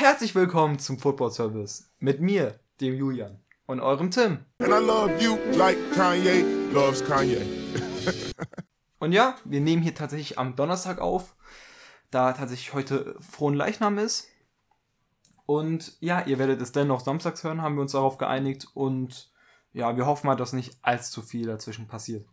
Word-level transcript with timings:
Herzlich 0.00 0.34
willkommen 0.34 0.78
zum 0.78 0.98
Football 0.98 1.30
Service 1.30 1.92
mit 1.98 2.22
mir, 2.22 2.58
dem 2.80 2.94
Julian 2.94 3.38
und 3.66 3.80
eurem 3.80 4.10
Tim. 4.10 4.46
And 4.58 4.70
I 4.70 4.82
love 4.82 5.22
you 5.22 5.36
like 5.58 5.76
Kanye 5.94 6.42
loves 6.72 7.04
Kanye. 7.04 7.42
und 8.98 9.12
ja, 9.12 9.36
wir 9.44 9.60
nehmen 9.60 9.82
hier 9.82 9.94
tatsächlich 9.94 10.38
am 10.38 10.56
Donnerstag 10.56 11.00
auf, 11.00 11.36
da 12.10 12.32
tatsächlich 12.32 12.72
heute 12.72 13.14
frohen 13.20 13.52
Leichnam 13.52 13.98
ist. 13.98 14.28
Und 15.44 15.98
ja, 16.00 16.24
ihr 16.24 16.38
werdet 16.38 16.62
es 16.62 16.72
dennoch 16.72 17.00
samstags 17.00 17.44
hören, 17.44 17.60
haben 17.60 17.74
wir 17.74 17.82
uns 17.82 17.92
darauf 17.92 18.16
geeinigt. 18.16 18.68
Und 18.72 19.30
ja, 19.74 19.98
wir 19.98 20.06
hoffen 20.06 20.28
mal, 20.28 20.34
dass 20.34 20.54
nicht 20.54 20.78
allzu 20.80 21.20
viel 21.20 21.46
dazwischen 21.46 21.88
passiert. 21.88 22.26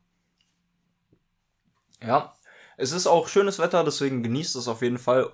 Ja, 2.01 2.33
es 2.77 2.93
ist 2.93 3.07
auch 3.07 3.27
schönes 3.27 3.59
Wetter, 3.59 3.83
deswegen 3.83 4.23
genießt 4.23 4.55
es 4.55 4.69
auf 4.69 4.81
jeden 4.81 4.99
Fall. 4.99 5.33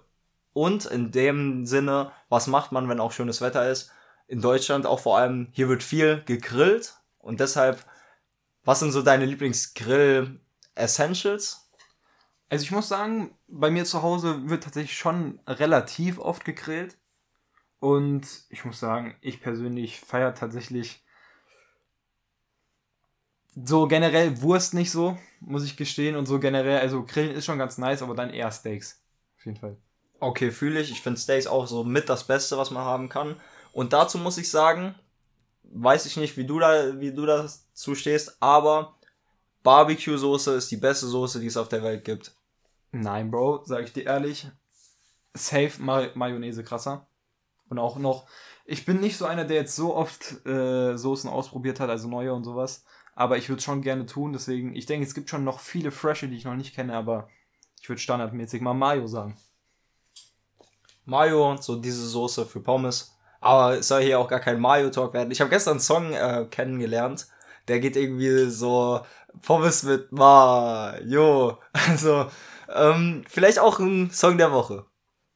Und 0.54 0.86
in 0.86 1.12
dem 1.12 1.66
Sinne, 1.66 2.12
was 2.30 2.48
macht 2.48 2.72
man, 2.72 2.88
wenn 2.88 3.00
auch 3.00 3.12
schönes 3.12 3.42
Wetter 3.42 3.68
ist? 3.70 3.92
In 4.28 4.42
Deutschland 4.42 4.86
auch 4.86 5.00
vor 5.00 5.18
allem, 5.18 5.48
hier 5.52 5.68
wird 5.68 5.82
viel 5.84 6.22
gegrillt. 6.26 6.96
Und 7.18 7.40
deshalb, 7.40 7.84
was 8.64 8.80
sind 8.80 8.92
so 8.92 9.02
deine 9.02 9.26
Lieblingsgrill-Essentials? 9.26 11.72
Also 12.50 12.64
ich 12.64 12.72
muss 12.72 12.88
sagen, 12.88 13.36
bei 13.48 13.72
mir 13.72 13.86
zu 13.86 14.04
Hause 14.04 14.48
wird 14.50 14.64
tatsächlich 14.64 14.98
schon 14.98 15.40
relativ 15.48 16.20
oft 16.20 16.46
gegrillt. 16.46 16.98
Und 17.80 18.28
ich 18.50 18.64
muss 18.64 18.80
sagen, 18.80 19.16
ich 19.22 19.42
persönlich 19.42 20.00
feiere 20.00 20.36
tatsächlich 20.36 21.04
so 23.56 23.88
generell 23.88 24.42
Wurst 24.42 24.74
nicht 24.74 24.92
so, 24.92 25.18
muss 25.40 25.66
ich 25.66 25.78
gestehen. 25.78 26.16
Und 26.16 26.28
so 26.28 26.40
generell, 26.40 26.80
also 26.80 27.04
Grillen 27.04 27.36
ist 27.36 27.46
schon 27.46 27.58
ganz 27.58 27.78
nice, 27.78 28.02
aber 28.02 28.16
dann 28.16 28.30
eher 28.30 28.52
Steaks. 28.52 29.02
Auf 29.38 29.46
jeden 29.46 29.58
Fall. 29.58 29.78
Okay, 30.24 30.52
fühle 30.52 30.80
ich. 30.80 30.90
Ich 30.90 31.02
finde 31.02 31.20
Steaks 31.20 31.48
auch 31.48 31.68
so 31.68 31.84
mit 31.84 32.08
das 32.08 32.24
Beste, 32.24 32.58
was 32.58 32.72
man 32.72 32.86
haben 32.86 33.10
kann. 33.10 33.36
Und 33.74 33.92
dazu 33.92 34.18
muss 34.18 34.38
ich 34.38 34.50
sagen, 34.50 34.96
weiß 35.64 36.06
ich 36.06 36.16
nicht, 36.16 36.38
wie 36.38 36.46
du 36.46 36.60
da, 36.60 36.98
wie 37.02 37.12
du 37.12 37.26
dazu 37.26 37.94
stehst, 37.94 38.38
aber 38.40 38.96
Barbecue-Soße 39.64 40.54
ist 40.54 40.72
die 40.72 40.78
beste 40.78 41.08
Soße, 41.08 41.42
die 41.42 41.48
es 41.48 41.58
auf 41.58 41.68
der 41.68 41.84
Welt 41.84 42.06
gibt. 42.06 42.34
Nein, 42.94 43.32
Bro, 43.32 43.64
sag 43.66 43.84
ich 43.84 43.92
dir 43.92 44.06
ehrlich. 44.06 44.48
Safe 45.34 45.74
May 45.80 46.12
Mayonnaise 46.14 46.64
krasser. 46.64 47.06
Und 47.68 47.78
auch 47.78 47.98
noch, 47.98 48.26
ich 48.64 48.86
bin 48.86 49.02
nicht 49.02 49.18
so 49.18 49.26
einer, 49.26 49.44
der 49.44 49.58
jetzt 49.58 49.76
so 49.76 49.94
oft 49.94 50.46
äh, 50.46 50.96
Soßen 50.96 51.30
ausprobiert 51.30 51.82
hat, 51.82 51.90
also 51.90 52.08
neue 52.08 52.34
und 52.34 52.46
sowas. 52.46 52.86
Aber 53.14 53.38
ich 53.38 53.50
würde 53.50 53.58
es 53.58 53.66
schon 53.66 53.82
gerne 53.82 54.06
tun, 54.06 54.32
deswegen, 54.32 54.74
ich 54.74 54.86
denke, 54.86 55.06
es 55.06 55.16
gibt 55.16 55.30
schon 55.30 55.44
noch 55.44 55.60
viele 55.60 55.92
Frische, 55.92 56.30
die 56.30 56.38
ich 56.38 56.46
noch 56.46 56.56
nicht 56.56 56.74
kenne, 56.74 56.96
aber 56.96 57.28
ich 57.82 57.90
würde 57.90 58.02
standardmäßig 58.02 58.62
mal 58.62 58.74
Mayo 58.74 59.08
sagen. 59.08 59.38
Mayo, 61.06 61.58
so 61.60 61.76
diese 61.76 62.08
Soße 62.08 62.46
für 62.46 62.60
Pommes. 62.60 63.18
Aber 63.42 63.78
es 63.78 63.88
soll 63.90 64.04
hier 64.04 64.20
auch 64.20 64.28
gar 64.28 64.40
kein 64.40 64.60
Mayo-Talk 64.60 65.14
werden. 65.14 65.32
Ich 65.32 65.42
habe 65.42 65.50
gestern 65.50 65.74
einen 65.74 65.80
Song 65.82 66.14
äh, 66.14 66.46
kennengelernt, 66.50 67.28
der 67.68 67.80
geht 67.80 67.96
irgendwie 67.96 68.50
so 68.50 69.02
Pommes 69.42 69.84
mit 69.84 70.12
Mayo. 70.12 71.60
Also, 71.74 72.28
ähm, 72.74 73.24
vielleicht 73.28 73.60
auch 73.60 73.80
ein 73.80 74.12
Song 74.12 74.38
der 74.38 74.52
Woche. 74.52 74.86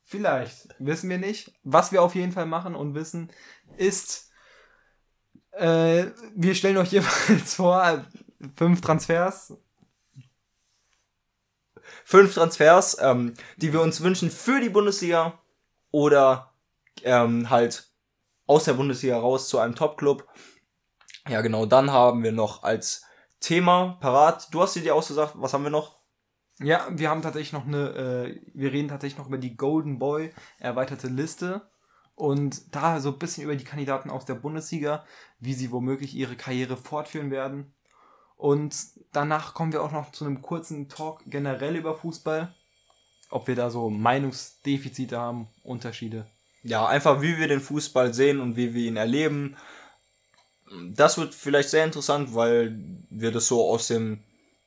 Vielleicht, 0.04 0.70
wissen 0.80 1.10
wir 1.10 1.18
nicht. 1.18 1.52
Was 1.64 1.92
wir 1.92 2.02
auf 2.02 2.16
jeden 2.16 2.32
Fall 2.32 2.46
machen 2.46 2.76
und 2.76 2.96
wissen, 2.96 3.30
ist, 3.76 4.32
äh, 5.52 6.06
wir 6.34 6.56
stellen 6.56 6.78
euch 6.78 6.92
jeweils 6.94 7.56
vor, 7.56 8.06
fünf 8.56 8.80
Transfers. 8.82 9.58
Fünf 12.06 12.34
Transfers, 12.34 12.98
ähm, 13.02 13.34
die 13.58 13.74
wir 13.74 13.82
uns 13.82 14.02
wünschen 14.02 14.32
für 14.32 14.62
die 14.62 14.70
Bundesliga 14.70 15.38
oder 15.98 16.54
ähm, 17.02 17.50
halt 17.50 17.92
aus 18.46 18.66
der 18.66 18.74
Bundesliga 18.74 19.18
raus 19.18 19.50
zu 19.50 19.58
einem 19.58 19.74
Top-Club. 19.74 20.28
Ja, 21.28 21.42
genau, 21.42 21.66
dann 21.66 21.92
haben 21.92 22.22
wir 22.22 22.32
noch 22.32 22.62
als 22.62 23.04
Thema 23.40 23.98
parat. 24.00 24.54
Du 24.54 24.62
hast 24.62 24.76
dir 24.76 24.84
die 24.84 24.92
ausgesagt, 24.92 25.34
was 25.38 25.54
haben 25.54 25.64
wir 25.64 25.72
noch? 25.72 25.98
Ja, 26.60 26.88
wir 26.92 27.10
haben 27.10 27.24
tatsächlich 27.24 27.52
noch 27.52 27.66
eine, 27.66 27.90
äh, 27.96 28.42
wir 28.54 28.72
reden 28.72 28.90
tatsächlich 28.90 29.18
noch 29.18 29.26
über 29.26 29.40
die 29.40 29.58
Golden 29.58 29.98
Boy 29.98 30.32
erweiterte 30.60 31.08
Liste 31.08 31.68
und 32.14 32.76
da 32.76 33.00
so 33.00 33.10
ein 33.10 33.18
bisschen 33.18 33.46
über 33.46 33.56
die 33.56 33.64
Kandidaten 33.64 34.12
aus 34.12 34.26
der 34.26 34.36
Bundesliga, 34.36 35.04
wie 35.40 35.56
sie 35.56 35.72
womöglich 35.72 36.14
ihre 36.14 36.36
Karriere 36.36 36.78
fortführen 36.78 37.32
werden. 37.32 37.74
Und 38.36 38.76
danach 39.14 39.56
kommen 39.56 39.74
wir 39.74 39.82
auch 39.82 39.92
noch 39.92 40.12
zu 40.12 40.26
einem 40.26 40.44
kurzen 40.44 40.90
Talk 40.90 41.22
generell 41.26 41.76
über 41.76 41.96
Fußball, 41.96 42.56
ob 43.30 43.48
wir 43.48 43.56
da 43.56 43.70
so 43.70 43.90
Meinungsdefizite 43.90 45.18
haben, 45.18 45.48
Unterschiede. 45.64 46.28
Ja, 46.64 46.88
einfach 46.88 47.22
wie 47.22 47.38
wir 47.38 47.48
den 47.48 47.62
Fußball 47.62 48.14
sehen 48.14 48.40
und 48.40 48.56
wie 48.56 48.74
wir 48.74 48.88
ihn 48.88 48.98
erleben. 48.98 49.56
Das 50.94 51.18
wird 51.18 51.34
vielleicht 51.34 51.70
sehr 51.70 51.86
interessant, 51.86 52.36
weil 52.36 52.78
wir 53.10 53.32
das 53.32 53.48
so 53.48 53.70
aus 53.70 53.88
dem 53.88 54.24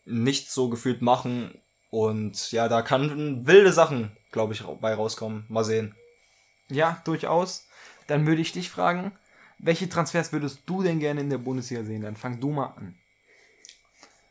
Nichts 0.07 0.55
so 0.55 0.71
gefühlt 0.71 1.03
machen 1.03 1.61
und 1.91 2.53
ja, 2.53 2.69
da 2.69 2.83
kann 2.83 3.47
wilde 3.47 3.73
Sachen, 3.73 4.17
glaube 4.33 4.55
ich, 4.55 4.63
bei 4.63 4.95
rauskommen. 4.95 5.45
Mal 5.49 5.65
sehen. 5.65 5.95
Ja, 6.69 7.03
durchaus. 7.05 7.67
Dann 8.07 8.27
würde 8.27 8.43
ich 8.43 8.53
dich 8.53 8.71
fragen, 8.71 9.13
welche 9.59 9.89
Transfers 9.89 10.33
würdest 10.33 10.61
du 10.67 10.83
denn 10.83 11.01
gerne 11.01 11.21
in 11.21 11.31
der 11.31 11.39
Bundesliga 11.39 11.85
sehen? 11.85 12.03
Dann 12.03 12.17
fang 12.17 12.41
du 12.41 12.51
mal 12.51 12.75
an. 12.77 13.00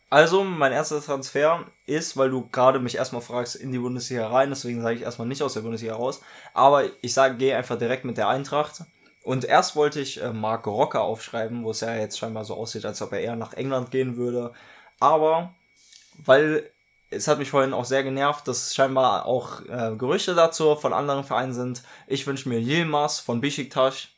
Also, 0.09 0.44
mein 0.44 0.72
erster 0.72 1.02
Transfer 1.02 1.66
ist, 1.86 2.18
weil 2.18 2.31
du 2.31 2.47
gerade 2.50 2.80
mich 2.80 2.96
erstmal 2.96 3.22
fragst, 3.22 3.56
in 3.56 3.72
die 3.72 3.78
Bundesliga 3.78 4.28
rein, 4.28 4.50
deswegen 4.50 4.81
sage 4.81 4.96
ich 4.96 5.03
erstmal 5.03 5.28
nicht 5.28 5.44
aus 5.44 5.53
der 5.53 5.62
Bundesliga 5.62 5.96
raus. 5.96 6.22
Aber 6.53 6.86
ich 7.02 7.14
sage, 7.14 7.38
gehe 7.38 7.56
einfach 7.56 7.78
direkt 7.78 8.06
mit 8.06 8.18
der 8.18 8.28
Eintracht. 8.28 8.84
Und 9.24 9.46
erst 9.46 9.75
wollte 9.75 10.00
ich 10.00 10.22
äh, 10.22 10.34
Marc 10.34 10.66
Rocker 10.66 11.02
aufschreiben, 11.02 11.64
wo 11.64 11.72
es 11.72 11.81
ja 11.81 11.96
jetzt 11.96 12.18
scheinbar 12.18 12.46
so 12.46 12.56
aussieht, 12.56 12.86
als 12.86 13.02
ob 13.02 13.12
er 13.14 13.20
eher 13.20 13.36
nach 13.36 13.53
England 13.53 13.92
gehen 13.92 14.18
würde. 14.18 14.53
Aber 15.00 15.53
weil 16.26 16.72
es 17.12 17.28
hat 17.28 17.40
mich 17.40 17.50
vorhin 17.50 17.74
auch 17.74 17.86
sehr 17.86 18.03
genervt, 18.03 18.47
dass 18.47 18.74
scheinbar 18.76 19.26
auch 19.26 19.62
äh, 19.62 19.96
Gerüchte 19.97 20.36
dazu 20.36 20.76
von 20.76 20.94
anderen 20.94 21.24
Vereinen 21.24 21.53
sind. 21.53 21.84
Ich 22.08 22.26
wünsche 22.28 22.50
mir 22.50 22.59
Yilmaz 22.59 23.20
von 23.20 23.41
Besiktas 23.41 24.09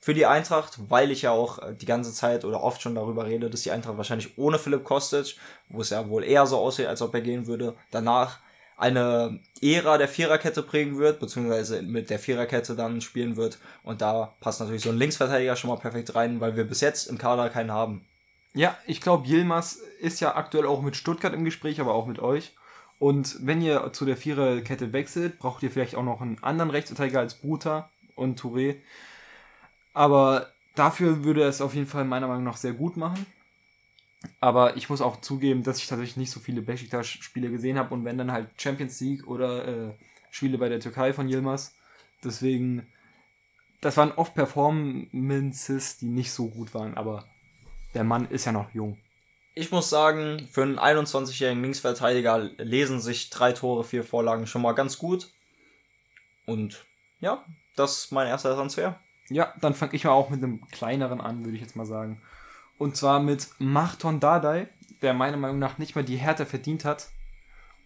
für 0.00 0.14
die 0.14 0.26
Eintracht, 0.26 0.78
weil 0.88 1.10
ich 1.10 1.22
ja 1.22 1.30
auch 1.30 1.58
äh, 1.58 1.74
die 1.74 1.86
ganze 1.86 2.12
Zeit 2.12 2.44
oder 2.44 2.62
oft 2.62 2.80
schon 2.80 2.94
darüber 2.94 3.26
rede, 3.26 3.50
dass 3.50 3.62
die 3.62 3.70
Eintracht 3.70 3.98
wahrscheinlich 3.98 4.38
ohne 4.38 4.58
Philipp 4.58 4.82
Kostic, 4.82 5.36
wo 5.68 5.82
es 5.82 5.90
ja 5.90 6.08
wohl 6.08 6.24
eher 6.24 6.46
so 6.46 6.56
aussieht, 6.58 6.86
als 6.86 7.02
ob 7.02 7.14
er 7.14 7.20
gehen 7.20 7.46
würde, 7.46 7.76
danach 7.90 8.38
eine 8.78 9.40
Ära 9.60 9.98
der 9.98 10.08
Viererkette 10.08 10.62
prägen 10.62 10.98
wird, 10.98 11.20
beziehungsweise 11.20 11.82
mit 11.82 12.08
der 12.08 12.18
Viererkette 12.18 12.74
dann 12.74 13.02
spielen 13.02 13.36
wird. 13.36 13.58
Und 13.82 14.00
da 14.00 14.32
passt 14.40 14.60
natürlich 14.60 14.82
so 14.82 14.88
ein 14.88 14.96
Linksverteidiger 14.96 15.54
schon 15.54 15.68
mal 15.68 15.76
perfekt 15.76 16.14
rein, 16.14 16.40
weil 16.40 16.56
wir 16.56 16.64
bis 16.64 16.80
jetzt 16.80 17.06
im 17.08 17.18
Kader 17.18 17.50
keinen 17.50 17.72
haben. 17.72 18.06
Ja, 18.54 18.76
ich 18.86 19.02
glaube, 19.02 19.28
Yilmaz 19.28 19.80
ist 20.00 20.20
ja 20.20 20.34
aktuell 20.34 20.64
auch 20.64 20.80
mit 20.80 20.96
Stuttgart 20.96 21.34
im 21.34 21.44
Gespräch, 21.44 21.78
aber 21.78 21.92
auch 21.92 22.06
mit 22.06 22.20
euch. 22.20 22.56
Und 22.98 23.36
wenn 23.46 23.60
ihr 23.60 23.92
zu 23.92 24.06
der 24.06 24.16
Viererkette 24.16 24.94
wechselt, 24.94 25.38
braucht 25.38 25.62
ihr 25.62 25.70
vielleicht 25.70 25.94
auch 25.94 26.02
noch 26.02 26.22
einen 26.22 26.42
anderen 26.42 26.70
Rechtsverteidiger 26.70 27.20
als 27.20 27.34
Bruta 27.34 27.90
und 28.14 28.40
Touré. 28.40 28.76
Aber 29.92 30.52
dafür 30.74 31.24
würde 31.24 31.42
es 31.42 31.60
auf 31.60 31.74
jeden 31.74 31.86
Fall 31.86 32.04
meiner 32.04 32.28
Meinung 32.28 32.44
nach 32.44 32.56
sehr 32.56 32.72
gut 32.72 32.96
machen. 32.96 33.26
Aber 34.38 34.76
ich 34.76 34.90
muss 34.90 35.00
auch 35.00 35.20
zugeben, 35.20 35.62
dass 35.62 35.78
ich 35.78 35.86
tatsächlich 35.86 36.16
nicht 36.16 36.30
so 36.30 36.40
viele 36.40 36.62
Besiktas-Spiele 36.62 37.50
gesehen 37.50 37.78
habe 37.78 37.94
und 37.94 38.04
wenn 38.04 38.18
dann 38.18 38.32
halt 38.32 38.48
Champions 38.60 39.00
League 39.00 39.26
oder 39.26 39.66
äh, 39.66 39.94
Spiele 40.30 40.58
bei 40.58 40.68
der 40.68 40.80
Türkei 40.80 41.12
von 41.12 41.28
Yilmaz. 41.28 41.74
Deswegen, 42.22 42.86
das 43.80 43.96
waren 43.96 44.12
oft 44.12 44.34
Performances, 44.34 45.98
die 45.98 46.06
nicht 46.06 46.32
so 46.32 46.48
gut 46.48 46.74
waren, 46.74 46.96
aber 46.96 47.26
der 47.94 48.04
Mann 48.04 48.28
ist 48.30 48.44
ja 48.44 48.52
noch 48.52 48.72
jung. 48.74 48.98
Ich 49.54 49.72
muss 49.72 49.90
sagen, 49.90 50.46
für 50.50 50.62
einen 50.62 50.78
21-jährigen 50.78 51.62
Linksverteidiger 51.62 52.38
lesen 52.58 53.00
sich 53.00 53.30
drei 53.30 53.52
Tore, 53.52 53.84
vier 53.84 54.04
Vorlagen 54.04 54.46
schon 54.46 54.62
mal 54.62 54.72
ganz 54.72 54.98
gut. 54.98 55.32
Und 56.46 56.86
ja, 57.20 57.44
das 57.74 58.04
ist 58.04 58.12
mein 58.12 58.28
erster 58.28 58.54
Transfer. 58.54 59.00
Ja, 59.30 59.54
dann 59.60 59.74
fange 59.74 59.94
ich 59.94 60.04
mal 60.04 60.10
auch 60.10 60.28
mit 60.28 60.42
einem 60.42 60.66
kleineren 60.70 61.20
an, 61.20 61.44
würde 61.44 61.54
ich 61.54 61.62
jetzt 61.62 61.76
mal 61.76 61.86
sagen. 61.86 62.20
Und 62.78 62.96
zwar 62.96 63.20
mit 63.20 63.48
Marton 63.58 64.20
Dardai, 64.20 64.68
der 65.02 65.14
meiner 65.14 65.36
Meinung 65.36 65.58
nach 65.58 65.78
nicht 65.78 65.94
mehr 65.94 66.04
die 66.04 66.16
Härte 66.16 66.46
verdient 66.46 66.84
hat. 66.84 67.08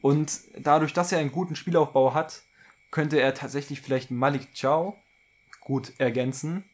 Und 0.00 0.41
dadurch, 0.58 0.93
dass 0.93 1.12
er 1.12 1.19
einen 1.19 1.32
guten 1.32 1.55
Spielaufbau 1.55 2.14
hat, 2.14 2.43
könnte 2.91 3.20
er 3.20 3.35
tatsächlich 3.35 3.81
vielleicht 3.81 4.11
Malik 4.11 4.49
Chow 4.58 4.94
gut 5.61 5.93
ergänzen. 5.99 6.64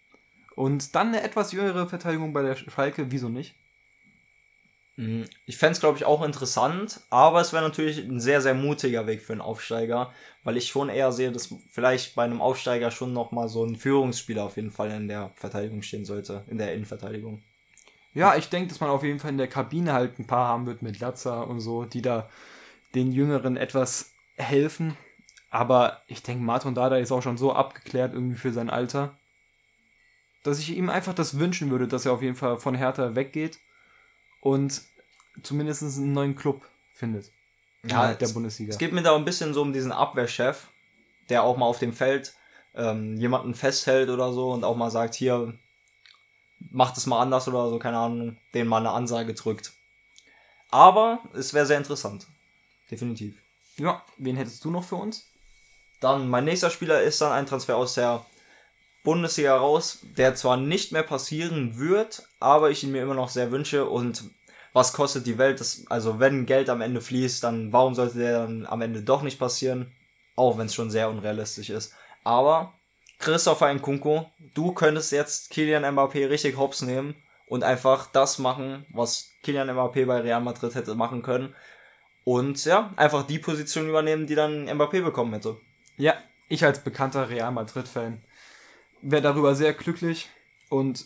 Und 0.54 0.94
dann 0.94 1.08
eine 1.08 1.22
etwas 1.22 1.52
jüngere 1.52 1.88
Verteidigung 1.88 2.32
bei 2.32 2.42
der 2.42 2.56
Schalke, 2.56 3.10
wieso 3.10 3.28
nicht? 3.28 3.54
Mhm. 5.00 5.24
Ich 5.46 5.56
fände 5.56 5.72
es, 5.72 5.80
glaube 5.80 5.96
ich, 5.96 6.04
auch 6.04 6.22
interessant, 6.22 7.00
aber 7.08 7.40
es 7.40 7.54
wäre 7.54 7.64
natürlich 7.64 7.98
ein 7.98 8.20
sehr, 8.20 8.42
sehr 8.42 8.52
mutiger 8.52 9.06
Weg 9.06 9.22
für 9.22 9.32
einen 9.32 9.40
Aufsteiger, 9.40 10.12
weil 10.44 10.58
ich 10.58 10.68
schon 10.68 10.90
eher 10.90 11.10
sehe, 11.10 11.32
dass 11.32 11.54
vielleicht 11.70 12.14
bei 12.14 12.24
einem 12.24 12.42
Aufsteiger 12.42 12.90
schon 12.90 13.14
nochmal 13.14 13.48
so 13.48 13.64
ein 13.64 13.76
Führungsspieler 13.76 14.44
auf 14.44 14.56
jeden 14.56 14.70
Fall 14.70 14.90
in 14.90 15.08
der 15.08 15.30
Verteidigung 15.36 15.80
stehen 15.80 16.04
sollte, 16.04 16.44
in 16.48 16.58
der 16.58 16.74
Innenverteidigung. 16.74 17.42
Ja, 18.12 18.36
ich 18.36 18.50
denke, 18.50 18.68
dass 18.68 18.80
man 18.80 18.90
auf 18.90 19.02
jeden 19.02 19.20
Fall 19.20 19.30
in 19.30 19.38
der 19.38 19.48
Kabine 19.48 19.94
halt 19.94 20.18
ein 20.18 20.26
paar 20.26 20.48
haben 20.48 20.66
wird 20.66 20.82
mit 20.82 21.00
Latza 21.00 21.40
und 21.40 21.60
so, 21.60 21.86
die 21.86 22.02
da 22.02 22.28
den 22.94 23.10
Jüngeren 23.10 23.56
etwas 23.56 24.12
helfen. 24.36 24.98
Aber 25.48 26.02
ich 26.08 26.22
denke, 26.22 26.44
Martin 26.44 26.74
Dada 26.74 26.96
ist 26.96 27.10
auch 27.10 27.22
schon 27.22 27.38
so 27.38 27.54
abgeklärt 27.54 28.12
irgendwie 28.12 28.36
für 28.36 28.52
sein 28.52 28.68
Alter, 28.68 29.16
dass 30.42 30.58
ich 30.58 30.76
ihm 30.76 30.90
einfach 30.90 31.14
das 31.14 31.38
wünschen 31.38 31.70
würde, 31.70 31.88
dass 31.88 32.04
er 32.04 32.12
auf 32.12 32.22
jeden 32.22 32.36
Fall 32.36 32.58
von 32.58 32.74
Hertha 32.74 33.14
weggeht 33.14 33.58
und 34.40 34.82
zumindest 35.42 35.82
einen 35.82 36.12
neuen 36.12 36.36
Club 36.36 36.62
findet. 36.94 37.30
Ja, 37.84 38.12
der 38.12 38.28
es, 38.28 38.34
Bundesliga. 38.34 38.72
Es 38.72 38.78
geht 38.78 38.92
mir 38.92 39.02
da 39.02 39.14
ein 39.16 39.24
bisschen 39.24 39.54
so 39.54 39.62
um 39.62 39.72
diesen 39.72 39.92
Abwehrchef, 39.92 40.68
der 41.28 41.42
auch 41.42 41.56
mal 41.56 41.66
auf 41.66 41.78
dem 41.78 41.92
Feld 41.92 42.34
ähm, 42.74 43.16
jemanden 43.16 43.54
festhält 43.54 44.10
oder 44.10 44.32
so 44.32 44.50
und 44.52 44.64
auch 44.64 44.76
mal 44.76 44.90
sagt, 44.90 45.14
hier, 45.14 45.58
macht 46.70 46.96
es 46.96 47.06
mal 47.06 47.20
anders 47.20 47.48
oder 47.48 47.70
so, 47.70 47.78
keine 47.78 47.98
Ahnung, 47.98 48.36
den 48.54 48.66
mal 48.66 48.78
eine 48.78 48.90
Ansage 48.90 49.34
drückt. 49.34 49.72
Aber 50.70 51.20
es 51.34 51.54
wäre 51.54 51.66
sehr 51.66 51.78
interessant. 51.78 52.26
Definitiv. 52.90 53.42
Ja, 53.76 54.04
wen 54.18 54.36
hättest 54.36 54.64
du 54.64 54.70
noch 54.70 54.84
für 54.84 54.96
uns? 54.96 55.26
Dann, 56.00 56.28
mein 56.28 56.44
nächster 56.44 56.70
Spieler 56.70 57.02
ist 57.02 57.20
dann 57.20 57.32
ein 57.32 57.46
Transfer 57.46 57.76
aus 57.76 57.94
der 57.94 58.24
Bundesliga 59.02 59.56
raus, 59.56 60.00
der 60.16 60.34
zwar 60.34 60.56
nicht 60.56 60.92
mehr 60.92 61.02
passieren 61.02 61.78
wird, 61.78 62.28
aber 62.38 62.70
ich 62.70 62.84
ihn 62.84 62.92
mir 62.92 63.02
immer 63.02 63.14
noch 63.14 63.30
sehr 63.30 63.50
wünsche 63.50 63.88
und 63.88 64.24
was 64.72 64.92
kostet 64.92 65.26
die 65.26 65.38
Welt? 65.38 65.60
Das, 65.60 65.84
also 65.88 66.20
wenn 66.20 66.46
Geld 66.46 66.68
am 66.68 66.80
Ende 66.80 67.00
fließt, 67.00 67.42
dann 67.42 67.72
warum 67.72 67.94
sollte 67.94 68.18
der 68.18 68.40
dann 68.40 68.66
am 68.66 68.82
Ende 68.82 69.02
doch 69.02 69.22
nicht 69.22 69.38
passieren? 69.38 69.92
Auch 70.36 70.58
wenn 70.58 70.66
es 70.66 70.74
schon 70.74 70.90
sehr 70.90 71.10
unrealistisch 71.10 71.70
ist. 71.70 71.94
Aber 72.24 72.72
Christopher 73.18 73.72
Nkunku, 73.74 74.24
du 74.54 74.72
könntest 74.72 75.12
jetzt 75.12 75.50
Kilian 75.50 75.84
Mbappé 75.84 76.30
richtig 76.30 76.56
hops 76.56 76.82
nehmen 76.82 77.14
und 77.48 77.64
einfach 77.64 78.06
das 78.12 78.38
machen, 78.38 78.86
was 78.92 79.28
Kilian 79.42 79.68
Mbappé 79.68 80.06
bei 80.06 80.20
Real 80.20 80.40
Madrid 80.40 80.74
hätte 80.74 80.94
machen 80.94 81.22
können. 81.22 81.54
Und 82.24 82.64
ja, 82.64 82.92
einfach 82.96 83.26
die 83.26 83.38
Position 83.38 83.88
übernehmen, 83.88 84.26
die 84.26 84.34
dann 84.34 84.68
Mbappé 84.68 85.02
bekommen 85.02 85.32
hätte. 85.32 85.58
Ja, 85.96 86.14
ich 86.48 86.64
als 86.64 86.82
bekannter 86.82 87.28
Real 87.28 87.50
Madrid-Fan 87.50 88.22
wäre 89.02 89.22
darüber 89.22 89.54
sehr 89.54 89.72
glücklich 89.74 90.28
und 90.68 91.04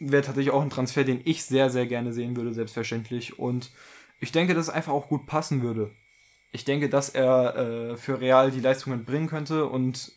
wäre 0.00 0.22
tatsächlich 0.22 0.52
auch 0.52 0.62
ein 0.62 0.70
Transfer, 0.70 1.04
den 1.04 1.20
ich 1.24 1.44
sehr, 1.44 1.70
sehr 1.70 1.86
gerne 1.86 2.12
sehen 2.12 2.34
würde, 2.34 2.52
selbstverständlich. 2.52 3.38
Und 3.38 3.70
ich 4.18 4.32
denke, 4.32 4.54
dass 4.54 4.68
es 4.68 4.74
einfach 4.74 4.92
auch 4.92 5.08
gut 5.08 5.26
passen 5.26 5.62
würde. 5.62 5.94
Ich 6.52 6.64
denke, 6.64 6.88
dass 6.88 7.10
er 7.10 7.56
äh, 7.56 7.96
für 7.96 8.20
Real 8.20 8.50
die 8.50 8.60
Leistungen 8.60 9.04
bringen 9.04 9.28
könnte 9.28 9.66
und 9.66 10.12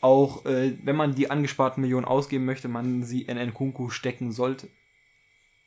auch, 0.00 0.44
äh, 0.44 0.76
wenn 0.82 0.96
man 0.96 1.14
die 1.14 1.30
angesparten 1.30 1.80
Millionen 1.80 2.04
ausgeben 2.04 2.44
möchte, 2.44 2.68
man 2.68 3.04
sie 3.04 3.22
in 3.22 3.38
Nkunku 3.38 3.88
stecken 3.88 4.32
sollte. 4.32 4.68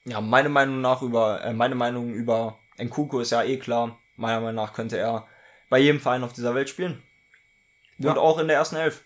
Ja, 0.03 0.21
meine 0.21 0.49
Meinung 0.49 0.81
nach 0.81 1.01
über, 1.01 1.43
äh, 1.43 1.53
meine 1.53 1.75
Meinung 1.75 2.13
über 2.13 2.59
Nkunku 2.77 3.19
ist 3.19 3.31
ja 3.31 3.43
eh 3.43 3.57
klar. 3.57 3.97
Meiner 4.17 4.41
Meinung 4.41 4.55
nach 4.55 4.73
könnte 4.73 4.97
er 4.97 5.27
bei 5.69 5.79
jedem 5.79 5.99
Verein 5.99 6.23
auf 6.23 6.33
dieser 6.33 6.53
Welt 6.53 6.69
spielen. 6.69 7.01
Ja. 7.97 8.11
Und 8.11 8.17
auch 8.17 8.37
in 8.37 8.47
der 8.47 8.57
ersten 8.57 8.75
Elf. 8.75 9.03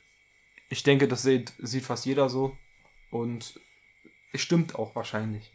Ich 0.69 0.83
denke, 0.83 1.07
das 1.07 1.21
sieht, 1.21 1.53
sieht 1.59 1.85
fast 1.85 2.05
jeder 2.05 2.29
so. 2.29 2.57
Und 3.11 3.59
stimmt 4.35 4.75
auch 4.75 4.95
wahrscheinlich. 4.95 5.51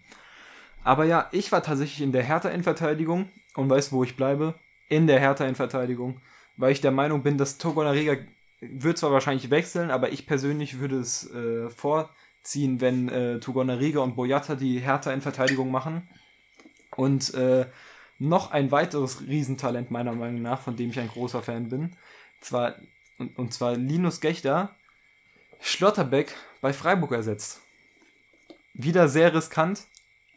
Aber 0.82 1.04
ja, 1.04 1.28
ich 1.32 1.50
war 1.50 1.62
tatsächlich 1.62 2.02
in 2.02 2.12
der 2.12 2.22
Hertha-Innenverteidigung 2.22 3.30
und 3.56 3.70
weiß, 3.70 3.92
wo 3.92 4.04
ich 4.04 4.16
bleibe. 4.16 4.54
In 4.88 5.06
der 5.06 5.18
Hertha-Innenverteidigung. 5.18 6.20
Weil 6.56 6.72
ich 6.72 6.80
der 6.80 6.92
Meinung 6.92 7.22
bin, 7.22 7.38
dass 7.38 7.58
Togonariga 7.58 8.16
wird 8.60 8.98
zwar 8.98 9.12
wahrscheinlich 9.12 9.50
wechseln, 9.50 9.90
aber 9.90 10.12
ich 10.12 10.26
persönlich 10.26 10.78
würde 10.78 10.98
es 10.98 11.30
äh, 11.32 11.68
vorziehen, 11.70 12.80
wenn 12.80 13.08
äh, 13.08 13.40
Togonariga 13.40 14.00
und 14.00 14.14
Boyata 14.14 14.54
die 14.54 14.78
Hertha-Innenverteidigung 14.78 15.70
machen. 15.70 16.08
Und 16.96 17.34
äh, 17.34 17.66
noch 18.18 18.52
ein 18.52 18.70
weiteres 18.70 19.22
Riesentalent 19.26 19.90
meiner 19.90 20.12
Meinung 20.12 20.42
nach, 20.42 20.60
von 20.60 20.76
dem 20.76 20.90
ich 20.90 21.00
ein 21.00 21.08
großer 21.08 21.42
Fan 21.42 21.68
bin. 21.68 21.96
Zwar, 22.40 22.76
und, 23.18 23.36
und 23.38 23.52
zwar 23.52 23.76
Linus 23.76 24.20
Gechter, 24.20 24.76
Schlotterbeck 25.60 26.34
bei 26.60 26.72
Freiburg 26.72 27.12
ersetzt. 27.12 27.63
Wieder 28.74 29.08
sehr 29.08 29.34
riskant, 29.34 29.86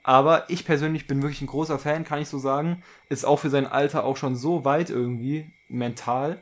aber 0.04 0.50
ich 0.50 0.64
persönlich 0.64 1.06
bin 1.06 1.22
wirklich 1.22 1.42
ein 1.42 1.48
großer 1.48 1.80
Fan, 1.80 2.06
kann 2.06 2.22
ich 2.22 2.30
so 2.30 2.38
sagen. 2.38 2.82
Ist 3.10 3.26
auch 3.26 3.40
für 3.40 3.50
sein 3.50 3.68
Alter 3.68 4.06
auch 4.06 4.16
schon 4.16 4.36
so 4.36 4.64
weit 4.64 4.90
irgendwie 4.90 5.52
mental. 5.68 6.42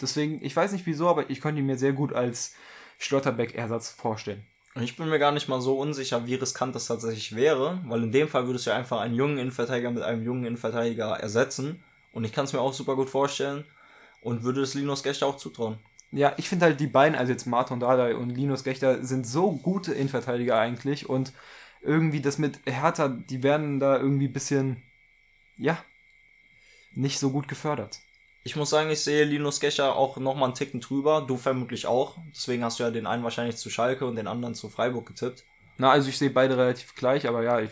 Deswegen, 0.00 0.42
ich 0.42 0.56
weiß 0.56 0.72
nicht 0.72 0.86
wieso, 0.86 1.08
aber 1.08 1.28
ich 1.28 1.40
könnte 1.40 1.60
ihn 1.60 1.66
mir 1.66 1.76
sehr 1.76 1.92
gut 1.92 2.12
als 2.12 2.54
Schlotterbeck-Ersatz 2.98 3.90
vorstellen. 3.90 4.46
Ich 4.80 4.96
bin 4.96 5.08
mir 5.08 5.18
gar 5.18 5.32
nicht 5.32 5.48
mal 5.48 5.60
so 5.60 5.78
unsicher, 5.78 6.26
wie 6.26 6.36
riskant 6.36 6.74
das 6.74 6.86
tatsächlich 6.86 7.34
wäre, 7.34 7.80
weil 7.86 8.04
in 8.04 8.12
dem 8.12 8.28
Fall 8.28 8.46
würdest 8.46 8.66
du 8.66 8.70
einfach 8.72 9.00
einen 9.00 9.14
jungen 9.14 9.36
Innenverteidiger 9.36 9.90
mit 9.90 10.02
einem 10.02 10.22
jungen 10.22 10.44
Innenverteidiger 10.44 11.18
ersetzen. 11.18 11.82
Und 12.12 12.24
ich 12.24 12.32
kann 12.32 12.44
es 12.44 12.52
mir 12.52 12.60
auch 12.60 12.72
super 12.72 12.94
gut 12.94 13.10
vorstellen 13.10 13.64
und 14.22 14.42
würde 14.42 14.62
es 14.62 14.74
Linus 14.74 15.02
Gechter 15.02 15.26
auch 15.26 15.36
zutrauen. 15.36 15.78
Ja, 16.12 16.34
ich 16.38 16.48
finde 16.48 16.66
halt 16.66 16.80
die 16.80 16.86
beiden, 16.88 17.16
also 17.16 17.32
jetzt 17.32 17.46
Martin 17.46 17.80
Dardai 17.80 18.16
und 18.16 18.30
Linus 18.30 18.64
Gechter, 18.64 19.04
sind 19.04 19.26
so 19.26 19.52
gute 19.52 19.92
Innenverteidiger 19.94 20.58
eigentlich 20.58 21.08
und 21.08 21.32
irgendwie 21.82 22.20
das 22.20 22.38
mit 22.38 22.60
Hertha, 22.66 23.08
die 23.08 23.42
werden 23.42 23.78
da 23.80 23.96
irgendwie 23.98 24.26
ein 24.28 24.32
bisschen, 24.32 24.82
ja, 25.56 25.82
nicht 26.92 27.18
so 27.18 27.30
gut 27.30 27.48
gefördert. 27.48 28.00
Ich 28.42 28.56
muss 28.56 28.70
sagen, 28.70 28.90
ich 28.90 29.00
sehe 29.00 29.24
Linus 29.24 29.60
Gecher 29.60 29.96
auch 29.96 30.16
nochmal 30.16 30.46
einen 30.48 30.54
Ticken 30.54 30.80
drüber. 30.80 31.24
Du 31.26 31.36
vermutlich 31.36 31.86
auch. 31.86 32.18
Deswegen 32.34 32.64
hast 32.64 32.78
du 32.78 32.84
ja 32.84 32.90
den 32.90 33.06
einen 33.06 33.22
wahrscheinlich 33.22 33.56
zu 33.56 33.70
Schalke 33.70 34.06
und 34.06 34.16
den 34.16 34.26
anderen 34.26 34.54
zu 34.54 34.68
Freiburg 34.70 35.06
getippt. 35.06 35.44
Na, 35.76 35.90
also 35.90 36.08
ich 36.08 36.18
sehe 36.18 36.30
beide 36.30 36.56
relativ 36.56 36.94
gleich, 36.94 37.26
aber 37.28 37.42
ja, 37.42 37.60
ich, 37.60 37.70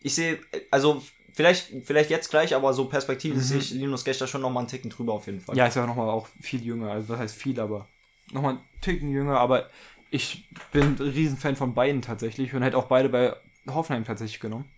Ich 0.00 0.14
sehe, 0.14 0.40
also 0.70 1.02
vielleicht, 1.34 1.72
vielleicht 1.84 2.08
jetzt 2.10 2.30
gleich, 2.30 2.54
aber 2.54 2.72
so 2.72 2.86
perspektivisch 2.86 3.38
Mhm. 3.38 3.42
sehe 3.42 3.58
ich 3.58 3.70
Linus 3.72 4.04
Gechter 4.04 4.26
schon 4.26 4.40
nochmal 4.40 4.62
einen 4.62 4.68
Ticken 4.68 4.88
drüber 4.90 5.12
auf 5.12 5.26
jeden 5.26 5.40
Fall. 5.40 5.56
ja, 5.56 5.66
ist 5.66 5.74
ja 5.74 5.86
nochmal 5.86 6.08
auch 6.08 6.26
viel 6.40 6.64
jünger, 6.64 6.90
also 6.92 7.10
was 7.10 7.18
heißt 7.18 7.36
viel, 7.36 7.60
aber 7.60 7.88
nochmal 8.32 8.54
einen 8.54 8.64
Ticken 8.80 9.10
jünger, 9.10 9.38
aber 9.38 9.68
ich 10.10 10.48
bin 10.72 10.94
ein 10.94 10.96
Riesenfan 10.98 11.56
von 11.56 11.74
beiden 11.74 12.00
tatsächlich 12.00 12.54
und 12.54 12.62
hätte 12.62 12.78
auch 12.78 12.86
beide 12.86 13.08
bei 13.08 13.36
Hoffenheim 13.68 14.04
tatsächlich 14.04 14.40
genommen. 14.40 14.70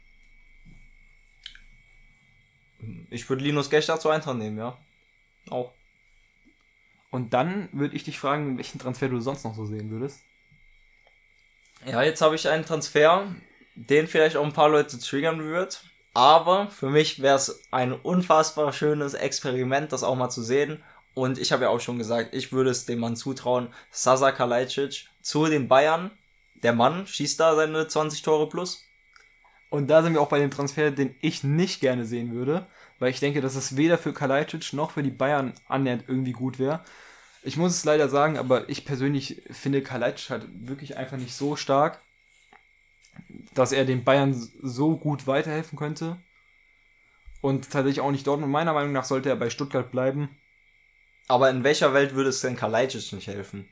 Ich 3.11 3.29
würde 3.29 3.43
Linus 3.43 3.71
Gechter 3.71 3.99
zu 3.99 4.11
Eintracht 4.11 4.37
nehmen, 4.37 4.59
ja. 4.59 4.79
Auch. 5.51 5.73
Und 7.11 7.33
dann 7.33 7.69
würde 7.73 7.97
ich 7.97 8.05
dich 8.05 8.19
fragen, 8.19 8.57
welchen 8.59 8.79
Transfer 8.79 9.09
du 9.09 9.21
sonst 9.21 9.45
noch 9.45 9.55
so 9.55 9.65
sehen 9.65 9.91
würdest. 9.91 10.21
Ja, 11.87 12.03
jetzt 12.03 12.21
habe 12.21 12.35
ich 12.35 12.49
einen 12.49 12.65
Transfer, 12.65 13.35
den 13.75 14.07
vielleicht 14.07 14.37
auch 14.37 14.45
ein 14.45 14.53
paar 14.53 14.69
Leute 14.69 14.99
triggern 14.99 15.43
wird. 15.43 15.85
Aber 16.17 16.71
für 16.71 16.89
mich 16.89 17.21
wäre 17.21 17.37
es 17.37 17.61
ein 17.71 17.93
unfassbar 17.93 18.73
schönes 18.73 19.13
Experiment, 19.13 19.93
das 19.93 20.03
auch 20.03 20.17
mal 20.17 20.31
zu 20.31 20.43
sehen. 20.43 20.83
Und 21.13 21.37
ich 21.37 21.53
habe 21.53 21.65
ja 21.65 21.69
auch 21.69 21.81
schon 21.81 21.99
gesagt, 21.99 22.35
ich 22.35 22.53
würde 22.53 22.71
es 22.71 22.87
dem 22.87 23.01
Mann 23.01 23.17
zutrauen. 23.17 23.69
Sasa 23.91 24.33
Kalajdzic 24.33 25.11
zu 25.21 25.45
den 25.45 25.69
Bayern. 25.69 26.11
Der 26.55 26.73
Mann 26.73 27.07
schießt 27.07 27.39
da 27.39 27.55
seine 27.55 27.87
20 27.87 28.23
Tore 28.23 28.49
plus. 28.49 28.83
Und 29.69 29.89
da 29.89 30.03
sind 30.03 30.15
wir 30.15 30.23
auch 30.23 30.31
bei 30.31 30.39
dem 30.39 30.51
Transfer, 30.51 30.91
den 30.91 31.15
ich 31.21 31.45
nicht 31.45 31.83
gerne 31.83 32.07
sehen 32.07 32.33
würde, 32.33 32.67
weil 32.99 33.11
ich 33.11 33.21
denke, 33.21 33.43
dass 33.43 33.55
es 33.55 33.77
weder 33.77 33.99
für 33.99 34.15
Kalajdzic 34.15 34.73
noch 34.73 34.93
für 34.93 35.03
die 35.03 35.11
Bayern 35.11 35.53
annähernd 35.69 36.05
irgendwie 36.09 36.33
gut 36.33 36.59
wäre. 36.59 36.83
Ich 37.43 37.59
muss 37.59 37.77
es 37.77 37.85
leider 37.85 38.09
sagen, 38.09 38.39
aber 38.39 38.71
ich 38.71 38.87
persönlich 38.87 39.43
finde 39.51 39.83
Kalajdzic 39.83 40.31
halt 40.31 40.47
wirklich 40.67 40.97
einfach 40.97 41.19
nicht 41.19 41.35
so 41.35 41.57
stark, 41.57 42.01
dass 43.55 43.73
er 43.73 43.85
den 43.85 44.05
Bayern 44.05 44.35
so 44.35 44.97
gut 44.97 45.27
weiterhelfen 45.27 45.79
könnte. 45.79 46.19
Und 47.41 47.71
tatsächlich 47.71 48.01
auch 48.01 48.11
nicht 48.11 48.27
dort. 48.27 48.43
Und 48.43 48.51
meiner 48.51 48.73
Meinung 48.73 48.93
nach 48.93 49.05
sollte 49.05 49.29
er 49.29 49.37
bei 49.37 49.51
Stuttgart 49.51 49.91
bleiben. 49.91 50.29
Aber 51.29 51.51
in 51.51 51.65
welcher 51.65 51.93
Welt 51.93 52.15
würde 52.15 52.31
es 52.31 52.41
denn 52.41 52.57
Kalajdzic 52.57 53.13
nicht 53.13 53.27
helfen? 53.27 53.69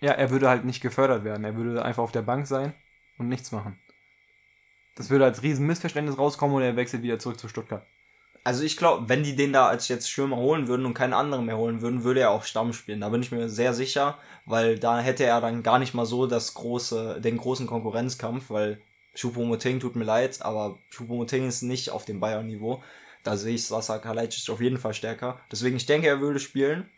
Ja, 0.00 0.12
er 0.12 0.30
würde 0.30 0.48
halt 0.48 0.64
nicht 0.64 0.82
gefördert 0.82 1.24
werden. 1.24 1.44
Er 1.44 1.56
würde 1.56 1.84
einfach 1.84 2.02
auf 2.02 2.12
der 2.12 2.22
Bank 2.22 2.46
sein 2.46 2.74
und 3.18 3.28
nichts 3.28 3.52
machen. 3.52 3.78
Das 4.94 5.10
würde 5.10 5.24
als 5.24 5.42
riesen 5.42 5.66
Missverständnis 5.66 6.18
rauskommen 6.18 6.56
und 6.56 6.62
er 6.62 6.76
wechselt 6.76 7.02
wieder 7.02 7.18
zurück 7.18 7.38
zu 7.38 7.48
Stuttgart. 7.48 7.86
Also 8.46 8.62
ich 8.62 8.76
glaube, 8.76 9.08
wenn 9.08 9.22
die 9.22 9.34
den 9.34 9.54
da 9.54 9.68
als 9.68 9.88
jetzt 9.88 10.10
Stürmer 10.10 10.36
holen 10.36 10.68
würden 10.68 10.84
und 10.84 10.92
keinen 10.92 11.14
anderen 11.14 11.46
mehr 11.46 11.56
holen 11.56 11.80
würden, 11.80 12.04
würde 12.04 12.20
er 12.20 12.30
auch 12.30 12.44
Stamm 12.44 12.74
spielen. 12.74 13.00
Da 13.00 13.08
bin 13.08 13.22
ich 13.22 13.32
mir 13.32 13.48
sehr 13.48 13.72
sicher, 13.72 14.18
weil 14.44 14.78
da 14.78 15.00
hätte 15.00 15.24
er 15.24 15.40
dann 15.40 15.62
gar 15.62 15.78
nicht 15.78 15.94
mal 15.94 16.04
so 16.04 16.26
das 16.26 16.52
große, 16.52 17.22
den 17.22 17.38
großen 17.38 17.66
Konkurrenzkampf, 17.66 18.50
weil 18.50 18.82
Choupo-Moting 19.16 19.80
tut 19.80 19.96
mir 19.96 20.04
leid, 20.04 20.42
aber 20.42 20.78
Choupo-Moting 20.90 21.48
ist 21.48 21.62
nicht 21.62 21.88
auf 21.88 22.04
dem 22.04 22.20
Bayern-Niveau. 22.20 22.82
Da 23.22 23.38
sehe 23.38 23.54
ich 23.54 23.66
Sasa 23.66 23.98
Kalajdzic 23.98 24.50
auf 24.50 24.60
jeden 24.60 24.76
Fall 24.76 24.92
stärker. 24.92 25.40
Deswegen, 25.50 25.76
ich 25.76 25.86
denke, 25.86 26.08
er 26.08 26.20
würde 26.20 26.38
spielen. 26.38 26.90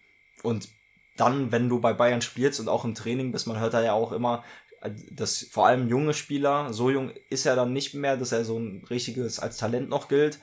Und 0.42 0.68
dann, 1.16 1.52
wenn 1.52 1.68
du 1.68 1.80
bei 1.80 1.92
Bayern 1.92 2.22
spielst 2.22 2.58
und 2.58 2.68
auch 2.68 2.84
im 2.84 2.96
Training 2.96 3.30
bist, 3.30 3.46
man 3.46 3.60
hört 3.60 3.74
da 3.74 3.84
ja 3.84 3.92
auch 3.92 4.10
immer, 4.10 4.42
dass 5.12 5.46
vor 5.48 5.68
allem 5.68 5.88
junge 5.88 6.12
Spieler, 6.12 6.72
so 6.72 6.90
jung 6.90 7.12
ist 7.30 7.46
er 7.46 7.54
dann 7.54 7.72
nicht 7.72 7.94
mehr, 7.94 8.16
dass 8.16 8.32
er 8.32 8.44
so 8.44 8.58
ein 8.58 8.84
richtiges 8.90 9.38
als 9.38 9.58
Talent 9.58 9.88
noch 9.88 10.08
gilt 10.08 10.40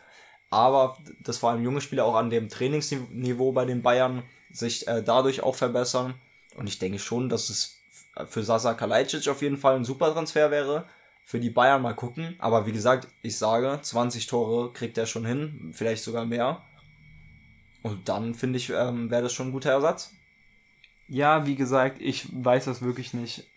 aber 0.53 0.97
dass 1.19 1.39
vor 1.39 1.49
allem 1.49 1.63
junge 1.63 1.81
Spieler 1.81 2.05
auch 2.05 2.15
an 2.15 2.29
dem 2.29 2.47
Trainingsniveau 2.47 3.51
bei 3.53 3.65
den 3.65 3.81
Bayern 3.81 4.21
sich 4.51 4.87
äh, 4.87 5.01
dadurch 5.01 5.41
auch 5.41 5.55
verbessern. 5.55 6.13
Und 6.55 6.67
ich 6.67 6.77
denke 6.77 6.99
schon, 6.99 7.27
dass 7.27 7.49
es 7.49 7.81
für 8.27 8.43
Sasa 8.43 8.75
Kalajdzic 8.75 9.27
auf 9.27 9.41
jeden 9.41 9.57
Fall 9.57 9.75
ein 9.75 9.83
super 9.83 10.13
Transfer 10.13 10.51
wäre. 10.51 10.85
Für 11.25 11.39
die 11.39 11.49
Bayern 11.49 11.81
mal 11.81 11.95
gucken. 11.95 12.35
Aber 12.37 12.67
wie 12.67 12.71
gesagt, 12.71 13.07
ich 13.23 13.37
sage, 13.37 13.79
20 13.81 14.27
Tore 14.27 14.71
kriegt 14.73 14.97
er 14.97 15.07
schon 15.07 15.25
hin, 15.25 15.71
vielleicht 15.73 16.03
sogar 16.03 16.25
mehr. 16.25 16.61
Und 17.81 18.07
dann 18.07 18.35
finde 18.35 18.57
ich, 18.57 18.69
ähm, 18.69 19.09
wäre 19.09 19.23
das 19.23 19.33
schon 19.33 19.47
ein 19.47 19.53
guter 19.53 19.71
Ersatz. 19.71 20.11
Ja, 21.07 21.47
wie 21.47 21.55
gesagt, 21.55 21.99
ich 21.99 22.27
weiß 22.31 22.65
das 22.65 22.83
wirklich 22.83 23.13
nicht. 23.13 23.47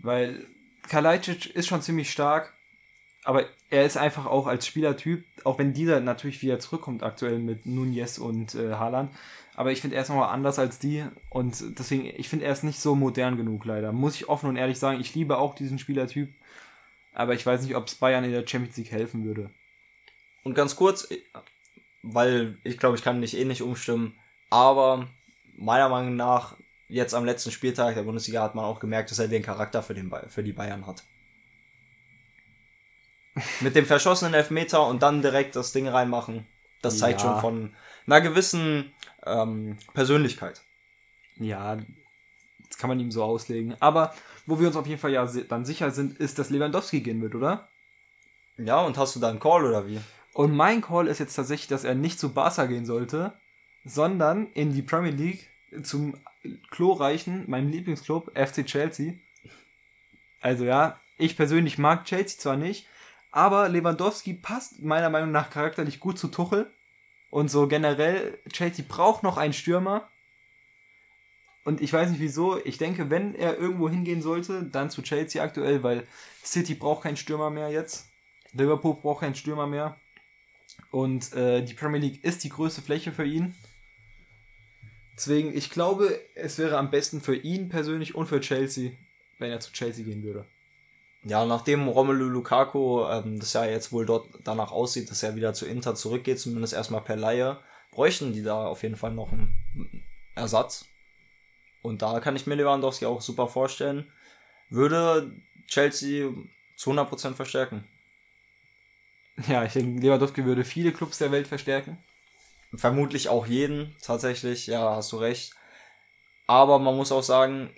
Weil 0.00 0.46
Kalajdzic 0.88 1.54
ist 1.54 1.68
schon 1.68 1.82
ziemlich 1.82 2.10
stark, 2.10 2.54
aber 3.28 3.44
er 3.68 3.84
ist 3.84 3.98
einfach 3.98 4.24
auch 4.24 4.46
als 4.46 4.66
Spielertyp, 4.66 5.22
auch 5.44 5.58
wenn 5.58 5.74
dieser 5.74 6.00
natürlich 6.00 6.40
wieder 6.40 6.60
zurückkommt 6.60 7.02
aktuell 7.02 7.38
mit 7.38 7.66
Nunez 7.66 8.16
und 8.16 8.54
äh, 8.54 8.72
Haaland, 8.72 9.10
aber 9.54 9.70
ich 9.70 9.82
finde 9.82 9.96
er 9.96 10.02
ist 10.02 10.08
nochmal 10.08 10.32
anders 10.32 10.58
als 10.58 10.78
die 10.78 11.04
und 11.28 11.78
deswegen, 11.78 12.06
ich 12.06 12.26
finde 12.26 12.46
er 12.46 12.52
ist 12.52 12.64
nicht 12.64 12.80
so 12.80 12.94
modern 12.94 13.36
genug 13.36 13.66
leider. 13.66 13.92
Muss 13.92 14.14
ich 14.14 14.30
offen 14.30 14.48
und 14.48 14.56
ehrlich 14.56 14.78
sagen, 14.78 14.98
ich 14.98 15.14
liebe 15.14 15.36
auch 15.36 15.54
diesen 15.54 15.78
Spielertyp, 15.78 16.32
aber 17.12 17.34
ich 17.34 17.44
weiß 17.44 17.60
nicht, 17.64 17.76
ob 17.76 17.88
es 17.88 17.96
Bayern 17.96 18.24
in 18.24 18.32
der 18.32 18.46
Champions 18.46 18.78
League 18.78 18.92
helfen 18.92 19.26
würde. 19.26 19.50
Und 20.42 20.54
ganz 20.54 20.74
kurz, 20.74 21.06
weil 22.02 22.56
ich 22.64 22.78
glaube, 22.78 22.96
ich 22.96 23.02
kann 23.02 23.20
nicht 23.20 23.36
eh 23.36 23.44
nicht 23.44 23.60
umstimmen, 23.60 24.18
aber 24.48 25.06
meiner 25.54 25.90
Meinung 25.90 26.16
nach, 26.16 26.56
jetzt 26.88 27.12
am 27.12 27.26
letzten 27.26 27.50
Spieltag 27.50 27.94
der 27.94 28.04
Bundesliga 28.04 28.42
hat 28.42 28.54
man 28.54 28.64
auch 28.64 28.80
gemerkt, 28.80 29.10
dass 29.10 29.18
er 29.18 29.28
den 29.28 29.42
Charakter 29.42 29.82
für, 29.82 29.92
den, 29.92 30.10
für 30.28 30.42
die 30.42 30.54
Bayern 30.54 30.86
hat. 30.86 31.04
Mit 33.60 33.74
dem 33.74 33.86
verschossenen 33.86 34.34
Elfmeter 34.34 34.86
und 34.86 35.02
dann 35.02 35.22
direkt 35.22 35.56
das 35.56 35.72
Ding 35.72 35.88
reinmachen, 35.88 36.46
das 36.82 36.98
zeigt 36.98 37.20
ja. 37.22 37.26
schon 37.26 37.40
von 37.40 37.76
einer 38.06 38.20
gewissen 38.20 38.92
ähm, 39.26 39.78
Persönlichkeit. 39.94 40.62
Ja, 41.36 41.76
das 42.68 42.78
kann 42.78 42.88
man 42.88 43.00
ihm 43.00 43.10
so 43.10 43.22
auslegen. 43.22 43.76
Aber 43.80 44.14
wo 44.46 44.60
wir 44.60 44.66
uns 44.66 44.76
auf 44.76 44.86
jeden 44.86 45.00
Fall 45.00 45.12
ja 45.12 45.26
dann 45.48 45.64
sicher 45.64 45.90
sind, 45.90 46.18
ist, 46.18 46.38
dass 46.38 46.50
Lewandowski 46.50 47.00
gehen 47.00 47.20
wird, 47.22 47.34
oder? 47.34 47.68
Ja, 48.56 48.80
und 48.80 48.98
hast 48.98 49.14
du 49.14 49.20
da 49.20 49.28
einen 49.28 49.40
Call 49.40 49.64
oder 49.64 49.86
wie? 49.86 50.00
Und 50.32 50.54
mein 50.54 50.82
Call 50.82 51.06
ist 51.06 51.18
jetzt 51.18 51.34
tatsächlich, 51.34 51.68
dass 51.68 51.84
er 51.84 51.94
nicht 51.94 52.18
zu 52.18 52.32
Barca 52.32 52.66
gehen 52.66 52.86
sollte, 52.86 53.34
sondern 53.84 54.46
in 54.52 54.72
die 54.72 54.82
Premier 54.82 55.12
League 55.12 55.50
zum 55.82 56.14
glorreichen, 56.70 57.48
meinem 57.48 57.70
Lieblingsclub, 57.70 58.30
FC 58.36 58.64
Chelsea. 58.66 59.14
Also 60.40 60.64
ja, 60.64 61.00
ich 61.16 61.36
persönlich 61.36 61.78
mag 61.78 62.04
Chelsea 62.04 62.38
zwar 62.38 62.56
nicht, 62.56 62.86
aber 63.38 63.68
Lewandowski 63.68 64.34
passt 64.34 64.82
meiner 64.82 65.10
Meinung 65.10 65.30
nach 65.30 65.48
charakterlich 65.48 66.00
gut 66.00 66.18
zu 66.18 66.26
Tuchel. 66.26 66.72
Und 67.30 67.48
so 67.48 67.68
generell, 67.68 68.36
Chelsea 68.52 68.84
braucht 68.86 69.22
noch 69.22 69.36
einen 69.36 69.52
Stürmer. 69.52 70.10
Und 71.64 71.80
ich 71.80 71.92
weiß 71.92 72.10
nicht 72.10 72.18
wieso. 72.18 72.58
Ich 72.64 72.78
denke, 72.78 73.10
wenn 73.10 73.36
er 73.36 73.56
irgendwo 73.56 73.88
hingehen 73.88 74.22
sollte, 74.22 74.64
dann 74.64 74.90
zu 74.90 75.02
Chelsea 75.02 75.40
aktuell, 75.40 75.84
weil 75.84 76.04
City 76.44 76.74
braucht 76.74 77.04
keinen 77.04 77.16
Stürmer 77.16 77.48
mehr 77.48 77.70
jetzt. 77.70 78.08
Liverpool 78.54 78.94
braucht 78.94 79.20
keinen 79.20 79.36
Stürmer 79.36 79.68
mehr. 79.68 79.96
Und 80.90 81.32
äh, 81.32 81.62
die 81.62 81.74
Premier 81.74 82.00
League 82.00 82.24
ist 82.24 82.42
die 82.42 82.48
größte 82.48 82.82
Fläche 82.82 83.12
für 83.12 83.24
ihn. 83.24 83.54
Deswegen, 85.14 85.56
ich 85.56 85.70
glaube, 85.70 86.20
es 86.34 86.58
wäre 86.58 86.76
am 86.76 86.90
besten 86.90 87.20
für 87.20 87.36
ihn 87.36 87.68
persönlich 87.68 88.16
und 88.16 88.26
für 88.26 88.40
Chelsea, 88.40 88.90
wenn 89.38 89.52
er 89.52 89.60
zu 89.60 89.70
Chelsea 89.70 90.04
gehen 90.04 90.24
würde. 90.24 90.44
Ja, 91.28 91.44
nachdem 91.44 91.88
Romelu 91.88 92.24
Lukaku 92.24 93.04
ähm, 93.04 93.38
das 93.38 93.52
ja 93.52 93.66
jetzt 93.66 93.92
wohl 93.92 94.06
dort 94.06 94.28
danach 94.44 94.72
aussieht, 94.72 95.10
dass 95.10 95.22
er 95.22 95.36
wieder 95.36 95.52
zu 95.52 95.66
Inter 95.66 95.94
zurückgeht, 95.94 96.40
zumindest 96.40 96.72
erstmal 96.72 97.02
per 97.02 97.16
Laie, 97.16 97.58
bräuchten 97.90 98.32
die 98.32 98.42
da 98.42 98.66
auf 98.66 98.82
jeden 98.82 98.96
Fall 98.96 99.12
noch 99.12 99.30
einen 99.30 99.54
Ersatz. 100.34 100.86
Und 101.82 102.00
da 102.00 102.20
kann 102.20 102.34
ich 102.34 102.46
mir 102.46 102.54
Lewandowski 102.54 103.04
auch 103.04 103.20
super 103.20 103.46
vorstellen. 103.46 104.10
Würde 104.70 105.30
Chelsea 105.66 106.30
zu 106.76 106.92
100% 106.92 107.34
verstärken. 107.34 107.86
Ja, 109.48 109.64
ich 109.64 109.74
denke, 109.74 110.00
Lewandowski 110.00 110.46
würde 110.46 110.64
viele 110.64 110.92
Clubs 110.92 111.18
der 111.18 111.30
Welt 111.30 111.46
verstärken. 111.46 111.98
Vermutlich 112.74 113.28
auch 113.28 113.46
jeden, 113.46 113.94
tatsächlich, 114.02 114.66
ja, 114.66 114.96
hast 114.96 115.12
du 115.12 115.18
recht. 115.18 115.52
Aber 116.46 116.78
man 116.78 116.96
muss 116.96 117.12
auch 117.12 117.22
sagen, 117.22 117.70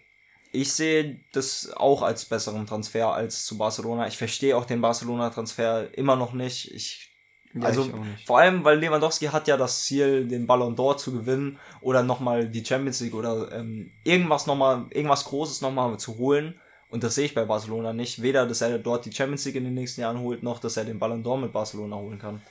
ich 0.52 0.72
sehe 0.72 1.20
das 1.32 1.72
auch 1.72 2.02
als 2.02 2.24
besseren 2.24 2.66
Transfer 2.66 3.12
als 3.12 3.44
zu 3.44 3.56
Barcelona. 3.56 4.08
Ich 4.08 4.18
verstehe 4.18 4.56
auch 4.56 4.64
den 4.64 4.80
Barcelona-Transfer 4.80 5.96
immer 5.96 6.16
noch 6.16 6.32
nicht. 6.32 6.72
Ich 6.72 7.10
ja, 7.54 7.62
also 7.62 7.90
ich 8.16 8.26
vor 8.26 8.38
allem, 8.38 8.64
weil 8.64 8.78
Lewandowski 8.78 9.26
hat 9.26 9.48
ja 9.48 9.56
das 9.56 9.84
Ziel, 9.84 10.26
den 10.26 10.46
Ballon 10.46 10.76
d'Or 10.76 10.96
zu 10.96 11.12
gewinnen 11.12 11.58
oder 11.80 12.02
nochmal 12.02 12.48
die 12.48 12.64
Champions 12.64 13.00
League 13.00 13.14
oder 13.14 13.50
ähm, 13.52 13.90
irgendwas 14.04 14.46
nochmal, 14.46 14.86
irgendwas 14.90 15.24
Großes 15.24 15.60
nochmal 15.60 15.98
zu 15.98 16.16
holen. 16.18 16.60
Und 16.88 17.04
das 17.04 17.14
sehe 17.14 17.26
ich 17.26 17.34
bei 17.34 17.44
Barcelona 17.44 17.92
nicht. 17.92 18.22
Weder, 18.22 18.46
dass 18.46 18.60
er 18.60 18.78
dort 18.78 19.04
die 19.04 19.12
Champions 19.12 19.44
League 19.44 19.56
in 19.56 19.64
den 19.64 19.74
nächsten 19.74 20.00
Jahren 20.00 20.20
holt, 20.20 20.42
noch, 20.42 20.58
dass 20.58 20.76
er 20.76 20.84
den 20.84 20.98
Ballon 20.98 21.24
d'Or 21.24 21.38
mit 21.38 21.52
Barcelona 21.52 21.96
holen 21.96 22.18
kann. 22.18 22.42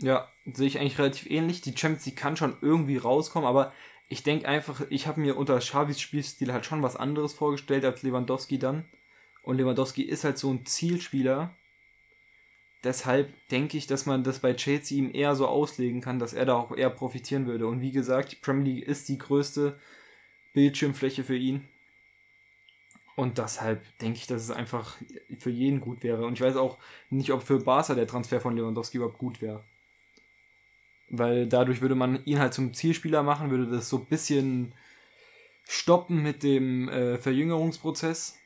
Ja, 0.00 0.28
sehe 0.52 0.66
ich 0.66 0.78
eigentlich 0.78 0.98
relativ 0.98 1.30
ähnlich. 1.30 1.60
Die 1.60 1.76
Champions 1.76 2.06
League 2.06 2.16
kann 2.16 2.36
schon 2.36 2.56
irgendwie 2.60 2.96
rauskommen, 2.96 3.48
aber 3.48 3.72
ich 4.12 4.22
denke 4.22 4.46
einfach, 4.46 4.82
ich 4.90 5.06
habe 5.06 5.22
mir 5.22 5.38
unter 5.38 5.58
Xavis 5.58 5.98
Spielstil 5.98 6.52
halt 6.52 6.66
schon 6.66 6.82
was 6.82 6.96
anderes 6.96 7.32
vorgestellt 7.32 7.82
als 7.86 8.02
Lewandowski 8.02 8.58
dann. 8.58 8.84
Und 9.42 9.56
Lewandowski 9.56 10.02
ist 10.02 10.24
halt 10.24 10.36
so 10.36 10.50
ein 10.50 10.66
Zielspieler. 10.66 11.56
Deshalb 12.84 13.32
denke 13.48 13.78
ich, 13.78 13.86
dass 13.86 14.04
man 14.04 14.22
das 14.22 14.40
bei 14.40 14.52
Chelsea 14.52 14.98
ihm 14.98 15.14
eher 15.14 15.34
so 15.34 15.46
auslegen 15.46 16.02
kann, 16.02 16.18
dass 16.18 16.34
er 16.34 16.44
da 16.44 16.56
auch 16.56 16.76
eher 16.76 16.90
profitieren 16.90 17.46
würde. 17.46 17.66
Und 17.66 17.80
wie 17.80 17.90
gesagt, 17.90 18.32
die 18.32 18.36
Premier 18.36 18.74
League 18.74 18.86
ist 18.86 19.08
die 19.08 19.16
größte 19.16 19.80
Bildschirmfläche 20.52 21.24
für 21.24 21.36
ihn. 21.36 21.66
Und 23.16 23.38
deshalb 23.38 23.82
denke 24.00 24.18
ich, 24.18 24.26
dass 24.26 24.42
es 24.42 24.50
einfach 24.50 24.94
für 25.38 25.50
jeden 25.50 25.80
gut 25.80 26.02
wäre. 26.02 26.26
Und 26.26 26.34
ich 26.34 26.42
weiß 26.42 26.56
auch 26.56 26.76
nicht, 27.08 27.32
ob 27.32 27.42
für 27.44 27.60
Barca 27.60 27.94
der 27.94 28.06
Transfer 28.06 28.42
von 28.42 28.58
Lewandowski 28.58 28.98
überhaupt 28.98 29.16
gut 29.16 29.40
wäre. 29.40 29.64
Weil 31.14 31.46
dadurch 31.46 31.82
würde 31.82 31.94
man 31.94 32.24
ihn 32.24 32.38
halt 32.38 32.54
zum 32.54 32.72
Zielspieler 32.72 33.22
machen, 33.22 33.50
würde 33.50 33.66
das 33.66 33.90
so 33.90 33.98
ein 33.98 34.06
bisschen 34.06 34.74
stoppen 35.64 36.22
mit 36.22 36.42
dem 36.42 36.88
äh, 36.88 37.18
Verjüngerungsprozess. 37.18 38.38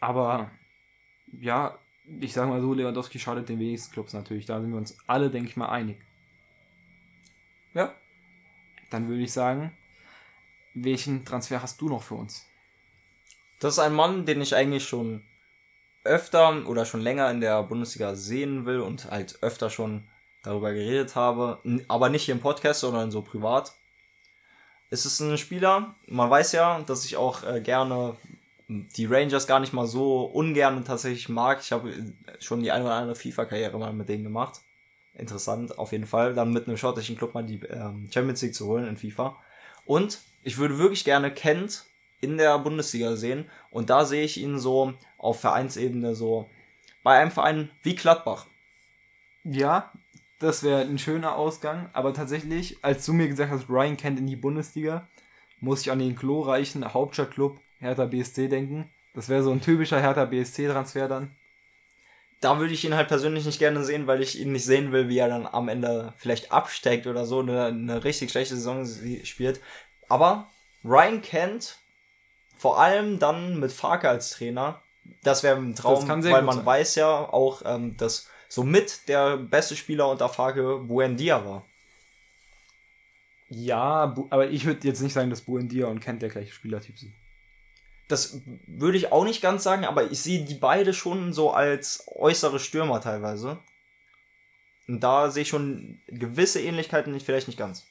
Aber 0.00 0.50
ja, 1.32 1.78
ich 2.20 2.32
sage 2.32 2.50
mal 2.50 2.60
so, 2.60 2.74
Lewandowski 2.74 3.20
schadet 3.20 3.48
den 3.48 3.60
wenigsten 3.60 3.92
Clubs 3.92 4.12
natürlich. 4.12 4.46
Da 4.46 4.60
sind 4.60 4.72
wir 4.72 4.78
uns 4.78 4.98
alle, 5.06 5.30
denke 5.30 5.48
ich 5.48 5.56
mal, 5.56 5.68
einig. 5.68 5.96
Ja. 7.72 7.94
Dann 8.90 9.08
würde 9.08 9.22
ich 9.22 9.32
sagen, 9.32 9.72
welchen 10.74 11.24
Transfer 11.24 11.62
hast 11.62 11.80
du 11.80 11.88
noch 11.88 12.02
für 12.02 12.14
uns? 12.14 12.46
Das 13.60 13.74
ist 13.74 13.78
ein 13.78 13.94
Mann, 13.94 14.26
den 14.26 14.40
ich 14.40 14.56
eigentlich 14.56 14.86
schon 14.86 15.24
öfter 16.02 16.68
oder 16.68 16.84
schon 16.84 17.00
länger 17.00 17.30
in 17.30 17.40
der 17.40 17.62
Bundesliga 17.62 18.16
sehen 18.16 18.66
will 18.66 18.80
und 18.80 19.10
halt 19.10 19.38
öfter 19.40 19.70
schon 19.70 20.08
darüber 20.44 20.72
geredet 20.72 21.16
habe, 21.16 21.58
aber 21.88 22.08
nicht 22.08 22.24
hier 22.24 22.34
im 22.34 22.40
Podcast, 22.40 22.80
sondern 22.80 23.10
so 23.10 23.22
privat. 23.22 23.74
Es 24.90 25.06
ist 25.06 25.20
ein 25.20 25.38
Spieler, 25.38 25.94
man 26.06 26.30
weiß 26.30 26.52
ja, 26.52 26.80
dass 26.86 27.04
ich 27.04 27.16
auch 27.16 27.42
äh, 27.42 27.60
gerne 27.60 28.16
die 28.68 29.06
Rangers 29.06 29.46
gar 29.46 29.60
nicht 29.60 29.72
mal 29.72 29.86
so 29.86 30.24
ungern 30.24 30.84
tatsächlich 30.84 31.28
mag. 31.28 31.60
Ich 31.62 31.72
habe 31.72 31.92
schon 32.40 32.62
die 32.62 32.70
eine 32.70 32.84
oder 32.84 32.94
andere 32.94 33.16
FIFA-Karriere 33.16 33.78
mal 33.78 33.92
mit 33.92 34.08
denen 34.08 34.24
gemacht. 34.24 34.60
Interessant, 35.14 35.78
auf 35.78 35.92
jeden 35.92 36.06
Fall. 36.06 36.34
Dann 36.34 36.52
mit 36.52 36.66
einem 36.66 36.76
schottischen 36.76 37.16
Club 37.16 37.34
mal 37.34 37.44
die 37.44 37.60
ähm, 37.66 38.08
Champions 38.12 38.42
League 38.42 38.54
zu 38.54 38.66
holen 38.66 38.86
in 38.86 38.96
FIFA. 38.96 39.36
Und 39.84 40.20
ich 40.42 40.58
würde 40.58 40.78
wirklich 40.78 41.04
gerne 41.04 41.32
Kent 41.32 41.84
in 42.20 42.38
der 42.38 42.58
Bundesliga 42.58 43.16
sehen. 43.16 43.50
Und 43.70 43.90
da 43.90 44.04
sehe 44.04 44.24
ich 44.24 44.38
ihn 44.38 44.58
so 44.58 44.94
auf 45.18 45.40
Vereinsebene 45.40 46.14
so 46.14 46.48
bei 47.02 47.18
einem 47.18 47.30
Verein 47.30 47.70
wie 47.82 47.94
Gladbach. 47.94 48.46
Ja, 49.44 49.92
das 50.40 50.62
wäre 50.62 50.80
ein 50.80 50.98
schöner 50.98 51.36
Ausgang. 51.36 51.88
Aber 51.92 52.12
tatsächlich, 52.14 52.78
als 52.82 53.06
du 53.06 53.12
mir 53.12 53.28
gesagt 53.28 53.50
hast, 53.50 53.68
Ryan 53.68 53.96
kennt 53.96 54.18
in 54.18 54.26
die 54.26 54.36
Bundesliga, 54.36 55.06
muss 55.60 55.82
ich 55.82 55.90
an 55.90 55.98
den 55.98 56.16
glorreichen 56.16 56.92
Hauptstadtclub 56.92 57.58
Hertha 57.78 58.06
BSC 58.06 58.48
denken. 58.48 58.90
Das 59.14 59.28
wäre 59.28 59.42
so 59.42 59.52
ein 59.52 59.60
typischer 59.60 60.00
Hertha 60.00 60.24
BSC-Transfer 60.24 61.08
dann. 61.08 61.36
Da 62.40 62.58
würde 62.58 62.74
ich 62.74 62.84
ihn 62.84 62.94
halt 62.94 63.08
persönlich 63.08 63.46
nicht 63.46 63.58
gerne 63.58 63.84
sehen, 63.84 64.06
weil 64.06 64.20
ich 64.20 64.38
ihn 64.38 64.52
nicht 64.52 64.64
sehen 64.64 64.92
will, 64.92 65.08
wie 65.08 65.18
er 65.18 65.28
dann 65.28 65.46
am 65.46 65.68
Ende 65.68 66.12
vielleicht 66.16 66.52
absteigt 66.52 67.06
oder 67.06 67.24
so, 67.24 67.40
eine, 67.40 67.66
eine 67.66 68.04
richtig 68.04 68.30
schlechte 68.30 68.56
Saison 68.56 68.84
spielt. 69.24 69.60
Aber 70.08 70.48
Ryan 70.84 71.22
Kent, 71.22 71.78
vor 72.56 72.78
allem 72.78 73.18
dann 73.18 73.58
mit 73.58 73.72
Farke 73.72 74.08
als 74.08 74.30
Trainer, 74.30 74.82
das 75.22 75.42
wäre 75.42 75.56
ein 75.56 75.74
Traum, 75.74 76.06
weil 76.08 76.42
man 76.42 76.64
weiß 76.64 76.96
ja 76.96 77.08
auch, 77.08 77.62
ähm, 77.64 77.96
dass 77.96 78.28
somit 78.54 79.08
der 79.08 79.36
beste 79.36 79.76
Spieler 79.76 80.08
unter 80.08 80.28
Farke 80.28 80.78
Buendia 80.78 81.44
war. 81.44 81.64
Ja, 83.48 84.14
aber 84.30 84.50
ich 84.50 84.64
würde 84.64 84.86
jetzt 84.86 85.00
nicht 85.00 85.12
sagen, 85.12 85.30
dass 85.30 85.42
Buendia 85.42 85.86
und 85.86 86.00
Kent 86.00 86.22
der 86.22 86.30
gleiche 86.30 86.52
Spielertyp 86.52 86.98
sind. 86.98 87.12
Das 88.08 88.40
würde 88.66 88.98
ich 88.98 89.12
auch 89.12 89.24
nicht 89.24 89.42
ganz 89.42 89.62
sagen, 89.62 89.84
aber 89.84 90.10
ich 90.10 90.20
sehe 90.20 90.44
die 90.44 90.54
beide 90.54 90.92
schon 90.92 91.32
so 91.32 91.52
als 91.52 92.04
äußere 92.14 92.58
Stürmer 92.58 93.00
teilweise. 93.00 93.58
Und 94.86 95.00
da 95.00 95.30
sehe 95.30 95.42
ich 95.42 95.48
schon 95.48 96.00
gewisse 96.08 96.60
Ähnlichkeiten, 96.60 97.18
vielleicht 97.20 97.48
nicht 97.48 97.58
ganz. 97.58 97.86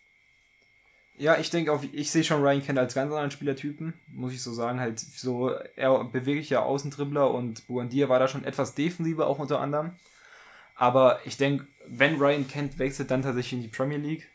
Ja, 1.17 1.38
ich 1.38 1.50
denke 1.50 1.72
auch, 1.72 1.84
ich 1.91 2.12
sehe 2.12 2.24
schon 2.24 2.41
Ryan 2.41 2.63
Kent 2.63 2.79
als 2.79 2.93
ganz 2.93 3.12
anderen 3.12 3.32
Spielertypen, 3.32 3.93
muss 4.08 4.34
ich 4.34 4.41
so 4.41 4.53
sagen. 4.53 4.79
Halt 4.79 5.00
so, 5.00 5.50
er 5.75 6.03
beweglicher 6.05 6.65
Außendribbler 6.65 7.32
und 7.32 7.67
Buendia 7.67 8.10
war 8.10 8.20
da 8.20 8.27
schon 8.27 8.46
etwas 8.46 8.75
defensiver 8.75 9.27
auch 9.27 9.39
unter 9.39 9.60
anderem. 9.60 9.93
Aber 10.75 11.20
ich 11.25 11.38
denke, 11.38 11.68
wenn 11.88 12.18
Ryan 12.18 12.48
Kent 12.48 12.80
wechselt, 12.80 13.12
dann 13.12 13.22
tatsächlich 13.22 13.53
in 13.53 13.62
die 13.62 13.75
Premier 13.75 13.98
League. 13.98 14.30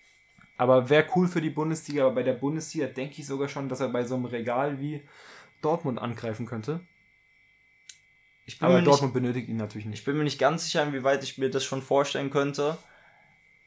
Aber 0.56 0.90
wäre 0.90 1.06
cool 1.14 1.28
für 1.28 1.40
die 1.40 1.50
Bundesliga, 1.50 2.04
aber 2.04 2.16
bei 2.16 2.22
der 2.22 2.32
Bundesliga 2.32 2.86
denke 2.86 3.20
ich 3.20 3.26
sogar 3.26 3.48
schon, 3.48 3.68
dass 3.68 3.80
er 3.80 3.88
bei 3.88 4.04
so 4.04 4.16
einem 4.16 4.24
Regal 4.24 4.80
wie 4.80 5.02
Dortmund 5.62 5.98
angreifen 5.98 6.46
könnte. 6.46 6.80
aber 8.60 8.82
Dortmund 8.82 9.14
nicht, 9.14 9.22
benötigt 9.22 9.48
ihn 9.48 9.56
natürlich 9.56 9.86
nicht. 9.86 10.00
Ich 10.00 10.04
bin 10.04 10.16
mir 10.16 10.24
nicht 10.24 10.38
ganz 10.38 10.64
sicher, 10.64 10.82
inwieweit 10.82 11.22
ich 11.22 11.38
mir 11.38 11.50
das 11.50 11.64
schon 11.64 11.82
vorstellen 11.82 12.30
könnte. 12.30 12.76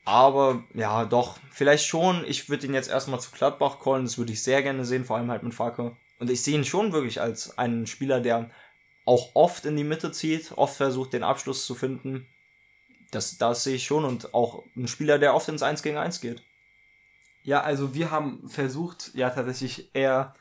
Aber 0.04 0.63
ja, 0.74 1.06
doch, 1.06 1.38
vielleicht 1.50 1.86
schon. 1.86 2.25
Ich 2.25 2.50
würde 2.50 2.66
ihn 2.66 2.74
jetzt 2.74 2.90
erstmal 2.90 3.20
zu 3.20 3.32
Gladbach 3.32 3.80
callen, 3.80 4.06
das 4.06 4.18
würde 4.18 4.34
ich 4.34 4.44
sehr 4.44 4.63
gerne 4.63 4.84
sehen, 4.84 5.06
vor 5.06 5.18
allem 5.18 5.30
halt 5.30 5.44
mit 5.44 5.54
Farke. 5.54 5.96
Und 6.20 6.30
ich 6.30 6.42
sehe 6.42 6.56
ihn 6.56 6.66
schon 6.66 6.92
wirklich 6.92 7.22
als 7.22 7.58
einen 7.58 7.88
Spieler, 7.88 8.20
der 8.20 8.50
auch 9.06 9.32
oft 9.34 9.66
in 9.66 9.75
die 9.75 9.84
Mitte 9.84 10.12
zieht, 10.12 10.51
oft 10.56 10.75
versucht, 10.75 11.13
den 11.13 11.24
Abschluss 11.24 11.66
zu 11.66 11.75
finden. 11.75 12.28
Das, 13.12 13.38
das 13.38 13.63
sehe 13.63 13.75
ich 13.75 13.86
schon 13.86 14.06
und 14.06 14.34
auch 14.34 14.63
ein 14.75 14.88
Spieler, 14.88 15.20
der 15.20 15.36
oft 15.36 15.48
ins 15.50 15.63
1 15.63 15.84
gegen 15.84 15.98
1 15.98 16.22
geht. 16.22 16.41
Ja, 17.44 17.62
also 17.62 17.94
wir 17.94 18.12
haben 18.12 18.48
versucht, 18.48 19.12
ja 19.13 19.30
tatsächlich 19.30 19.94
eher 19.94 20.34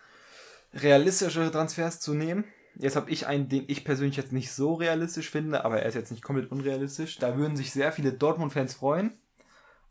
realistische 0.72 1.50
Transfers 1.50 2.00
zu 2.00 2.14
nehmen. 2.14 2.44
Jetzt 2.76 2.96
habe 2.96 3.10
ich 3.10 3.26
einen, 3.26 3.48
den 3.48 3.64
ich 3.66 3.84
persönlich 3.84 4.16
jetzt 4.16 4.32
nicht 4.32 4.52
so 4.52 4.74
realistisch 4.74 5.30
finde, 5.30 5.64
aber 5.64 5.80
er 5.80 5.88
ist 5.88 5.94
jetzt 5.94 6.12
nicht 6.12 6.22
komplett 6.22 6.50
unrealistisch. 6.50 7.18
Da 7.18 7.36
würden 7.36 7.56
sich 7.56 7.72
sehr 7.72 7.92
viele 7.92 8.12
Dortmund-Fans 8.12 8.74
freuen. 8.74 9.18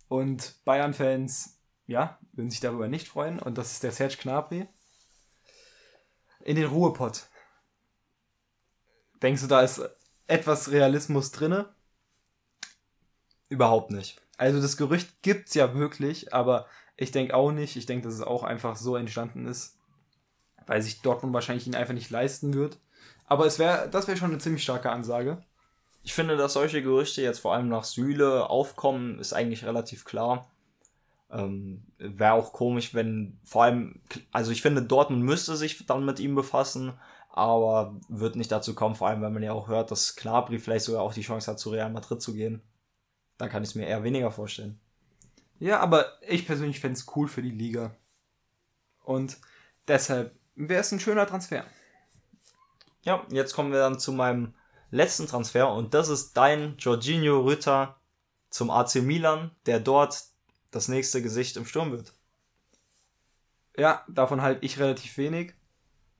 Und 0.08 0.56
Bayern-Fans, 0.66 1.60
ja, 1.86 2.18
würden 2.32 2.50
sich 2.50 2.62
darüber 2.62 2.88
nicht 2.88 3.08
freuen. 3.08 3.40
Und 3.40 3.58
das 3.58 3.74
ist 3.74 3.84
der 3.84 3.92
Serge 3.92 4.18
Gnabry. 4.22 4.68
In 6.42 6.56
den 6.56 6.66
Ruhepott. 6.66 7.28
Denkst 9.22 9.42
du, 9.42 9.48
da 9.48 9.62
ist 9.62 9.82
etwas 10.28 10.72
Realismus 10.72 11.32
drinne? 11.32 11.76
Überhaupt 13.50 13.92
nicht. 13.92 14.22
Also 14.38 14.62
das 14.62 14.78
Gerücht 14.78 15.22
gibt's 15.22 15.54
ja 15.54 15.74
wirklich, 15.74 16.34
aber 16.34 16.68
ich 16.96 17.12
denke 17.12 17.36
auch 17.36 17.52
nicht. 17.52 17.76
Ich 17.76 17.86
denke, 17.86 18.08
dass 18.08 18.16
es 18.16 18.22
auch 18.22 18.44
einfach 18.44 18.76
so 18.76 18.96
entstanden 18.96 19.46
ist, 19.48 19.78
weil 20.68 20.82
sich 20.82 21.02
Dortmund 21.02 21.34
wahrscheinlich 21.34 21.68
ihn 21.68 21.76
einfach 21.76 21.94
nicht 21.94 22.10
leisten 22.10 22.54
wird. 22.54 22.78
Aber 23.26 23.46
es 23.46 23.60
wäre, 23.60 23.90
das 23.90 24.08
wäre 24.08 24.18
schon 24.18 24.32
eine 24.32 24.40
ziemlich 24.40 24.64
starke 24.64 24.92
Ansage. 24.92 25.44
Ich 26.04 26.14
finde, 26.14 26.38
dass 26.38 26.54
solche 26.54 26.82
Gerüchte 26.82 27.22
jetzt 27.22 27.40
vor 27.40 27.54
allem 27.54 27.70
nach 27.70 27.84
Süle 27.84 28.50
aufkommen, 28.50 29.20
ist 29.20 29.34
eigentlich 29.34 29.66
relativ 29.66 30.06
klar. 30.06 30.50
Ähm, 31.32 31.84
Wäre 31.98 32.34
auch 32.34 32.54
komisch, 32.54 32.94
wenn 32.94 33.40
vor 33.44 33.64
allem, 33.64 34.02
also 34.32 34.52
ich 34.52 34.62
finde, 34.62 34.82
Dortmund 34.82 35.24
müsste 35.24 35.56
sich 35.56 35.86
dann 35.86 36.06
mit 36.06 36.20
ihm 36.20 36.34
befassen, 36.34 36.94
aber 37.30 37.96
wird 38.08 38.36
nicht 38.36 38.52
dazu 38.52 38.74
kommen, 38.74 38.96
vor 38.96 39.08
allem, 39.08 39.22
wenn 39.22 39.34
man 39.34 39.44
ja 39.44 39.54
auch 39.54 39.68
hört, 39.68 39.92
dass 39.92 40.16
Knabri 40.16 40.60
vielleicht 40.60 40.86
sogar 40.86 41.04
auch 41.04 41.14
die 41.14 41.22
Chance 41.22 41.52
hat, 41.52 41.60
zu 41.60 41.70
Real 41.70 41.92
Madrid 41.92 42.22
zu 42.22 42.34
gehen. 42.34 42.62
Dann 43.40 43.50
kann 43.50 43.64
ich 43.64 43.70
es 43.70 43.76
mir 43.76 43.88
eher 43.88 44.04
weniger 44.04 44.30
vorstellen. 44.30 44.80
Ja, 45.60 45.80
aber 45.80 46.22
ich 46.28 46.46
persönlich 46.46 46.80
fände 46.80 47.00
es 47.00 47.08
cool 47.16 47.28
für 47.28 47.42
die 47.42 47.50
Liga. 47.50 47.96
Und 49.04 49.38
deshalb 49.88 50.36
wäre 50.56 50.82
es 50.82 50.92
ein 50.92 51.00
schöner 51.00 51.26
Transfer. 51.26 51.66
Ja, 53.02 53.26
jetzt 53.32 53.54
kommen 53.54 53.72
wir 53.72 53.80
dann 53.80 53.98
zu 53.98 54.12
meinem 54.12 54.54
letzten 54.92 55.26
Transfer 55.26 55.72
und 55.72 55.94
das 55.94 56.10
ist 56.10 56.34
dein 56.34 56.78
Jorginho 56.78 57.40
Rütter 57.42 57.96
zum 58.50 58.70
AC 58.70 58.96
Milan, 58.96 59.52
der 59.66 59.80
dort 59.80 60.22
das 60.72 60.90
nächste 60.90 61.22
Gesicht 61.22 61.56
im 61.56 61.66
Sturm 61.66 61.92
wird. 61.92 62.14
Ja, 63.78 64.04
davon 64.10 64.42
halte 64.42 64.66
ich 64.66 64.80
relativ 64.80 65.18
wenig. 65.18 65.54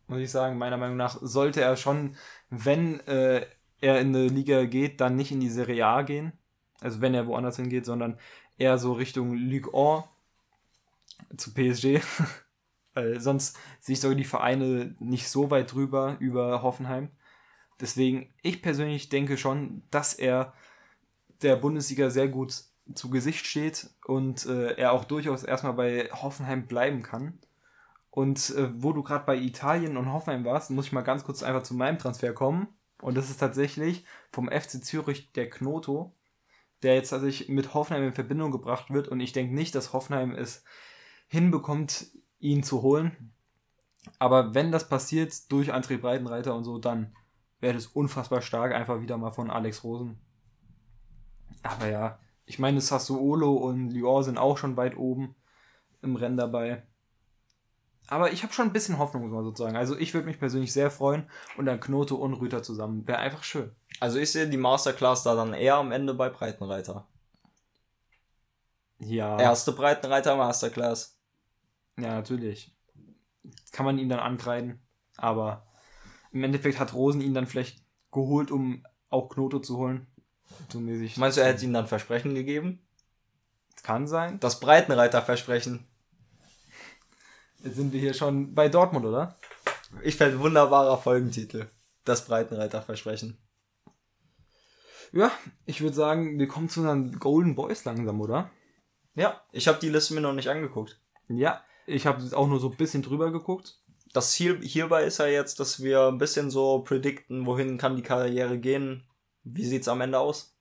Muss 0.08 0.20
ich 0.20 0.32
sagen, 0.32 0.58
meiner 0.58 0.78
Meinung 0.78 0.96
nach 0.96 1.18
sollte 1.22 1.62
er 1.62 1.76
schon, 1.76 2.16
wenn 2.50 3.02
äh, 3.02 3.46
er 3.82 4.00
in 4.00 4.16
eine 4.16 4.28
Liga 4.28 4.64
geht, 4.66 5.02
dann 5.02 5.18
nicht 5.18 5.32
in 5.32 5.42
die 5.42 5.50
Serie 5.50 5.86
A 5.86 6.02
gehen. 6.04 6.39
Also 6.82 7.02
wenn 7.02 7.14
er 7.14 7.28
woanders 7.28 7.58
hingeht, 7.58 7.86
sondern 7.86 8.18
eher 8.58 8.78
so 8.78 8.94
Richtung 8.94 9.34
Ligue 9.34 9.74
1 9.74 10.06
zu 11.38 11.54
PSG. 11.54 12.02
Weil 12.94 13.20
sonst 13.20 13.58
sehe 13.80 13.94
ich 13.94 14.02
sogar 14.02 14.16
die 14.16 14.24
Vereine 14.24 14.96
nicht 15.00 15.30
so 15.30 15.52
weit 15.52 15.74
drüber 15.74 16.18
über 16.20 16.64
Hoffenheim. 16.64 17.10
Deswegen, 17.80 18.34
ich 18.42 18.62
persönlich 18.62 19.10
denke 19.10 19.38
schon, 19.38 19.84
dass 19.92 20.14
er 20.14 20.54
der 21.42 21.56
Bundesliga 21.56 22.10
sehr 22.10 22.28
gut 22.28 22.64
zu 22.94 23.10
Gesicht 23.10 23.46
steht 23.46 23.90
und 24.06 24.46
äh, 24.46 24.74
er 24.74 24.92
auch 24.92 25.06
durchaus 25.06 25.44
erstmal 25.44 25.74
bei 25.74 26.10
Hoffenheim 26.12 26.66
bleiben 26.66 27.04
kann. 27.04 27.40
Und 28.10 28.50
äh, 28.56 28.70
wo 28.76 28.92
du 28.92 29.04
gerade 29.04 29.26
bei 29.26 29.38
Italien 29.38 29.96
und 29.96 30.12
Hoffenheim 30.12 30.44
warst, 30.44 30.72
muss 30.72 30.88
ich 30.88 30.92
mal 30.92 31.02
ganz 31.02 31.24
kurz 31.24 31.44
einfach 31.44 31.64
zu 31.64 31.76
meinem 31.76 32.00
Transfer 32.00 32.34
kommen. 32.34 32.68
Und 33.02 33.16
das 33.16 33.30
ist 33.30 33.38
tatsächlich 33.38 34.06
vom 34.32 34.50
FC 34.50 34.84
Zürich 34.84 35.32
der 35.32 35.50
Knoto, 35.50 36.12
der 36.84 36.96
jetzt 36.96 37.10
tatsächlich 37.10 37.50
mit 37.50 37.74
Hoffenheim 37.74 38.04
in 38.04 38.14
Verbindung 38.14 38.52
gebracht 38.52 38.92
wird. 38.92 39.08
Und 39.08 39.20
ich 39.20 39.34
denke 39.34 39.54
nicht, 39.54 39.76
dass 39.76 39.94
Hoffenheim 39.94 40.34
es 40.34 40.64
hinbekommt, 41.28 42.08
ihn 42.40 42.64
zu 42.64 42.82
holen. 42.82 43.34
Aber 44.18 44.56
wenn 44.56 44.72
das 44.72 44.88
passiert 44.88 45.52
durch 45.52 45.74
André 45.74 45.98
Breitenreiter 45.98 46.56
und 46.56 46.64
so, 46.64 46.80
dann 46.80 47.16
wäre 47.60 47.74
das 47.74 47.88
unfassbar 47.88 48.42
stark, 48.42 48.74
einfach 48.74 49.02
wieder 49.02 49.18
mal 49.18 49.32
von 49.32 49.50
Alex 49.50 49.84
Rosen. 49.84 50.20
Aber 51.64 51.88
ja, 51.88 52.20
ich 52.46 52.60
meine, 52.60 52.82
Sassuolo 52.82 53.54
und 53.54 53.92
Lyon 53.92 54.24
sind 54.24 54.38
auch 54.38 54.58
schon 54.58 54.78
weit 54.78 54.98
oben 54.98 55.36
im 56.02 56.16
Rennen 56.16 56.38
dabei. 56.38 56.84
Aber 58.10 58.32
ich 58.32 58.42
habe 58.44 58.52
schon 58.52 58.66
ein 58.66 58.74
bisschen 58.74 58.98
Hoffnung, 58.98 59.24
muss 59.24 59.32
man 59.32 59.44
sozusagen. 59.44 59.76
Also 59.76 59.96
ich 59.96 60.14
würde 60.14 60.26
mich 60.26 60.40
persönlich 60.40 60.74
sehr 60.74 60.90
freuen 60.90 61.30
und 61.58 61.66
dann 61.66 61.80
Knote 61.80 62.16
und 62.16 62.34
Rüter 62.34 62.64
zusammen. 62.64 63.08
Wäre 63.08 63.20
einfach 63.20 63.44
schön. 63.44 63.76
Also 64.00 64.18
ich 64.18 64.32
sehe 64.32 64.50
die 64.50 64.58
Masterclass 64.58 65.24
da 65.24 65.36
dann 65.36 65.54
eher 65.54 65.76
am 65.76 65.92
Ende 65.92 66.16
bei 66.16 66.30
Breitenreiter. 66.30 67.08
Ja. 68.98 69.40
Erste 69.40 69.74
Breitenreiter 69.74 70.36
Masterclass. 70.36 71.18
Ja, 71.98 72.16
natürlich. 72.16 72.76
Kann 73.72 73.86
man 73.86 74.00
ihn 74.00 74.10
dann 74.10 74.20
ankreiden. 74.20 74.82
Aber 75.18 75.68
im 76.32 76.44
Endeffekt 76.44 76.80
hat 76.80 76.94
Rosen 76.94 77.22
ihn 77.22 77.34
dann 77.34 77.48
vielleicht 77.48 77.84
geholt, 78.12 78.50
um 78.50 78.84
auch 79.10 79.30
Knote 79.30 79.62
zu 79.62 79.78
holen. 79.78 80.08
So 80.70 80.80
mäßig. 80.80 81.18
Meinst 81.18 81.38
du, 81.38 81.42
er 81.42 81.48
hätte 81.48 81.64
ihm 81.64 81.74
dann 81.74 81.88
Versprechen 81.88 82.34
gegeben? 82.34 82.82
Kann 83.84 84.08
sein. 84.08 84.40
Das 84.40 84.60
Breitenreiter-Versprechen. 84.60 85.86
Jetzt 87.64 87.76
sind 87.76 87.94
wir 87.94 88.00
hier 88.00 88.14
schon 88.14 88.54
bei 88.54 88.70
Dortmund, 88.70 89.06
oder? 89.06 89.36
Ich 90.04 90.16
fände 90.16 90.40
wunderbarer 90.40 90.98
Folgentitel. 90.98 91.68
Das 92.06 92.26
Breitenreiter-Versprechen. 92.26 93.38
Ja, 95.12 95.32
ich 95.66 95.82
würde 95.82 95.96
sagen, 95.96 96.40
wir 96.40 96.48
kommen 96.48 96.70
zu 96.70 96.82
unseren 96.82 97.20
Golden 97.20 97.56
Boys 97.56 97.84
langsam, 97.86 98.22
oder? 98.22 98.50
Ja, 99.16 99.42
ich 99.52 99.68
habe 99.68 99.80
die 99.80 99.90
Liste 99.90 100.14
mir 100.14 100.22
noch 100.22 100.34
nicht 100.34 100.50
angeguckt. 100.50 101.02
Ja, 101.28 101.64
ich 101.88 102.06
habe 102.06 102.24
auch 102.38 102.48
nur 102.48 102.60
so 102.60 102.70
ein 102.70 102.78
bisschen 102.78 103.02
drüber 103.02 103.32
geguckt 103.32 103.80
das 104.14 104.32
Ziel 104.32 104.62
hierbei 104.62 105.04
ist 105.04 105.20
ja 105.20 105.28
jetzt, 105.28 105.60
dass 105.60 105.82
wir 105.82 106.08
ein 106.08 106.18
bisschen 106.18 106.50
so 106.50 106.80
predikten, 106.80 107.46
wohin 107.46 107.78
kann 107.78 107.96
die 107.96 108.02
Karriere 108.02 108.58
gehen. 108.60 109.04
Wie 109.44 109.66
sieht's 109.66 109.88
am 109.88 110.02
Ende 110.02 110.20
aus? 110.20 110.56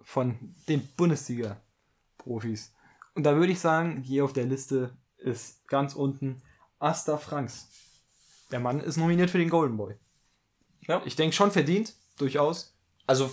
Von 0.00 0.54
den 0.68 0.86
Bundesliga-Profis. 0.96 2.74
Und 3.14 3.24
da 3.24 3.36
würde 3.36 3.52
ich 3.52 3.60
sagen, 3.60 4.02
hier 4.02 4.24
auf 4.24 4.32
der 4.32 4.44
Liste 4.44 4.96
ist 5.22 5.66
ganz 5.68 5.94
unten 5.94 6.42
Asta 6.78 7.16
Franks. 7.16 7.68
Der 8.50 8.60
Mann 8.60 8.80
ist 8.80 8.96
nominiert 8.96 9.30
für 9.30 9.38
den 9.38 9.50
Golden 9.50 9.76
Boy. 9.76 9.96
Ja. 10.82 11.02
Ich 11.04 11.16
denke 11.16 11.34
schon 11.34 11.50
verdient, 11.50 11.94
durchaus. 12.18 12.76
Also, 13.06 13.30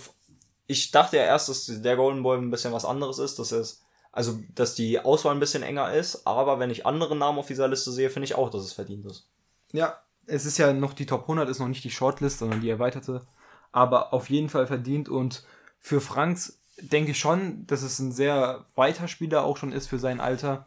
ich 0.66 0.90
dachte 0.90 1.16
ja 1.16 1.24
erst, 1.24 1.48
dass 1.48 1.66
der 1.66 1.96
Golden 1.96 2.22
Boy 2.22 2.38
ein 2.38 2.50
bisschen 2.50 2.72
was 2.72 2.84
anderes 2.84 3.18
ist, 3.18 3.38
dass 3.38 3.52
es, 3.52 3.82
also, 4.12 4.40
dass 4.54 4.74
die 4.74 4.98
Auswahl 5.00 5.34
ein 5.34 5.40
bisschen 5.40 5.62
enger 5.62 5.92
ist, 5.92 6.26
aber 6.26 6.58
wenn 6.58 6.70
ich 6.70 6.86
andere 6.86 7.16
Namen 7.16 7.38
auf 7.38 7.48
dieser 7.48 7.68
Liste 7.68 7.92
sehe, 7.92 8.10
finde 8.10 8.24
ich 8.24 8.34
auch, 8.34 8.50
dass 8.50 8.62
es 8.62 8.72
verdient 8.72 9.06
ist. 9.06 9.28
Ja, 9.72 10.00
es 10.26 10.46
ist 10.46 10.58
ja 10.58 10.72
noch 10.72 10.94
die 10.94 11.06
Top 11.06 11.22
100, 11.22 11.48
ist 11.48 11.58
noch 11.58 11.68
nicht 11.68 11.84
die 11.84 11.90
Shortlist, 11.90 12.38
sondern 12.38 12.60
die 12.60 12.70
erweiterte. 12.70 13.26
Aber 13.72 14.12
auf 14.12 14.30
jeden 14.30 14.48
Fall 14.48 14.66
verdient 14.66 15.08
und 15.08 15.44
für 15.78 16.00
Franks 16.00 16.60
denke 16.80 17.12
ich 17.12 17.18
schon, 17.18 17.66
dass 17.66 17.82
es 17.82 17.98
ein 17.98 18.12
sehr 18.12 18.64
weiter 18.74 19.08
Spieler 19.08 19.44
auch 19.44 19.56
schon 19.56 19.72
ist 19.72 19.88
für 19.88 19.98
sein 19.98 20.20
Alter. 20.20 20.66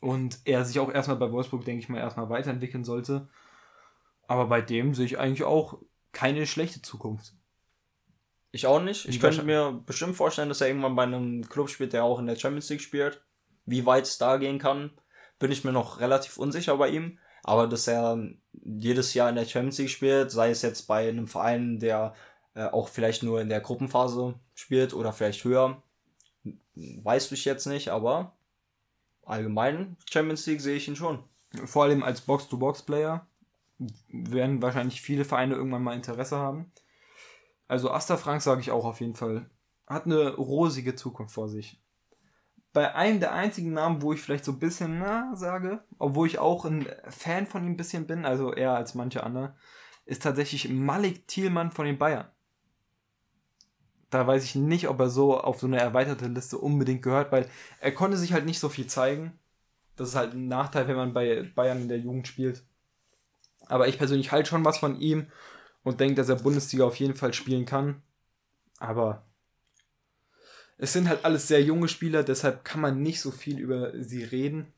Und 0.00 0.40
er 0.44 0.64
sich 0.64 0.78
auch 0.80 0.92
erstmal 0.92 1.16
bei 1.16 1.30
Wolfsburg, 1.30 1.64
denke 1.64 1.82
ich 1.82 1.88
mal, 1.88 1.98
erstmal 1.98 2.28
weiterentwickeln 2.28 2.84
sollte. 2.84 3.28
Aber 4.26 4.46
bei 4.46 4.60
dem 4.60 4.94
sehe 4.94 5.06
ich 5.06 5.18
eigentlich 5.18 5.44
auch 5.44 5.78
keine 6.12 6.46
schlechte 6.46 6.82
Zukunft. 6.82 7.34
Ich 8.50 8.66
auch 8.66 8.80
nicht. 8.80 9.08
Ich 9.08 9.20
könnte 9.20 9.42
mir 9.42 9.82
bestimmt 9.86 10.14
vorstellen, 10.14 10.50
dass 10.50 10.60
er 10.60 10.68
irgendwann 10.68 10.94
bei 10.94 11.04
einem 11.04 11.48
Club 11.48 11.70
spielt, 11.70 11.94
der 11.94 12.04
auch 12.04 12.18
in 12.18 12.26
der 12.26 12.36
Champions 12.36 12.68
League 12.68 12.82
spielt. 12.82 13.22
Wie 13.64 13.86
weit 13.86 14.04
es 14.04 14.18
da 14.18 14.36
gehen 14.36 14.58
kann, 14.58 14.90
bin 15.38 15.50
ich 15.50 15.64
mir 15.64 15.72
noch 15.72 16.00
relativ 16.00 16.36
unsicher 16.36 16.76
bei 16.76 16.90
ihm. 16.90 17.18
Aber 17.44 17.66
dass 17.66 17.88
er 17.88 18.18
jedes 18.64 19.14
Jahr 19.14 19.30
in 19.30 19.36
der 19.36 19.46
Champions 19.46 19.78
League 19.78 19.90
spielt, 19.90 20.30
sei 20.30 20.50
es 20.50 20.62
jetzt 20.62 20.86
bei 20.86 21.08
einem 21.08 21.26
Verein, 21.26 21.78
der 21.78 22.14
äh, 22.54 22.66
auch 22.66 22.88
vielleicht 22.88 23.22
nur 23.22 23.40
in 23.40 23.48
der 23.48 23.60
Gruppenphase 23.60 24.34
spielt 24.54 24.92
oder 24.92 25.12
vielleicht 25.12 25.44
höher, 25.44 25.82
weiß 26.74 27.32
ich 27.32 27.44
jetzt 27.44 27.66
nicht, 27.66 27.88
aber 27.88 28.36
allgemein 29.24 29.96
Champions 30.10 30.46
League 30.46 30.60
sehe 30.60 30.76
ich 30.76 30.88
ihn 30.88 30.96
schon. 30.96 31.22
Vor 31.64 31.84
allem 31.84 32.02
als 32.02 32.22
Box-to-Box-Player 32.22 33.26
werden 34.08 34.62
wahrscheinlich 34.62 35.00
viele 35.02 35.24
Vereine 35.24 35.54
irgendwann 35.54 35.82
mal 35.82 35.94
Interesse 35.94 36.36
haben. 36.36 36.72
Also 37.68 37.90
Asta 37.90 38.16
Frank 38.16 38.42
sage 38.42 38.60
ich 38.60 38.70
auch 38.70 38.84
auf 38.84 39.00
jeden 39.00 39.14
Fall 39.14 39.50
hat 39.86 40.06
eine 40.06 40.34
rosige 40.34 40.94
Zukunft 40.94 41.34
vor 41.34 41.48
sich. 41.48 41.80
Bei 42.72 42.94
einem 42.94 43.20
der 43.20 43.32
einzigen 43.34 43.72
Namen, 43.74 44.00
wo 44.00 44.12
ich 44.12 44.20
vielleicht 44.20 44.44
so 44.44 44.52
ein 44.52 44.58
bisschen 44.58 44.98
na 44.98 45.34
sage, 45.36 45.84
obwohl 45.98 46.26
ich 46.26 46.38
auch 46.38 46.64
ein 46.64 46.86
Fan 47.08 47.46
von 47.46 47.64
ihm 47.64 47.72
ein 47.72 47.76
bisschen 47.76 48.06
bin, 48.06 48.24
also 48.24 48.52
eher 48.52 48.72
als 48.72 48.94
manche 48.94 49.22
andere, 49.22 49.54
ist 50.06 50.22
tatsächlich 50.22 50.70
Malik 50.70 51.28
Thielmann 51.28 51.70
von 51.70 51.84
den 51.84 51.98
Bayern. 51.98 52.30
Da 54.12 54.26
weiß 54.26 54.44
ich 54.44 54.54
nicht, 54.56 54.88
ob 54.88 55.00
er 55.00 55.08
so 55.08 55.40
auf 55.40 55.58
so 55.58 55.66
eine 55.66 55.80
erweiterte 55.80 56.26
Liste 56.26 56.58
unbedingt 56.58 57.00
gehört, 57.00 57.32
weil 57.32 57.48
er 57.80 57.92
konnte 57.92 58.18
sich 58.18 58.34
halt 58.34 58.44
nicht 58.44 58.60
so 58.60 58.68
viel 58.68 58.86
zeigen. 58.86 59.38
Das 59.96 60.10
ist 60.10 60.16
halt 60.16 60.34
ein 60.34 60.48
Nachteil, 60.48 60.86
wenn 60.86 60.96
man 60.96 61.14
bei 61.14 61.50
Bayern 61.54 61.80
in 61.80 61.88
der 61.88 61.98
Jugend 61.98 62.28
spielt. 62.28 62.62
Aber 63.68 63.88
ich 63.88 63.96
persönlich 63.96 64.30
halte 64.30 64.50
schon 64.50 64.66
was 64.66 64.76
von 64.76 65.00
ihm 65.00 65.28
und 65.82 65.98
denke, 65.98 66.16
dass 66.16 66.28
er 66.28 66.36
Bundesliga 66.36 66.84
auf 66.84 66.96
jeden 66.96 67.14
Fall 67.14 67.32
spielen 67.32 67.64
kann. 67.64 68.02
Aber 68.78 69.24
es 70.76 70.92
sind 70.92 71.08
halt 71.08 71.24
alles 71.24 71.48
sehr 71.48 71.62
junge 71.62 71.88
Spieler, 71.88 72.22
deshalb 72.22 72.66
kann 72.66 72.82
man 72.82 73.02
nicht 73.02 73.18
so 73.22 73.30
viel 73.30 73.58
über 73.58 73.98
sie 73.98 74.24
reden. 74.24 74.74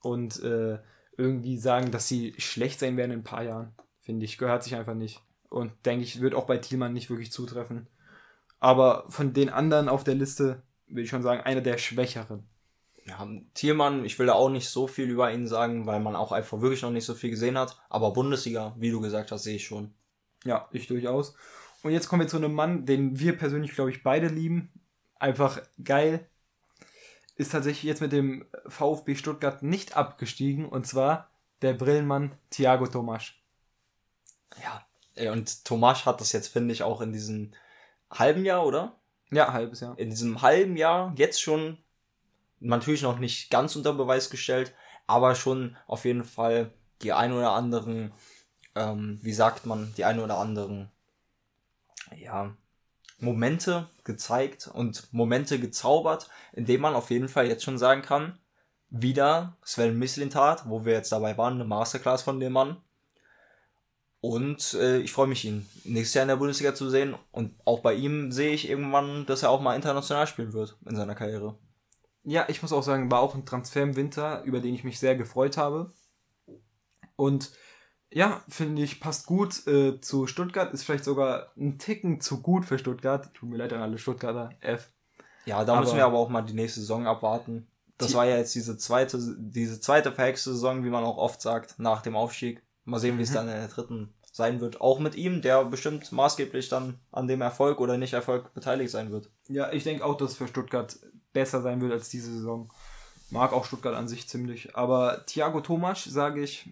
Und 0.00 0.42
äh, 0.42 0.78
irgendwie 1.18 1.58
sagen, 1.58 1.90
dass 1.90 2.08
sie 2.08 2.32
schlecht 2.38 2.80
sein 2.80 2.96
werden 2.96 3.12
in 3.12 3.18
ein 3.18 3.24
paar 3.24 3.42
Jahren. 3.42 3.74
Finde 4.00 4.24
ich, 4.24 4.38
gehört 4.38 4.64
sich 4.64 4.74
einfach 4.76 4.94
nicht. 4.94 5.25
Und 5.48 5.72
denke 5.84 6.04
ich, 6.04 6.20
wird 6.20 6.34
auch 6.34 6.46
bei 6.46 6.58
Thielmann 6.58 6.92
nicht 6.92 7.10
wirklich 7.10 7.32
zutreffen. 7.32 7.86
Aber 8.58 9.04
von 9.08 9.32
den 9.32 9.48
anderen 9.48 9.88
auf 9.88 10.04
der 10.04 10.14
Liste 10.14 10.62
würde 10.86 11.02
ich 11.02 11.10
schon 11.10 11.22
sagen, 11.22 11.40
einer 11.42 11.60
der 11.60 11.78
schwächeren. 11.78 12.46
Ja, 13.04 13.26
Thielmann, 13.54 14.04
ich 14.04 14.18
will 14.18 14.26
da 14.26 14.32
auch 14.32 14.48
nicht 14.48 14.68
so 14.68 14.86
viel 14.86 15.08
über 15.08 15.32
ihn 15.32 15.46
sagen, 15.46 15.86
weil 15.86 16.00
man 16.00 16.16
auch 16.16 16.32
einfach 16.32 16.60
wirklich 16.60 16.82
noch 16.82 16.90
nicht 16.90 17.04
so 17.04 17.14
viel 17.14 17.30
gesehen 17.30 17.56
hat. 17.56 17.80
Aber 17.88 18.12
Bundesliga, 18.12 18.74
wie 18.78 18.90
du 18.90 19.00
gesagt 19.00 19.30
hast, 19.30 19.44
sehe 19.44 19.56
ich 19.56 19.66
schon. 19.66 19.94
Ja, 20.44 20.68
ich 20.72 20.86
durchaus. 20.88 21.36
Und 21.82 21.92
jetzt 21.92 22.08
kommen 22.08 22.22
wir 22.22 22.28
zu 22.28 22.36
einem 22.36 22.54
Mann, 22.54 22.84
den 22.84 23.18
wir 23.18 23.36
persönlich, 23.36 23.74
glaube 23.74 23.90
ich, 23.90 24.02
beide 24.02 24.28
lieben. 24.28 24.72
Einfach 25.18 25.60
geil. 25.82 26.28
Ist 27.36 27.52
tatsächlich 27.52 27.84
jetzt 27.84 28.00
mit 28.00 28.12
dem 28.12 28.46
VfB 28.66 29.14
Stuttgart 29.14 29.62
nicht 29.62 29.96
abgestiegen. 29.96 30.66
Und 30.66 30.86
zwar 30.86 31.30
der 31.62 31.74
Brillenmann 31.74 32.34
Thiago 32.50 32.86
Tomasch. 32.86 33.40
Ja, 34.62 34.85
und 35.18 35.64
Tomasch 35.64 36.06
hat 36.06 36.20
das 36.20 36.32
jetzt, 36.32 36.48
finde 36.48 36.72
ich, 36.72 36.82
auch 36.82 37.00
in 37.00 37.12
diesem 37.12 37.52
halben 38.10 38.44
Jahr, 38.44 38.66
oder? 38.66 38.98
Ja, 39.30 39.52
halbes 39.52 39.80
Jahr. 39.80 39.98
In 39.98 40.10
diesem 40.10 40.42
halben 40.42 40.76
Jahr 40.76 41.12
jetzt 41.16 41.40
schon 41.40 41.78
natürlich 42.60 43.02
noch 43.02 43.18
nicht 43.18 43.50
ganz 43.50 43.76
unter 43.76 43.92
Beweis 43.92 44.30
gestellt, 44.30 44.74
aber 45.06 45.34
schon 45.34 45.76
auf 45.86 46.04
jeden 46.04 46.24
Fall 46.24 46.72
die 47.02 47.12
ein 47.12 47.32
oder 47.32 47.52
anderen, 47.52 48.12
ähm, 48.74 49.18
wie 49.22 49.32
sagt 49.32 49.66
man, 49.66 49.92
die 49.96 50.04
ein 50.04 50.20
oder 50.20 50.38
anderen, 50.38 50.90
ja, 52.16 52.54
Momente 53.18 53.88
gezeigt 54.04 54.68
und 54.68 55.12
Momente 55.12 55.58
gezaubert, 55.58 56.28
indem 56.52 56.82
man 56.82 56.94
auf 56.94 57.10
jeden 57.10 57.28
Fall 57.28 57.46
jetzt 57.46 57.64
schon 57.64 57.78
sagen 57.78 58.02
kann, 58.02 58.38
wieder 58.90 59.56
Sven 59.64 59.98
Mislintat, 59.98 60.68
wo 60.68 60.84
wir 60.84 60.92
jetzt 60.92 61.12
dabei 61.12 61.36
waren, 61.36 61.54
eine 61.54 61.64
Masterclass 61.64 62.22
von 62.22 62.40
dem 62.40 62.52
Mann. 62.52 62.76
Und 64.28 64.74
äh, 64.74 64.98
ich 64.98 65.12
freue 65.12 65.28
mich, 65.28 65.44
ihn 65.44 65.68
nächstes 65.84 66.14
Jahr 66.14 66.22
in 66.22 66.28
der 66.28 66.34
Bundesliga 66.34 66.74
zu 66.74 66.90
sehen. 66.90 67.14
Und 67.30 67.54
auch 67.64 67.78
bei 67.78 67.94
ihm 67.94 68.32
sehe 68.32 68.50
ich 68.50 68.68
irgendwann, 68.68 69.24
dass 69.24 69.44
er 69.44 69.50
auch 69.50 69.60
mal 69.60 69.76
international 69.76 70.26
spielen 70.26 70.52
wird 70.52 70.76
in 70.84 70.96
seiner 70.96 71.14
Karriere. 71.14 71.56
Ja, 72.24 72.44
ich 72.48 72.60
muss 72.60 72.72
auch 72.72 72.82
sagen, 72.82 73.08
war 73.08 73.20
auch 73.20 73.36
ein 73.36 73.46
Transfer 73.46 73.84
im 73.84 73.94
Winter, 73.94 74.42
über 74.42 74.58
den 74.58 74.74
ich 74.74 74.82
mich 74.82 74.98
sehr 74.98 75.14
gefreut 75.14 75.56
habe. 75.56 75.92
Und 77.14 77.52
ja, 78.10 78.42
finde 78.48 78.82
ich, 78.82 78.98
passt 78.98 79.26
gut 79.26 79.64
äh, 79.68 80.00
zu 80.00 80.26
Stuttgart, 80.26 80.74
ist 80.74 80.82
vielleicht 80.82 81.04
sogar 81.04 81.52
ein 81.56 81.78
Ticken 81.78 82.20
zu 82.20 82.42
gut 82.42 82.64
für 82.64 82.80
Stuttgart. 82.80 83.32
Tut 83.32 83.48
mir 83.48 83.58
leid 83.58 83.72
an 83.74 83.80
alle 83.80 83.96
Stuttgarter, 83.96 84.50
F. 84.60 84.90
Ja, 85.44 85.64
da 85.64 85.74
aber 85.74 85.82
müssen 85.82 85.98
wir 85.98 86.04
aber 86.04 86.18
auch 86.18 86.30
mal 86.30 86.42
die 86.42 86.54
nächste 86.54 86.80
Saison 86.80 87.06
abwarten. 87.06 87.68
Das 87.96 88.14
war 88.14 88.26
ja 88.26 88.38
jetzt 88.38 88.56
diese 88.56 88.76
zweite, 88.76 89.20
diese 89.38 89.80
zweite 89.80 90.10
verhexte 90.10 90.50
Saison, 90.50 90.82
wie 90.82 90.90
man 90.90 91.04
auch 91.04 91.16
oft 91.16 91.40
sagt, 91.40 91.78
nach 91.78 92.02
dem 92.02 92.16
Aufstieg. 92.16 92.66
Mal 92.84 92.98
sehen, 92.98 93.18
wie 93.18 93.22
es 93.22 93.30
mhm. 93.30 93.34
dann 93.34 93.48
in 93.48 93.54
der 93.54 93.68
dritten 93.68 94.15
sein 94.36 94.60
wird. 94.60 94.82
Auch 94.82 94.98
mit 94.98 95.14
ihm, 95.14 95.40
der 95.40 95.64
bestimmt 95.64 96.12
maßgeblich 96.12 96.68
dann 96.68 97.00
an 97.10 97.26
dem 97.26 97.40
Erfolg 97.40 97.80
oder 97.80 97.96
nicht 97.96 98.12
Erfolg 98.12 98.52
beteiligt 98.52 98.90
sein 98.90 99.10
wird. 99.10 99.30
Ja, 99.48 99.72
ich 99.72 99.82
denke 99.82 100.04
auch, 100.04 100.14
dass 100.14 100.32
es 100.32 100.36
für 100.36 100.46
Stuttgart 100.46 100.94
besser 101.32 101.62
sein 101.62 101.80
wird 101.80 101.92
als 101.92 102.10
diese 102.10 102.30
Saison. 102.30 102.70
Mag 103.30 103.54
auch 103.54 103.64
Stuttgart 103.64 103.94
an 103.94 104.08
sich 104.08 104.28
ziemlich. 104.28 104.76
Aber 104.76 105.24
Thiago 105.24 105.62
Tomasch, 105.62 106.04
sage 106.04 106.42
ich, 106.42 106.68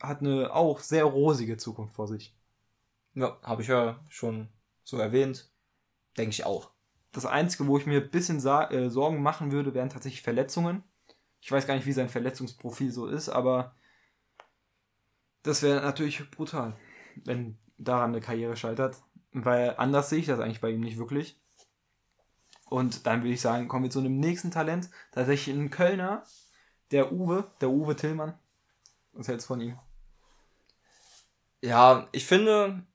hat 0.00 0.20
eine 0.20 0.54
auch 0.54 0.78
sehr 0.78 1.02
rosige 1.02 1.56
Zukunft 1.56 1.96
vor 1.96 2.06
sich. 2.06 2.32
Ja, 3.14 3.36
habe 3.42 3.62
ich 3.62 3.68
ja 3.68 3.98
schon 4.08 4.46
so 4.84 4.98
erwähnt. 4.98 5.50
Denke 6.16 6.30
ich 6.30 6.46
auch. 6.46 6.70
Das 7.10 7.26
Einzige, 7.26 7.66
wo 7.66 7.76
ich 7.76 7.86
mir 7.86 8.02
ein 8.02 8.10
bisschen 8.10 8.38
äh, 8.38 8.88
Sorgen 8.88 9.20
machen 9.20 9.50
würde, 9.50 9.74
wären 9.74 9.90
tatsächlich 9.90 10.22
Verletzungen. 10.22 10.84
Ich 11.40 11.50
weiß 11.50 11.66
gar 11.66 11.74
nicht, 11.74 11.86
wie 11.86 11.92
sein 11.92 12.08
Verletzungsprofil 12.08 12.92
so 12.92 13.08
ist, 13.08 13.28
aber 13.28 13.74
das 15.42 15.62
wäre 15.62 15.80
natürlich 15.80 16.30
brutal, 16.30 16.76
wenn 17.24 17.58
daran 17.78 18.10
eine 18.10 18.20
Karriere 18.20 18.56
scheitert. 18.56 18.96
Weil 19.32 19.74
anders 19.76 20.10
sehe 20.10 20.18
ich 20.18 20.26
das 20.26 20.40
eigentlich 20.40 20.60
bei 20.60 20.70
ihm 20.70 20.80
nicht 20.80 20.98
wirklich. 20.98 21.40
Und 22.66 23.06
dann 23.06 23.22
würde 23.22 23.34
ich 23.34 23.40
sagen, 23.40 23.68
kommen 23.68 23.84
wir 23.84 23.90
zu 23.90 24.00
einem 24.00 24.18
nächsten 24.18 24.50
Talent. 24.50 24.90
Tatsächlich 25.12 25.54
ein 25.54 25.70
Kölner, 25.70 26.24
der 26.90 27.12
Uwe, 27.12 27.50
der 27.60 27.70
Uwe 27.70 27.96
Tillmann. 27.96 28.38
Was 29.12 29.28
hältst 29.28 29.46
du 29.46 29.54
von 29.54 29.60
ihm? 29.60 29.78
Ja, 31.60 32.08
ich 32.12 32.26
finde, 32.26 32.86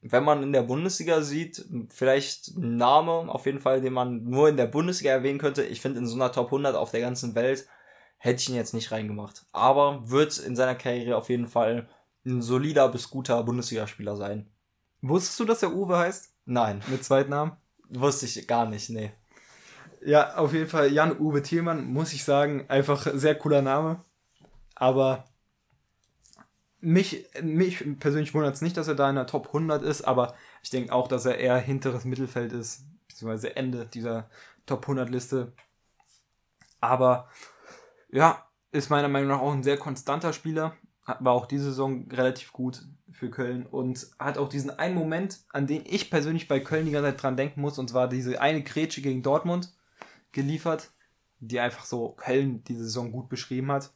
wenn 0.00 0.24
man 0.24 0.42
in 0.42 0.52
der 0.52 0.62
Bundesliga 0.62 1.22
sieht, 1.22 1.64
vielleicht 1.90 2.56
ein 2.56 2.76
Name 2.76 3.12
auf 3.12 3.46
jeden 3.46 3.60
Fall, 3.60 3.80
den 3.80 3.92
man 3.92 4.24
nur 4.24 4.48
in 4.48 4.56
der 4.56 4.66
Bundesliga 4.66 5.12
erwähnen 5.12 5.38
könnte. 5.38 5.64
Ich 5.64 5.80
finde, 5.80 5.98
in 5.98 6.06
so 6.06 6.14
einer 6.14 6.32
Top 6.32 6.46
100 6.46 6.74
auf 6.74 6.90
der 6.90 7.00
ganzen 7.00 7.34
Welt 7.34 7.68
hätte 8.18 8.42
ich 8.42 8.48
ihn 8.48 8.56
jetzt 8.56 8.74
nicht 8.74 8.92
reingemacht. 8.92 9.46
Aber 9.52 10.10
wird 10.10 10.38
in 10.38 10.56
seiner 10.56 10.74
Karriere 10.74 11.16
auf 11.16 11.28
jeden 11.28 11.46
Fall 11.46 11.88
ein 12.26 12.42
solider 12.42 12.88
bis 12.88 13.10
guter 13.10 13.42
Bundesligaspieler 13.42 14.16
sein. 14.16 14.50
Wusstest 15.00 15.40
du, 15.40 15.44
dass 15.44 15.60
der 15.60 15.72
Uwe 15.72 15.96
heißt? 15.96 16.34
Nein. 16.44 16.82
Mit 16.88 17.04
Zweitnamen? 17.04 17.52
Wusste 17.88 18.26
ich 18.26 18.46
gar 18.46 18.66
nicht, 18.66 18.90
nee. 18.90 19.12
Ja, 20.04 20.36
auf 20.36 20.52
jeden 20.52 20.68
Fall 20.68 20.92
Jan-Uwe 20.92 21.42
Thielmann, 21.42 21.92
muss 21.92 22.12
ich 22.12 22.24
sagen, 22.24 22.66
einfach 22.68 23.06
sehr 23.14 23.34
cooler 23.34 23.62
Name. 23.62 24.04
Aber 24.74 25.24
mich, 26.80 27.26
mich 27.42 27.84
persönlich 27.98 28.34
wundert 28.34 28.54
es 28.54 28.62
nicht, 28.62 28.76
dass 28.76 28.88
er 28.88 28.94
da 28.94 29.08
in 29.08 29.16
der 29.16 29.26
Top 29.26 29.48
100 29.48 29.82
ist, 29.82 30.02
aber 30.02 30.34
ich 30.62 30.70
denke 30.70 30.92
auch, 30.92 31.08
dass 31.08 31.24
er 31.26 31.38
eher 31.38 31.58
hinteres 31.58 32.04
Mittelfeld 32.04 32.52
ist, 32.52 32.84
beziehungsweise 33.08 33.56
Ende 33.56 33.86
dieser 33.86 34.30
Top 34.66 34.82
100 34.82 35.10
Liste. 35.10 35.52
Aber 36.80 37.28
ja, 38.10 38.46
ist 38.72 38.90
meiner 38.90 39.08
Meinung 39.08 39.28
nach 39.28 39.40
auch 39.40 39.52
ein 39.52 39.62
sehr 39.62 39.78
konstanter 39.78 40.32
Spieler. 40.32 40.76
War 41.20 41.32
auch 41.32 41.46
diese 41.46 41.64
Saison 41.64 42.06
relativ 42.10 42.52
gut 42.52 42.82
für 43.10 43.30
Köln 43.30 43.64
und 43.66 44.06
hat 44.18 44.36
auch 44.36 44.48
diesen 44.48 44.70
einen 44.70 44.94
Moment, 44.94 45.40
an 45.50 45.66
den 45.66 45.82
ich 45.86 46.10
persönlich 46.10 46.48
bei 46.48 46.60
Köln 46.60 46.84
die 46.84 46.92
ganze 46.92 47.10
Zeit 47.10 47.22
dran 47.22 47.36
denken 47.36 47.62
muss, 47.62 47.78
und 47.78 47.88
zwar 47.88 48.08
diese 48.08 48.40
eine 48.40 48.62
Grätsche 48.62 49.00
gegen 49.00 49.22
Dortmund 49.22 49.72
geliefert, 50.32 50.90
die 51.40 51.60
einfach 51.60 51.84
so 51.84 52.10
Köln 52.10 52.62
diese 52.64 52.84
Saison 52.84 53.10
gut 53.10 53.30
beschrieben 53.30 53.72
hat. 53.72 53.92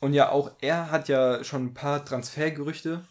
Und 0.00 0.14
ja, 0.14 0.30
auch 0.30 0.52
er 0.60 0.90
hat 0.90 1.08
ja 1.08 1.44
schon 1.44 1.66
ein 1.66 1.74
paar 1.74 2.04
Transfergerüchte. 2.04 3.04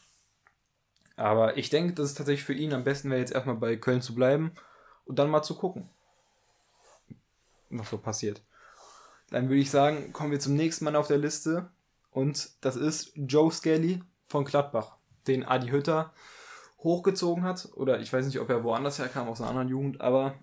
Aber 1.15 1.57
ich 1.57 1.69
denke, 1.69 1.93
dass 1.93 2.07
es 2.07 2.13
tatsächlich 2.15 2.43
für 2.43 2.53
ihn 2.53 2.73
am 2.73 2.84
besten 2.84 3.10
wäre, 3.10 3.19
jetzt 3.19 3.34
erstmal 3.34 3.55
bei 3.55 3.77
Köln 3.77 4.01
zu 4.01 4.15
bleiben 4.15 4.51
und 5.05 5.19
dann 5.19 5.29
mal 5.29 5.43
zu 5.43 5.55
gucken, 5.55 5.89
was 7.69 7.89
so 7.89 7.99
passiert. 7.99 8.41
Dann 9.31 9.49
würde 9.49 9.61
ich 9.61 9.71
sagen, 9.71 10.13
kommen 10.13 10.31
wir 10.31 10.39
zum 10.39 10.55
nächsten 10.55 10.85
Mann 10.85 10.95
auf 10.95 11.07
der 11.07 11.17
Liste. 11.17 11.71
Und 12.11 12.51
das 12.61 12.75
ist 12.75 13.13
Joe 13.15 13.51
Skelly 13.51 14.03
von 14.27 14.45
Gladbach, 14.45 14.97
den 15.27 15.45
Adi 15.45 15.69
Hütter 15.69 16.13
hochgezogen 16.79 17.43
hat. 17.43 17.69
Oder 17.73 17.99
ich 17.99 18.11
weiß 18.11 18.25
nicht, 18.25 18.39
ob 18.39 18.49
er 18.49 18.63
woanders 18.63 18.99
herkam, 18.99 19.29
aus 19.29 19.39
einer 19.39 19.49
anderen 19.49 19.69
Jugend, 19.69 20.01
aber 20.01 20.35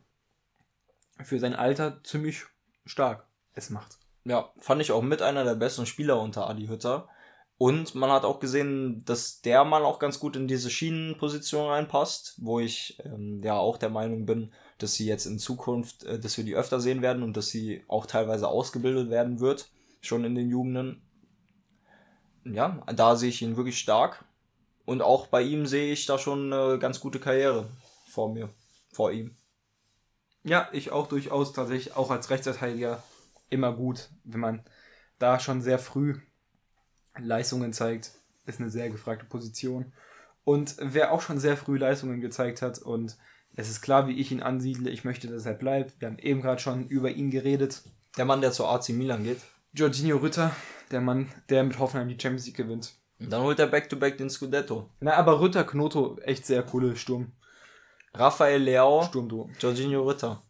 für 1.23 1.39
sein 1.39 1.55
Alter 1.55 2.03
ziemlich 2.03 2.47
stark 2.87 3.27
es 3.55 3.71
macht. 3.71 3.99
Ja, 4.25 4.53
fand 4.59 4.81
ich 4.81 4.93
auch 4.93 5.03
mit 5.03 5.21
einer 5.21 5.45
der 5.45 5.55
besten 5.55 5.87
Spieler 5.87 6.21
unter 6.21 6.49
Adi 6.49 6.67
Hütter. 6.67 7.09
Und 7.59 7.95
man 7.95 8.11
hat 8.11 8.25
auch 8.25 8.39
gesehen, 8.39 9.05
dass 9.05 9.43
der 9.43 9.65
Mann 9.65 9.83
auch 9.83 9.99
ganz 9.99 10.21
gut 10.21 10.37
in 10.37 10.47
diese 10.47 10.71
Schienenposition 10.71 11.69
reinpasst, 11.69 12.37
wo 12.39 12.61
ich 12.61 12.99
ähm, 13.05 13.41
ja 13.43 13.57
auch 13.57 13.77
der 13.77 13.91
Meinung 13.91 14.27
bin, 14.27 14.53
dass 14.79 14.95
sie 14.95 15.07
jetzt 15.07 15.27
in 15.27 15.39
Zukunft, 15.39 16.05
äh, 16.05 16.19
dass 16.19 16.37
wir 16.37 16.45
die 16.45 16.55
öfter 16.55 16.81
sehen 16.81 17.03
werden 17.03 17.23
und 17.23 17.37
dass 17.37 17.49
sie 17.49 17.85
auch 17.89 18.07
teilweise 18.07 18.49
ausgebildet 18.49 19.11
werden 19.11 19.41
wird, 19.41 19.69
schon 20.01 20.25
in 20.25 20.35
den 20.35 20.49
Jugenden. 20.49 21.03
Ja, 22.45 22.83
da 22.95 23.17
sehe 23.17 23.29
ich 23.29 23.43
ihn 23.43 23.57
wirklich 23.57 23.79
stark. 23.79 24.25
Und 24.87 25.03
auch 25.03 25.27
bei 25.27 25.43
ihm 25.43 25.67
sehe 25.67 25.93
ich 25.93 26.07
da 26.07 26.19
schon 26.19 26.53
eine 26.53 26.79
ganz 26.79 27.01
gute 27.01 27.21
Karriere 27.21 27.69
vor 28.07 28.33
mir, 28.33 28.49
vor 28.91 29.13
ihm. 29.13 29.37
Ja, 30.45 30.69
ich 30.73 30.93
auch 30.93 31.09
durchaus 31.09 31.53
tatsächlich 31.53 31.95
auch 31.95 32.11
als 32.11 32.31
Rechtsverteidiger 32.31 33.03
immer 33.51 33.75
gut, 33.75 34.09
wenn 34.25 34.41
man 34.41 34.65
da 35.19 35.41
schon 35.41 35.61
sehr 35.61 35.79
früh 35.79 36.21
Leistungen 37.19 37.73
zeigt, 37.73 38.13
ist 38.47 38.61
eine 38.61 38.71
sehr 38.71 38.89
gefragte 38.89 39.27
Position. 39.27 39.93
Und 40.45 40.77
wer 40.81 41.13
auch 41.13 41.21
schon 41.21 41.39
sehr 41.39 41.57
früh 41.57 41.77
Leistungen 41.77 42.21
gezeigt 42.21 42.63
hat 42.63 42.79
und 42.79 43.19
Es 43.59 43.69
ist 43.69 43.81
klar, 43.81 44.07
wie 44.07 44.13
ich 44.13 44.31
ihn 44.31 44.41
ansiedle. 44.41 44.89
Ich 44.89 45.03
möchte, 45.03 45.27
dass 45.27 45.45
er 45.45 45.53
bleibt. 45.53 46.01
Wir 46.01 46.07
haben 46.07 46.19
eben 46.21 46.43
gerade 46.43 46.61
schon 46.61 46.87
über 46.87 47.11
ihn 47.11 47.29
geredet. 47.29 47.83
Der 48.17 48.25
Mann, 48.25 48.41
der 48.41 48.53
zur 48.53 48.71
AC 48.71 48.91
Milan 48.91 49.25
geht. 49.25 49.41
Jorginho 49.73 50.19
Rütter, 50.19 50.53
der 50.93 51.01
Mann, 51.01 51.29
der 51.49 51.65
mit 51.65 51.77
Hoffenheim 51.81 52.09
die 52.09 52.17
Champions 52.17 52.47
League 52.47 52.57
gewinnt. 52.57 52.95
Und 53.19 53.33
dann 53.33 53.43
holt 53.43 53.59
er 53.59 53.67
Back-to-Back 53.67 54.17
den 54.17 54.31
Scudetto. 54.31 54.89
Na, 55.01 55.15
aber 55.15 55.41
Rütter, 55.41 55.65
Knoto, 55.65 56.19
echt 56.21 56.47
sehr 56.47 56.63
coole 56.63 56.95
Sturm. 56.95 57.33
Raphael 58.15 58.63
Leao, 58.63 59.03
Sturmduo. 59.03 59.51
Jorginho 59.59 60.05
Rütter. 60.05 60.41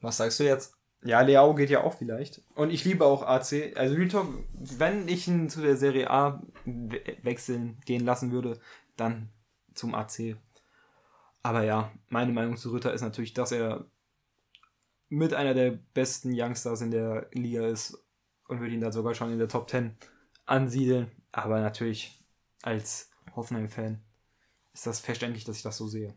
Was 0.00 0.16
sagst 0.16 0.40
du 0.40 0.44
jetzt? 0.44 0.74
Ja, 1.04 1.20
Leao 1.20 1.54
geht 1.54 1.70
ja 1.70 1.84
auch 1.84 1.94
vielleicht. 1.94 2.42
Und 2.56 2.70
ich 2.70 2.84
liebe 2.84 3.04
auch 3.04 3.22
AC. 3.22 3.76
Also 3.76 3.94
Real 3.94 4.08
Talk, 4.08 4.26
wenn 4.52 5.06
ich 5.06 5.28
ihn 5.28 5.48
zu 5.48 5.60
der 5.60 5.76
Serie 5.76 6.10
A 6.10 6.42
we 6.64 7.00
wechseln 7.22 7.78
gehen 7.86 8.04
lassen 8.04 8.32
würde, 8.32 8.58
dann 8.96 9.28
zum 9.74 9.94
AC. 9.94 10.34
Aber 11.42 11.62
ja, 11.64 11.92
meine 12.08 12.32
Meinung 12.32 12.56
zu 12.56 12.70
Rütter 12.70 12.92
ist 12.92 13.02
natürlich, 13.02 13.34
dass 13.34 13.52
er 13.52 13.86
mit 15.08 15.32
einer 15.34 15.54
der 15.54 15.70
besten 15.70 16.32
Youngsters 16.34 16.80
in 16.82 16.90
der 16.90 17.28
Liga 17.32 17.66
ist 17.66 17.98
und 18.48 18.60
würde 18.60 18.74
ihn 18.74 18.80
da 18.80 18.92
sogar 18.92 19.14
schon 19.14 19.32
in 19.32 19.38
der 19.38 19.48
Top 19.48 19.70
10 19.70 19.96
ansiedeln. 20.44 21.10
Aber 21.32 21.60
natürlich 21.60 22.22
als 22.62 23.10
Hoffenheim-Fan 23.34 24.02
ist 24.74 24.86
das 24.86 25.00
verständlich, 25.00 25.44
dass 25.44 25.56
ich 25.56 25.62
das 25.62 25.76
so 25.76 25.86
sehe. 25.86 26.14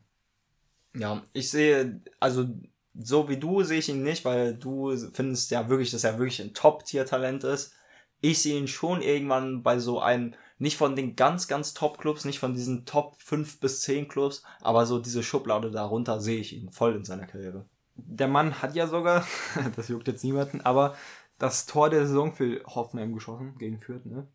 Ja, 0.96 1.24
ich 1.34 1.50
sehe, 1.50 2.02
also 2.20 2.46
so 2.94 3.30
wie 3.30 3.38
du 3.38 3.64
sehe 3.64 3.80
ich 3.80 3.90
ihn 3.90 4.04
nicht, 4.04 4.26
weil 4.26 4.56
du 4.56 4.96
findest 5.14 5.52
ja 5.52 5.70
wirklich, 5.70 5.92
dass 5.92 6.04
er 6.04 6.18
wirklich 6.18 6.42
ein 6.42 6.54
Top-Tier-Talent 6.54 7.44
ist. 7.46 7.74
Ich 8.22 8.42
sehe 8.42 8.58
ihn 8.58 8.68
schon 8.68 9.02
irgendwann 9.02 9.64
bei 9.64 9.80
so 9.80 10.00
einem, 10.00 10.36
nicht 10.60 10.78
von 10.78 10.96
den 10.96 11.16
ganz, 11.16 11.48
ganz 11.48 11.74
Top-Clubs, 11.74 12.24
nicht 12.24 12.40
von 12.40 12.54
diesen 12.54 12.86
Top 12.86 13.20
5 13.22 13.60
bis 13.60 13.82
10 13.82 14.08
Clubs, 14.08 14.44
aber 14.62 14.86
so 14.86 15.00
diese 15.00 15.24
Schublade 15.24 15.72
darunter 15.72 16.22
sehe 16.22 16.40
ich 16.40 16.54
ihn 16.56 16.72
voll 16.72 16.96
in 16.96 17.04
seiner 17.04 17.26
Karriere. 17.26 17.66
Der 17.96 18.28
Mann 18.28 18.62
hat 18.62 18.76
ja 18.76 18.88
sogar, 18.88 19.26
das 19.76 19.88
juckt 19.88 20.08
jetzt 20.08 20.24
niemanden, 20.24 20.62
aber 20.62 20.96
das 21.40 21.66
Tor 21.66 21.90
der 21.90 22.06
Saison 22.06 22.34
für 22.34 22.64
Hoffenheim 22.66 23.14
geschossen 23.14 23.56
gegen 23.58 23.80
Fürth, 23.80 24.06
ne? 24.06 24.28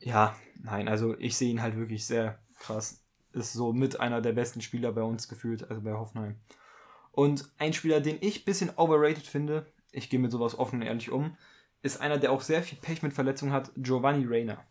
Ja, 0.00 0.36
nein, 0.62 0.88
also 0.88 1.18
ich 1.18 1.36
sehe 1.36 1.50
ihn 1.50 1.62
halt 1.62 1.76
wirklich 1.76 2.06
sehr 2.06 2.38
krass. 2.60 3.02
Ist 3.32 3.52
so 3.52 3.72
mit 3.72 3.98
einer 3.98 4.20
der 4.20 4.32
besten 4.32 4.60
Spieler 4.60 4.92
bei 4.92 5.02
uns 5.02 5.28
gefühlt, 5.28 5.68
also 5.68 5.82
bei 5.82 5.94
Hoffenheim. 5.94 6.36
Und 7.10 7.50
ein 7.58 7.72
Spieler, 7.72 8.00
den 8.00 8.18
ich 8.20 8.42
ein 8.42 8.44
bisschen 8.44 8.70
overrated 8.76 9.26
finde, 9.26 9.66
ich 9.90 10.10
gehe 10.10 10.20
mit 10.20 10.30
sowas 10.30 10.58
offen 10.58 10.80
und 10.80 10.86
ehrlich 10.86 11.10
um, 11.10 11.36
ist 11.82 12.00
einer, 12.00 12.18
der 12.18 12.32
auch 12.32 12.40
sehr 12.40 12.62
viel 12.62 12.78
Pech 12.78 13.02
mit 13.02 13.12
Verletzungen 13.12 13.52
hat, 13.52 13.70
Giovanni 13.76 14.26
Reina. 14.28 14.64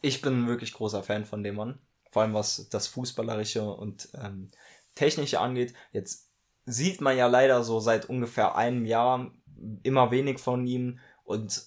Ich 0.00 0.20
bin 0.20 0.46
wirklich 0.46 0.72
großer 0.72 1.02
Fan 1.02 1.24
von 1.24 1.42
dem 1.42 1.56
Mann. 1.56 1.78
Vor 2.10 2.22
allem 2.22 2.34
was 2.34 2.68
das 2.68 2.86
Fußballerische 2.88 3.64
und 3.64 4.08
ähm, 4.14 4.50
Technische 4.94 5.40
angeht. 5.40 5.74
Jetzt 5.92 6.30
sieht 6.66 7.00
man 7.00 7.16
ja 7.16 7.26
leider 7.26 7.64
so 7.64 7.80
seit 7.80 8.08
ungefähr 8.08 8.56
einem 8.56 8.84
Jahr 8.84 9.30
immer 9.82 10.10
wenig 10.10 10.38
von 10.38 10.66
ihm 10.66 10.98
und 11.24 11.66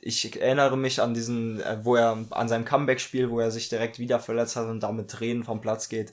ich 0.00 0.40
erinnere 0.40 0.76
mich 0.76 1.02
an 1.02 1.14
diesen, 1.14 1.60
äh, 1.60 1.84
wo 1.84 1.96
er 1.96 2.24
an 2.30 2.48
seinem 2.48 2.64
Comeback-Spiel, 2.64 3.30
wo 3.30 3.40
er 3.40 3.50
sich 3.50 3.68
direkt 3.68 3.98
wieder 3.98 4.20
verletzt 4.20 4.56
hat 4.56 4.68
und 4.68 4.80
damit 4.80 5.10
Tränen 5.10 5.44
vom 5.44 5.60
Platz 5.60 5.88
geht. 5.88 6.12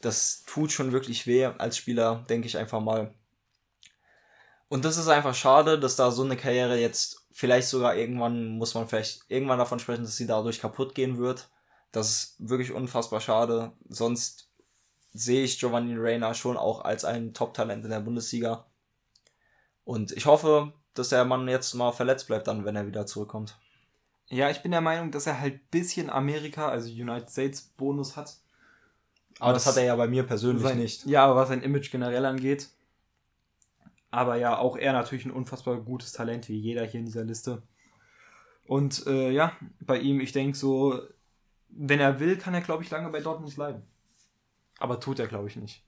Das 0.00 0.44
tut 0.46 0.72
schon 0.72 0.92
wirklich 0.92 1.26
weh 1.26 1.44
als 1.44 1.76
Spieler, 1.76 2.24
denke 2.28 2.46
ich 2.46 2.58
einfach 2.58 2.80
mal. 2.80 3.14
Und 4.68 4.84
das 4.84 4.96
ist 4.96 5.08
einfach 5.08 5.34
schade, 5.34 5.78
dass 5.78 5.96
da 5.96 6.10
so 6.10 6.24
eine 6.24 6.36
Karriere 6.36 6.78
jetzt 6.78 7.26
vielleicht 7.32 7.68
sogar 7.68 7.94
irgendwann, 7.94 8.56
muss 8.58 8.74
man 8.74 8.88
vielleicht 8.88 9.20
irgendwann 9.28 9.58
davon 9.58 9.78
sprechen, 9.78 10.04
dass 10.04 10.16
sie 10.16 10.26
dadurch 10.26 10.60
kaputt 10.60 10.94
gehen 10.94 11.18
wird. 11.18 11.48
Das 11.92 12.08
ist 12.10 12.36
wirklich 12.38 12.72
unfassbar 12.72 13.20
schade. 13.20 13.72
Sonst 13.88 14.50
sehe 15.12 15.44
ich 15.44 15.58
Giovanni 15.58 15.94
Reina 15.96 16.34
schon 16.34 16.56
auch 16.56 16.84
als 16.84 17.04
ein 17.04 17.32
Top-Talent 17.32 17.84
in 17.84 17.90
der 17.90 18.00
Bundesliga. 18.00 18.66
Und 19.84 20.12
ich 20.12 20.26
hoffe, 20.26 20.72
dass 20.94 21.10
der 21.10 21.24
Mann 21.24 21.48
jetzt 21.48 21.74
mal 21.74 21.92
verletzt 21.92 22.26
bleibt 22.26 22.48
dann, 22.48 22.64
wenn 22.64 22.76
er 22.76 22.86
wieder 22.86 23.06
zurückkommt. 23.06 23.58
Ja, 24.28 24.50
ich 24.50 24.62
bin 24.62 24.72
der 24.72 24.80
Meinung, 24.80 25.12
dass 25.12 25.26
er 25.26 25.40
halt 25.40 25.70
bisschen 25.70 26.10
Amerika, 26.10 26.68
also 26.68 26.90
United 26.90 27.30
States 27.30 27.62
Bonus 27.62 28.16
hat. 28.16 28.36
Aber 29.38 29.52
das 29.52 29.66
hat 29.66 29.76
er 29.76 29.84
ja 29.84 29.96
bei 29.96 30.08
mir 30.08 30.24
persönlich 30.24 30.62
sein, 30.62 30.78
nicht. 30.78 31.06
Ja, 31.06 31.24
aber 31.26 31.36
was 31.36 31.48
sein 31.48 31.62
Image 31.62 31.90
generell 31.90 32.24
angeht. 32.24 32.68
Aber 34.10 34.36
ja, 34.36 34.56
auch 34.58 34.76
er 34.76 34.92
natürlich 34.92 35.26
ein 35.26 35.32
unfassbar 35.32 35.80
gutes 35.80 36.12
Talent, 36.12 36.48
wie 36.48 36.58
jeder 36.58 36.84
hier 36.84 37.00
in 37.00 37.06
dieser 37.06 37.24
Liste. 37.24 37.62
Und 38.66 39.06
äh, 39.06 39.30
ja, 39.30 39.52
bei 39.80 39.98
ihm, 39.98 40.20
ich 40.20 40.32
denke 40.32 40.56
so, 40.56 41.00
wenn 41.68 42.00
er 42.00 42.20
will, 42.20 42.36
kann 42.36 42.54
er, 42.54 42.60
glaube 42.60 42.82
ich, 42.82 42.90
lange 42.90 43.10
bei 43.10 43.20
Dortmund 43.20 43.54
bleiben. 43.54 43.82
Aber 44.78 45.00
tut 45.00 45.18
er, 45.18 45.26
glaube 45.26 45.48
ich, 45.48 45.56
nicht. 45.56 45.84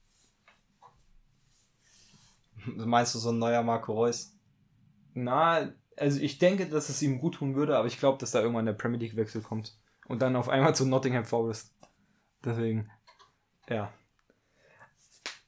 Meinst 2.65 3.15
du 3.15 3.19
so 3.19 3.31
ein 3.31 3.39
neuer 3.39 3.63
Marco 3.63 3.93
Reus? 3.93 4.35
Na, 5.13 5.73
also 5.97 6.19
ich 6.19 6.37
denke, 6.37 6.67
dass 6.67 6.89
es 6.89 7.01
ihm 7.01 7.19
gut 7.19 7.35
tun 7.35 7.55
würde, 7.55 7.77
aber 7.77 7.87
ich 7.87 7.99
glaube, 7.99 8.17
dass 8.17 8.31
da 8.31 8.41
irgendwann 8.41 8.65
der 8.65 8.73
Premier 8.73 8.99
League 8.99 9.15
Wechsel 9.15 9.41
kommt. 9.41 9.77
Und 10.07 10.21
dann 10.21 10.35
auf 10.35 10.49
einmal 10.49 10.75
zu 10.75 10.85
Nottingham 10.85 11.25
Forest. 11.25 11.73
Deswegen, 12.43 12.89
ja. 13.69 13.93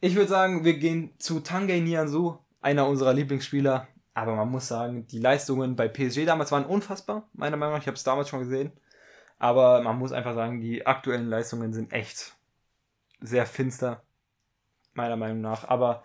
Ich 0.01 0.15
würde 0.15 0.27
sagen, 0.27 0.63
wir 0.65 0.77
gehen 0.77 1.13
zu 1.19 1.39
Tangay 1.39 1.79
Nianzou, 1.79 2.39
einer 2.61 2.87
unserer 2.87 3.13
Lieblingsspieler. 3.13 3.87
Aber 4.13 4.35
man 4.35 4.49
muss 4.49 4.67
sagen, 4.67 5.07
die 5.07 5.19
Leistungen 5.19 5.75
bei 5.75 5.87
PSG 5.87 6.25
damals 6.25 6.51
waren 6.51 6.65
unfassbar, 6.65 7.29
meiner 7.33 7.57
Meinung 7.57 7.75
nach. 7.75 7.81
Ich 7.81 7.87
habe 7.87 7.95
es 7.95 8.03
damals 8.03 8.29
schon 8.29 8.41
gesehen. 8.41 8.71
Aber 9.39 9.81
man 9.81 9.97
muss 9.97 10.11
einfach 10.11 10.35
sagen, 10.35 10.61
die 10.61 10.85
aktuellen 10.85 11.27
Leistungen 11.27 11.73
sind 11.73 11.91
echt 11.93 12.35
sehr 13.21 13.45
finster, 13.45 14.03
meiner 14.93 15.15
Meinung 15.15 15.41
nach. 15.41 15.67
Aber 15.67 16.03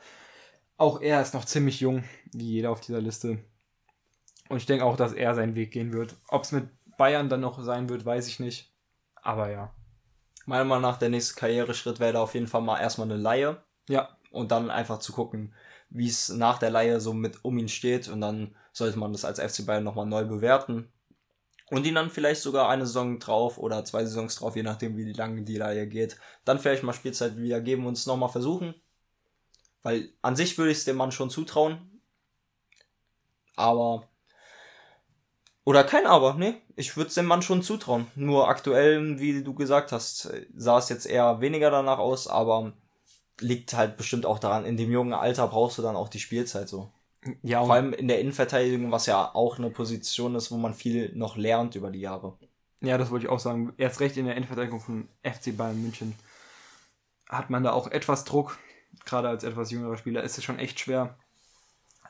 auch 0.76 1.00
er 1.00 1.20
ist 1.20 1.34
noch 1.34 1.44
ziemlich 1.44 1.80
jung, 1.80 2.04
wie 2.32 2.52
jeder 2.52 2.70
auf 2.70 2.80
dieser 2.80 3.00
Liste. 3.00 3.38
Und 4.48 4.58
ich 4.58 4.66
denke 4.66 4.84
auch, 4.84 4.96
dass 4.96 5.12
er 5.12 5.34
seinen 5.34 5.54
Weg 5.54 5.72
gehen 5.72 5.92
wird. 5.92 6.14
Ob 6.28 6.44
es 6.44 6.52
mit 6.52 6.68
Bayern 6.96 7.28
dann 7.28 7.40
noch 7.40 7.60
sein 7.62 7.88
wird, 7.88 8.04
weiß 8.04 8.28
ich 8.28 8.40
nicht. 8.40 8.72
Aber 9.22 9.50
ja. 9.50 9.74
Meiner 10.46 10.64
Meinung 10.64 10.82
nach, 10.82 10.98
der 10.98 11.08
nächste 11.08 11.34
Karriereschritt 11.34 11.98
wäre 11.98 12.12
da 12.14 12.22
auf 12.22 12.34
jeden 12.34 12.46
Fall 12.46 12.62
mal 12.62 12.78
erstmal 12.78 13.10
eine 13.10 13.20
Laie. 13.20 13.60
Ja. 13.88 14.16
Und 14.30 14.52
dann 14.52 14.70
einfach 14.70 14.98
zu 14.98 15.12
gucken, 15.12 15.52
wie 15.90 16.08
es 16.08 16.28
nach 16.28 16.58
der 16.58 16.70
Laie 16.70 17.00
so 17.00 17.12
mit 17.12 17.44
um 17.44 17.58
ihn 17.58 17.68
steht. 17.68 18.08
Und 18.08 18.20
dann 18.20 18.54
sollte 18.72 18.98
man 18.98 19.12
das 19.12 19.24
als 19.24 19.40
FC 19.40 19.66
Bayern 19.66 19.84
nochmal 19.84 20.06
neu 20.06 20.24
bewerten. 20.24 20.90
Und 21.70 21.84
ihn 21.84 21.96
dann 21.96 22.10
vielleicht 22.10 22.42
sogar 22.42 22.68
eine 22.68 22.86
Saison 22.86 23.18
drauf 23.18 23.58
oder 23.58 23.84
zwei 23.84 24.04
Saisons 24.04 24.36
drauf, 24.36 24.54
je 24.54 24.62
nachdem, 24.62 24.96
wie 24.96 25.12
lange 25.12 25.42
die 25.42 25.56
Laie 25.56 25.88
geht. 25.88 26.16
Dann 26.44 26.60
vielleicht 26.60 26.84
mal 26.84 26.92
Spielzeit 26.92 27.36
wieder 27.36 27.60
geben 27.60 27.86
und 27.86 27.96
es 27.96 28.06
nochmal 28.06 28.28
versuchen. 28.28 28.74
Weil 29.82 30.12
an 30.22 30.36
sich 30.36 30.58
würde 30.58 30.70
ich 30.70 30.78
es 30.78 30.84
dem 30.84 30.96
Mann 30.96 31.12
schon 31.12 31.30
zutrauen. 31.30 32.00
Aber. 33.56 34.08
Oder 35.64 35.82
kein 35.82 36.06
Aber, 36.06 36.34
ne? 36.34 36.60
Ich 36.76 36.96
würde 36.96 37.08
es 37.08 37.14
dem 37.14 37.26
Mann 37.26 37.42
schon 37.42 37.62
zutrauen. 37.62 38.06
Nur 38.14 38.48
aktuell, 38.48 39.18
wie 39.18 39.42
du 39.42 39.54
gesagt 39.54 39.90
hast, 39.90 40.30
sah 40.54 40.78
es 40.78 40.88
jetzt 40.88 41.06
eher 41.06 41.40
weniger 41.40 41.70
danach 41.70 41.98
aus, 41.98 42.28
aber 42.28 42.74
liegt 43.40 43.74
halt 43.74 43.96
bestimmt 43.96 44.26
auch 44.26 44.38
daran, 44.38 44.64
in 44.64 44.76
dem 44.76 44.90
jungen 44.90 45.12
Alter 45.12 45.48
brauchst 45.48 45.78
du 45.78 45.82
dann 45.82 45.96
auch 45.96 46.08
die 46.08 46.20
Spielzeit 46.20 46.68
so. 46.68 46.90
Ja, 47.42 47.64
Vor 47.64 47.74
allem 47.74 47.92
in 47.92 48.08
der 48.08 48.20
Innenverteidigung, 48.20 48.92
was 48.92 49.06
ja 49.06 49.34
auch 49.34 49.58
eine 49.58 49.70
Position 49.70 50.34
ist, 50.34 50.50
wo 50.50 50.56
man 50.56 50.74
viel 50.74 51.12
noch 51.14 51.36
lernt 51.36 51.74
über 51.74 51.90
die 51.90 52.00
Jahre. 52.00 52.38
Ja, 52.80 52.98
das 52.98 53.10
wollte 53.10 53.26
ich 53.26 53.32
auch 53.32 53.40
sagen. 53.40 53.72
Erst 53.78 54.00
recht 54.00 54.16
in 54.16 54.26
der 54.26 54.36
Innenverteidigung 54.36 54.80
von 54.80 55.08
FC 55.22 55.56
Bayern 55.56 55.80
München 55.80 56.14
hat 57.28 57.50
man 57.50 57.64
da 57.64 57.72
auch 57.72 57.88
etwas 57.88 58.24
Druck. 58.24 58.58
Gerade 59.04 59.28
als 59.28 59.44
etwas 59.44 59.70
jüngerer 59.70 59.96
Spieler 59.96 60.22
ist 60.22 60.38
es 60.38 60.44
schon 60.44 60.58
echt 60.58 60.78
schwer. 60.78 61.18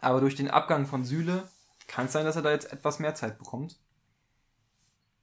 Aber 0.01 0.21
durch 0.21 0.35
den 0.35 0.51
Abgang 0.51 0.87
von 0.87 1.05
Süle 1.05 1.49
kann 1.87 2.07
es 2.07 2.13
sein, 2.13 2.27
dass 2.27 2.37
er 2.37 2.43
da 2.43 2.51
jetzt 2.51 2.73
etwas 2.73 2.99
mehr 2.99 3.15
Zeit 3.15 3.39
bekommt. 3.39 3.79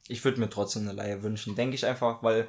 Ich 0.07 0.23
würde 0.25 0.39
mir 0.39 0.49
trotzdem 0.49 0.83
eine 0.83 0.93
Laie 0.93 1.23
wünschen, 1.23 1.55
denke 1.55 1.75
ich 1.75 1.85
einfach, 1.85 2.23
weil 2.23 2.47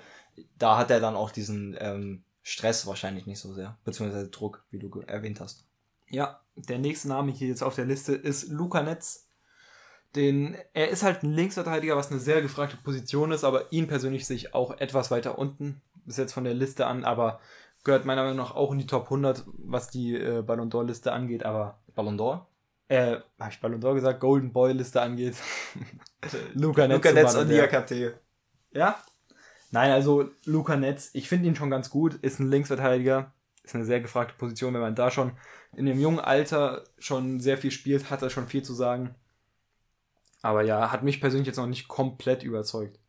da 0.58 0.78
hat 0.78 0.90
er 0.90 1.00
dann 1.00 1.14
auch 1.14 1.30
diesen 1.30 1.76
ähm, 1.78 2.24
Stress 2.46 2.86
wahrscheinlich 2.86 3.26
nicht 3.26 3.40
so 3.40 3.52
sehr, 3.52 3.76
beziehungsweise 3.84 4.28
Druck, 4.28 4.64
wie 4.70 4.78
du 4.78 5.00
erwähnt 5.00 5.40
hast. 5.40 5.66
Ja, 6.08 6.40
der 6.54 6.78
nächste 6.78 7.08
Name 7.08 7.32
hier 7.32 7.48
jetzt 7.48 7.62
auf 7.62 7.74
der 7.74 7.86
Liste 7.86 8.14
ist 8.14 8.48
Luca 8.48 8.82
Netz. 8.82 9.28
Den, 10.14 10.56
er 10.74 10.90
ist 10.90 11.02
halt 11.02 11.24
ein 11.24 11.32
Linksverteidiger, 11.32 11.96
was 11.96 12.12
eine 12.12 12.20
sehr 12.20 12.40
gefragte 12.40 12.76
Position 12.76 13.32
ist, 13.32 13.42
aber 13.42 13.72
ihn 13.72 13.88
persönlich 13.88 14.26
sehe 14.26 14.36
ich 14.36 14.54
auch 14.54 14.78
etwas 14.78 15.10
weiter 15.10 15.38
unten, 15.38 15.82
bis 16.04 16.18
jetzt 16.18 16.32
von 16.32 16.44
der 16.44 16.54
Liste 16.54 16.86
an, 16.86 17.04
aber 17.04 17.40
gehört 17.82 18.04
meiner 18.04 18.22
Meinung 18.22 18.36
nach 18.36 18.54
auch 18.54 18.70
in 18.70 18.78
die 18.78 18.86
Top 18.86 19.04
100, 19.04 19.42
was 19.46 19.90
die 19.90 20.14
äh, 20.14 20.42
Ballon 20.42 20.70
d'Or 20.70 20.84
Liste 20.84 21.10
angeht, 21.10 21.44
aber 21.44 21.80
Ballon 21.96 22.16
d'Or? 22.16 22.46
äh, 22.88 23.16
habe 23.38 23.50
ich 23.50 23.60
Ballon 23.60 23.80
d'Or 23.80 23.94
gesagt, 23.94 24.20
Golden 24.20 24.52
Boy 24.52 24.72
Liste 24.72 25.00
angeht. 25.00 25.36
Luca 26.54 26.86
Netz. 26.86 26.96
Luca 26.96 27.12
Netz 27.12 27.34
und. 27.34 27.48
Diakate. 27.48 28.20
Ja? 28.72 28.96
Nein, 29.74 29.90
also 29.90 30.30
Luca 30.44 30.76
Netz, 30.76 31.10
ich 31.14 31.28
finde 31.28 31.48
ihn 31.48 31.56
schon 31.56 31.68
ganz 31.68 31.90
gut, 31.90 32.14
ist 32.14 32.38
ein 32.38 32.48
Linksverteidiger, 32.48 33.32
ist 33.64 33.74
eine 33.74 33.84
sehr 33.84 34.00
gefragte 34.00 34.34
Position, 34.38 34.72
wenn 34.72 34.80
man 34.80 34.94
da 34.94 35.10
schon 35.10 35.32
in 35.74 35.84
dem 35.84 35.98
jungen 35.98 36.20
Alter 36.20 36.84
schon 37.00 37.40
sehr 37.40 37.58
viel 37.58 37.72
spielt, 37.72 38.08
hat 38.08 38.22
er 38.22 38.30
schon 38.30 38.46
viel 38.46 38.62
zu 38.62 38.72
sagen. 38.72 39.16
Aber 40.42 40.62
ja, 40.62 40.92
hat 40.92 41.02
mich 41.02 41.20
persönlich 41.20 41.48
jetzt 41.48 41.56
noch 41.56 41.66
nicht 41.66 41.88
komplett 41.88 42.44
überzeugt. 42.44 43.00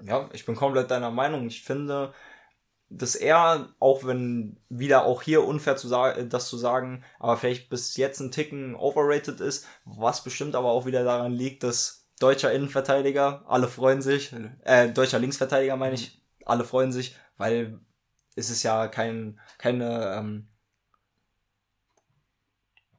Ja, 0.00 0.30
ich 0.32 0.46
bin 0.46 0.54
komplett 0.54 0.92
deiner 0.92 1.10
Meinung. 1.10 1.48
Ich 1.48 1.64
finde, 1.64 2.14
dass 2.88 3.16
er, 3.16 3.74
auch 3.80 4.04
wenn 4.04 4.60
wieder 4.68 5.04
auch 5.06 5.22
hier 5.22 5.42
unfair 5.42 5.76
zu 5.76 5.88
sagen, 5.88 6.28
das 6.28 6.48
zu 6.48 6.56
sagen, 6.56 7.02
aber 7.18 7.36
vielleicht 7.36 7.68
bis 7.68 7.96
jetzt 7.96 8.20
ein 8.20 8.30
Ticken 8.30 8.76
overrated 8.76 9.40
ist, 9.40 9.66
was 9.84 10.22
bestimmt 10.22 10.54
aber 10.54 10.70
auch 10.70 10.86
wieder 10.86 11.02
daran 11.02 11.32
liegt, 11.32 11.64
dass 11.64 11.99
deutscher 12.20 12.52
Innenverteidiger, 12.52 13.42
alle 13.48 13.66
freuen 13.66 14.02
sich, 14.02 14.32
äh, 14.62 14.90
deutscher 14.90 15.18
Linksverteidiger 15.18 15.76
meine 15.76 15.96
ich, 15.96 16.22
alle 16.46 16.64
freuen 16.64 16.92
sich, 16.92 17.16
weil 17.36 17.80
es 18.36 18.50
ist 18.50 18.62
ja 18.62 18.86
kein, 18.86 19.40
keine, 19.58 20.14
ähm, 20.16 20.48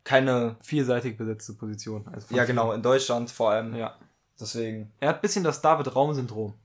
keine 0.04 0.58
vielseitig 0.62 1.18
besetzte 1.18 1.54
Position. 1.54 2.08
Also 2.12 2.36
ja, 2.36 2.44
genau, 2.44 2.74
in 2.74 2.82
Deutschland 2.82 3.32
vor 3.32 3.52
allem. 3.52 3.76
Ja. 3.76 3.98
Deswegen. 4.40 4.92
Er 5.00 5.10
hat 5.10 5.18
ein 5.18 5.22
bisschen 5.22 5.44
das 5.44 5.62
David-Raum-Syndrom. 5.62 6.56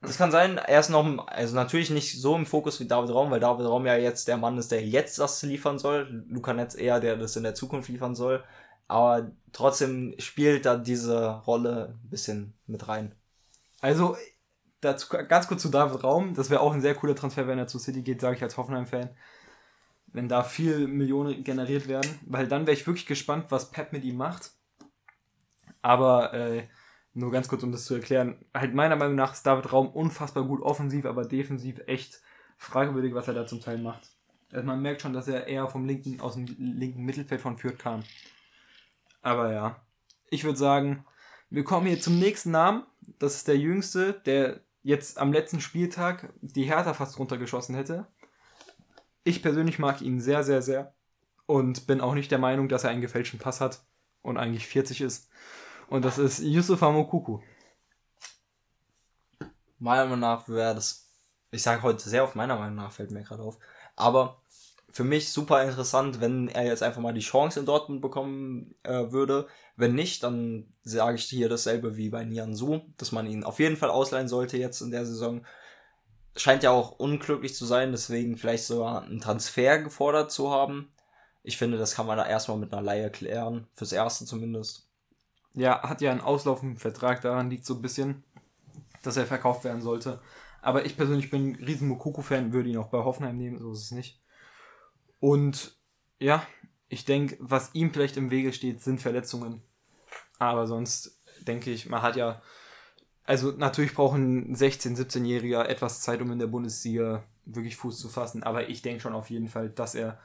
Das 0.00 0.18
kann 0.18 0.30
sein, 0.30 0.58
er 0.58 0.80
ist 0.80 0.90
noch, 0.90 1.26
also 1.28 1.54
natürlich 1.54 1.90
nicht 1.90 2.20
so 2.20 2.36
im 2.36 2.46
Fokus 2.46 2.78
wie 2.78 2.86
David 2.86 3.10
Raum, 3.10 3.30
weil 3.30 3.40
David 3.40 3.66
Raum 3.66 3.86
ja 3.86 3.96
jetzt 3.96 4.28
der 4.28 4.36
Mann 4.36 4.58
ist, 4.58 4.70
der 4.70 4.86
jetzt 4.86 5.18
das 5.18 5.42
liefern 5.42 5.78
soll. 5.78 6.24
Luca 6.28 6.52
Netz 6.52 6.74
eher, 6.74 7.00
der 7.00 7.16
das 7.16 7.36
in 7.36 7.42
der 7.42 7.54
Zukunft 7.54 7.88
liefern 7.88 8.14
soll. 8.14 8.44
Aber 8.86 9.32
trotzdem 9.52 10.14
spielt 10.18 10.66
da 10.66 10.76
diese 10.76 11.40
Rolle 11.40 11.98
ein 12.02 12.10
bisschen 12.10 12.54
mit 12.66 12.86
rein. 12.88 13.14
Also, 13.80 14.16
dazu 14.80 15.08
ganz 15.28 15.48
kurz 15.48 15.62
zu 15.62 15.68
David 15.68 16.04
Raum. 16.04 16.34
Das 16.34 16.50
wäre 16.50 16.60
auch 16.60 16.72
ein 16.72 16.80
sehr 16.80 16.94
cooler 16.94 17.14
Transfer, 17.14 17.46
wenn 17.46 17.58
er 17.58 17.66
zu 17.66 17.78
City 17.78 18.02
geht, 18.02 18.20
sage 18.20 18.36
ich 18.36 18.42
als 18.42 18.56
Hoffenheim-Fan. 18.56 19.10
Wenn 20.08 20.28
da 20.28 20.42
viel 20.42 20.86
Millionen 20.86 21.42
generiert 21.44 21.88
werden. 21.88 22.18
Weil 22.26 22.46
dann 22.46 22.66
wäre 22.66 22.76
ich 22.76 22.86
wirklich 22.86 23.06
gespannt, 23.06 23.46
was 23.48 23.70
Pep 23.70 23.92
mit 23.92 24.04
ihm 24.04 24.16
macht. 24.16 24.52
Aber 25.82 26.32
äh, 26.34 26.68
nur 27.14 27.30
ganz 27.30 27.48
kurz, 27.48 27.62
um 27.62 27.72
das 27.72 27.84
zu 27.84 27.94
erklären, 27.94 28.44
halt 28.52 28.74
meiner 28.74 28.96
Meinung 28.96 29.14
nach 29.14 29.32
ist 29.32 29.46
David 29.46 29.72
Raum 29.72 29.88
unfassbar 29.88 30.44
gut 30.44 30.60
offensiv, 30.62 31.04
aber 31.06 31.24
defensiv 31.24 31.80
echt 31.86 32.20
fragwürdig, 32.56 33.14
was 33.14 33.28
er 33.28 33.34
da 33.34 33.46
zum 33.46 33.60
Teil 33.60 33.78
macht. 33.78 34.10
Also 34.52 34.66
man 34.66 34.82
merkt 34.82 35.02
schon, 35.02 35.12
dass 35.12 35.28
er 35.28 35.46
eher 35.46 35.68
vom 35.68 35.84
linken, 35.84 36.20
aus 36.20 36.34
dem 36.34 36.46
linken 36.58 37.04
Mittelfeld 37.04 37.40
von 37.40 37.56
Fürth 37.56 37.78
kam. 37.78 38.02
Aber 39.24 39.52
ja, 39.52 39.76
ich 40.28 40.44
würde 40.44 40.58
sagen, 40.58 41.06
wir 41.48 41.64
kommen 41.64 41.86
hier 41.86 41.98
zum 41.98 42.18
nächsten 42.18 42.50
Namen. 42.50 42.84
Das 43.18 43.36
ist 43.36 43.48
der 43.48 43.56
jüngste, 43.56 44.12
der 44.12 44.60
jetzt 44.82 45.18
am 45.18 45.32
letzten 45.32 45.62
Spieltag 45.62 46.32
die 46.42 46.64
Hertha 46.64 46.92
fast 46.92 47.18
runtergeschossen 47.18 47.74
hätte. 47.74 48.06
Ich 49.24 49.42
persönlich 49.42 49.78
mag 49.78 50.02
ihn 50.02 50.20
sehr, 50.20 50.44
sehr, 50.44 50.60
sehr. 50.60 50.92
Und 51.46 51.86
bin 51.86 52.02
auch 52.02 52.12
nicht 52.12 52.30
der 52.30 52.38
Meinung, 52.38 52.68
dass 52.68 52.84
er 52.84 52.90
einen 52.90 53.00
gefälschten 53.00 53.40
Pass 53.40 53.62
hat 53.62 53.82
und 54.20 54.36
eigentlich 54.36 54.66
40 54.66 55.00
ist. 55.00 55.30
Und 55.88 56.04
das 56.04 56.18
ist 56.18 56.40
Yusuf 56.40 56.82
Amokuku. 56.82 57.40
Meiner 59.78 60.04
Meinung 60.04 60.20
nach 60.20 60.48
wäre 60.48 60.74
das, 60.74 61.10
ich 61.50 61.62
sage 61.62 61.82
heute 61.82 62.06
sehr 62.06 62.24
auf 62.24 62.34
meiner 62.34 62.56
Meinung 62.56 62.76
nach, 62.76 62.92
fällt 62.92 63.10
mir 63.10 63.22
gerade 63.22 63.42
auf. 63.42 63.58
Aber 63.96 64.42
für 64.94 65.02
mich 65.02 65.32
super 65.32 65.64
interessant, 65.64 66.20
wenn 66.20 66.46
er 66.46 66.66
jetzt 66.66 66.84
einfach 66.84 67.00
mal 67.00 67.12
die 67.12 67.18
Chance 67.18 67.58
in 67.58 67.66
Dortmund 67.66 68.00
bekommen 68.00 68.76
äh, 68.84 69.10
würde. 69.10 69.48
Wenn 69.74 69.96
nicht, 69.96 70.22
dann 70.22 70.72
sage 70.84 71.16
ich 71.16 71.24
hier 71.24 71.48
dasselbe 71.48 71.96
wie 71.96 72.10
bei 72.10 72.24
Nian 72.24 72.54
Su, 72.54 72.80
dass 72.96 73.10
man 73.10 73.26
ihn 73.26 73.42
auf 73.42 73.58
jeden 73.58 73.76
Fall 73.76 73.90
ausleihen 73.90 74.28
sollte 74.28 74.56
jetzt 74.56 74.80
in 74.82 74.92
der 74.92 75.04
Saison. 75.04 75.44
Scheint 76.36 76.62
ja 76.62 76.70
auch 76.70 76.92
unglücklich 76.92 77.56
zu 77.56 77.66
sein, 77.66 77.90
deswegen 77.90 78.36
vielleicht 78.36 78.66
sogar 78.66 79.02
einen 79.02 79.18
Transfer 79.18 79.80
gefordert 79.80 80.30
zu 80.30 80.52
haben. 80.52 80.92
Ich 81.42 81.56
finde, 81.56 81.76
das 81.76 81.96
kann 81.96 82.06
man 82.06 82.16
da 82.16 82.28
erstmal 82.28 82.58
mit 82.58 82.72
einer 82.72 82.80
Leihe 82.80 83.10
klären, 83.10 83.66
fürs 83.72 83.90
Erste 83.90 84.26
zumindest. 84.26 84.88
Ja, 85.54 85.82
hat 85.82 86.02
ja 86.02 86.12
einen 86.12 86.20
auslaufenden 86.20 86.78
Vertrag, 86.78 87.20
daran 87.20 87.50
liegt 87.50 87.66
so 87.66 87.74
ein 87.74 87.82
bisschen, 87.82 88.22
dass 89.02 89.16
er 89.16 89.26
verkauft 89.26 89.64
werden 89.64 89.82
sollte. 89.82 90.20
Aber 90.62 90.86
ich 90.86 90.96
persönlich 90.96 91.32
bin 91.32 91.48
ein 91.48 91.64
riesen 91.64 91.88
Mokoko-Fan, 91.88 92.52
würde 92.52 92.68
ihn 92.68 92.78
auch 92.78 92.90
bei 92.90 92.98
Hoffenheim 92.98 93.36
nehmen, 93.36 93.58
so 93.58 93.72
ist 93.72 93.82
es 93.82 93.90
nicht. 93.90 94.20
Und 95.24 95.74
ja, 96.18 96.46
ich 96.88 97.06
denke, 97.06 97.38
was 97.40 97.74
ihm 97.74 97.94
vielleicht 97.94 98.18
im 98.18 98.30
Wege 98.30 98.52
steht, 98.52 98.82
sind 98.82 99.00
Verletzungen. 99.00 99.62
Aber 100.38 100.66
sonst 100.66 101.18
denke 101.48 101.70
ich, 101.70 101.88
man 101.88 102.02
hat 102.02 102.16
ja, 102.16 102.42
also 103.22 103.50
natürlich 103.52 103.94
brauchen 103.94 104.52
ein 104.52 104.54
16-, 104.54 104.98
17-Jähriger 104.98 105.64
etwas 105.64 106.02
Zeit, 106.02 106.20
um 106.20 106.30
in 106.30 106.40
der 106.40 106.48
Bundesliga 106.48 107.24
wirklich 107.46 107.76
Fuß 107.76 108.00
zu 108.00 108.10
fassen. 108.10 108.42
Aber 108.42 108.68
ich 108.68 108.82
denke 108.82 109.00
schon 109.00 109.14
auf 109.14 109.30
jeden 109.30 109.48
Fall, 109.48 109.70
dass 109.70 109.94
er 109.94 110.20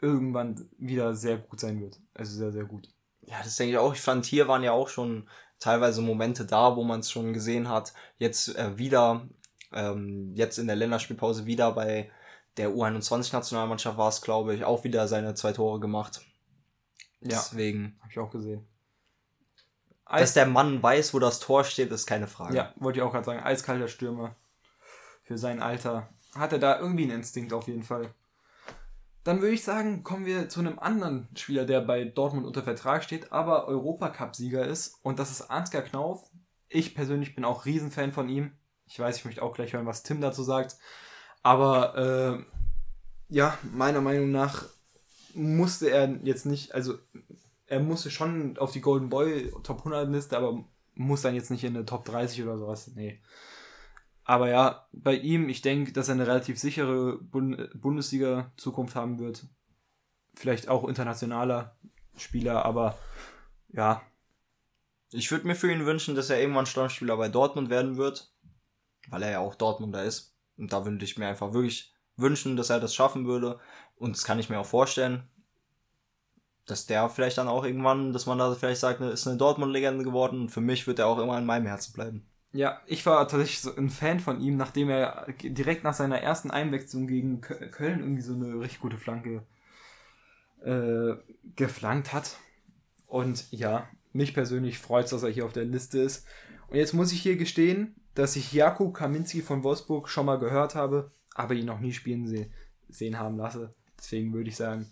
irgendwann 0.00 0.66
wieder 0.78 1.14
sehr 1.14 1.36
gut 1.36 1.60
sein 1.60 1.82
wird. 1.82 2.00
Also 2.14 2.34
sehr, 2.34 2.50
sehr 2.50 2.64
gut. 2.64 2.88
Ja, 3.20 3.36
das 3.44 3.56
denke 3.56 3.72
ich 3.72 3.78
auch. 3.78 3.92
Ich 3.92 4.00
fand, 4.00 4.24
hier 4.24 4.48
waren 4.48 4.62
ja 4.62 4.72
auch 4.72 4.88
schon 4.88 5.28
teilweise 5.60 6.00
Momente 6.00 6.46
da, 6.46 6.74
wo 6.74 6.84
man 6.84 7.00
es 7.00 7.10
schon 7.10 7.34
gesehen 7.34 7.68
hat. 7.68 7.92
Jetzt 8.16 8.56
äh, 8.56 8.78
wieder, 8.78 9.28
ähm, 9.74 10.32
jetzt 10.34 10.56
in 10.56 10.68
der 10.68 10.76
Länderspielpause 10.76 11.44
wieder 11.44 11.70
bei 11.72 12.10
der 12.58 12.70
U21-Nationalmannschaft 12.70 13.96
war 13.96 14.08
es, 14.08 14.20
glaube 14.20 14.54
ich, 14.54 14.64
auch 14.64 14.84
wieder 14.84 15.08
seine 15.08 15.34
zwei 15.34 15.52
Tore 15.52 15.80
gemacht. 15.80 16.20
Ja, 17.20 17.28
Deswegen. 17.30 17.96
Habe 18.00 18.10
ich 18.10 18.18
auch 18.18 18.30
gesehen. 18.30 18.66
Dass 20.10 20.34
der 20.34 20.46
Mann 20.46 20.82
weiß, 20.82 21.12
wo 21.12 21.18
das 21.18 21.38
Tor 21.38 21.64
steht, 21.64 21.90
ist 21.90 22.06
keine 22.06 22.26
Frage. 22.26 22.56
Ja, 22.56 22.72
wollte 22.76 22.98
ich 22.98 23.02
auch 23.02 23.12
gerade 23.12 23.26
sagen. 23.26 23.40
Eiskalter 23.40 23.88
Stürmer. 23.88 24.34
Für 25.22 25.36
sein 25.36 25.60
Alter. 25.60 26.08
Hat 26.34 26.52
er 26.52 26.58
da 26.58 26.78
irgendwie 26.78 27.04
einen 27.04 27.18
Instinkt 27.18 27.52
auf 27.52 27.68
jeden 27.68 27.82
Fall. 27.82 28.14
Dann 29.24 29.42
würde 29.42 29.54
ich 29.54 29.64
sagen, 29.64 30.04
kommen 30.04 30.24
wir 30.24 30.48
zu 30.48 30.60
einem 30.60 30.78
anderen 30.78 31.28
Spieler, 31.36 31.66
der 31.66 31.82
bei 31.82 32.04
Dortmund 32.04 32.46
unter 32.46 32.62
Vertrag 32.62 33.04
steht, 33.04 33.30
aber 33.30 33.68
Europacup-Sieger 33.68 34.64
ist. 34.64 34.98
Und 35.02 35.18
das 35.18 35.30
ist 35.30 35.50
Ansgar 35.50 35.82
Knauf. 35.82 36.30
Ich 36.70 36.94
persönlich 36.94 37.34
bin 37.34 37.44
auch 37.44 37.66
Riesenfan 37.66 38.12
von 38.12 38.30
ihm. 38.30 38.52
Ich 38.86 38.98
weiß, 38.98 39.18
ich 39.18 39.24
möchte 39.26 39.42
auch 39.42 39.52
gleich 39.52 39.74
hören, 39.74 39.84
was 39.84 40.02
Tim 40.02 40.22
dazu 40.22 40.42
sagt. 40.42 40.78
Aber 41.48 41.96
äh, 41.96 42.44
ja, 43.34 43.56
meiner 43.72 44.02
Meinung 44.02 44.30
nach 44.30 44.66
musste 45.32 45.88
er 45.88 46.18
jetzt 46.22 46.44
nicht, 46.44 46.74
also 46.74 46.98
er 47.66 47.80
musste 47.80 48.10
schon 48.10 48.58
auf 48.58 48.72
die 48.72 48.82
Golden 48.82 49.08
Boy 49.08 49.50
Top 49.62 49.78
100 49.78 50.10
Liste, 50.10 50.36
aber 50.36 50.62
muss 50.94 51.22
dann 51.22 51.34
jetzt 51.34 51.50
nicht 51.50 51.64
in 51.64 51.72
der 51.72 51.86
Top 51.86 52.04
30 52.04 52.42
oder 52.42 52.58
sowas. 52.58 52.90
Nee. 52.94 53.22
Aber 54.24 54.50
ja, 54.50 54.88
bei 54.92 55.14
ihm, 55.14 55.48
ich 55.48 55.62
denke, 55.62 55.92
dass 55.92 56.08
er 56.08 56.16
eine 56.16 56.26
relativ 56.26 56.58
sichere 56.58 57.16
Bundesliga-Zukunft 57.16 58.94
haben 58.94 59.18
wird. 59.18 59.46
Vielleicht 60.34 60.68
auch 60.68 60.86
internationaler 60.86 61.78
Spieler, 62.18 62.66
aber 62.66 62.98
ja. 63.70 64.02
Ich 65.12 65.30
würde 65.30 65.46
mir 65.46 65.54
für 65.54 65.72
ihn 65.72 65.86
wünschen, 65.86 66.14
dass 66.14 66.28
er 66.28 66.42
irgendwann 66.42 66.66
Stammspieler 66.66 67.16
bei 67.16 67.30
Dortmund 67.30 67.70
werden 67.70 67.96
wird, 67.96 68.34
weil 69.08 69.22
er 69.22 69.30
ja 69.30 69.38
auch 69.38 69.54
Dortmunder 69.54 70.04
ist. 70.04 70.37
Und 70.58 70.72
da 70.72 70.84
würde 70.84 71.04
ich 71.04 71.16
mir 71.16 71.28
einfach 71.28 71.52
wirklich 71.52 71.94
wünschen, 72.16 72.56
dass 72.56 72.70
er 72.70 72.80
das 72.80 72.94
schaffen 72.94 73.26
würde. 73.26 73.58
Und 73.96 74.16
das 74.16 74.24
kann 74.24 74.38
ich 74.38 74.50
mir 74.50 74.58
auch 74.58 74.66
vorstellen, 74.66 75.22
dass 76.66 76.86
der 76.86 77.08
vielleicht 77.08 77.38
dann 77.38 77.48
auch 77.48 77.64
irgendwann, 77.64 78.12
dass 78.12 78.26
man 78.26 78.38
da 78.38 78.54
vielleicht 78.54 78.80
sagt, 78.80 79.00
ist 79.00 79.26
eine 79.26 79.38
Dortmund-Legende 79.38 80.04
geworden. 80.04 80.42
Und 80.42 80.48
für 80.50 80.60
mich 80.60 80.86
wird 80.86 80.98
er 80.98 81.06
auch 81.06 81.18
immer 81.18 81.38
in 81.38 81.46
meinem 81.46 81.66
Herzen 81.66 81.92
bleiben. 81.92 82.26
Ja, 82.52 82.80
ich 82.86 83.04
war 83.04 83.28
tatsächlich 83.28 83.60
so 83.60 83.74
ein 83.76 83.90
Fan 83.90 84.20
von 84.20 84.40
ihm, 84.40 84.56
nachdem 84.56 84.88
er 84.88 85.26
direkt 85.42 85.84
nach 85.84 85.94
seiner 85.94 86.20
ersten 86.20 86.50
Einwechslung 86.50 87.06
gegen 87.06 87.40
Köln 87.40 88.00
irgendwie 88.00 88.22
so 88.22 88.34
eine 88.34 88.58
richtig 88.60 88.80
gute 88.80 88.96
Flanke 88.96 89.44
äh, 90.64 91.14
geflankt 91.56 92.12
hat. 92.12 92.36
Und 93.06 93.50
ja, 93.52 93.88
mich 94.12 94.34
persönlich 94.34 94.78
freut 94.78 95.04
es, 95.04 95.10
dass 95.10 95.22
er 95.22 95.30
hier 95.30 95.44
auf 95.44 95.52
der 95.52 95.64
Liste 95.64 95.98
ist. 95.98 96.26
Und 96.68 96.76
jetzt 96.76 96.94
muss 96.94 97.12
ich 97.12 97.20
hier 97.20 97.36
gestehen, 97.36 97.94
dass 98.18 98.34
ich 98.34 98.52
Jakub 98.52 98.94
Kaminski 98.94 99.42
von 99.42 99.62
Wolfsburg 99.62 100.08
schon 100.08 100.26
mal 100.26 100.40
gehört 100.40 100.74
habe, 100.74 101.12
aber 101.36 101.54
ihn 101.54 101.66
noch 101.66 101.78
nie 101.78 101.92
spielen 101.92 102.26
se 102.26 102.50
sehen 102.88 103.16
haben 103.18 103.36
lasse. 103.36 103.74
Deswegen 103.96 104.32
würde 104.32 104.48
ich 104.48 104.56
sagen, 104.56 104.90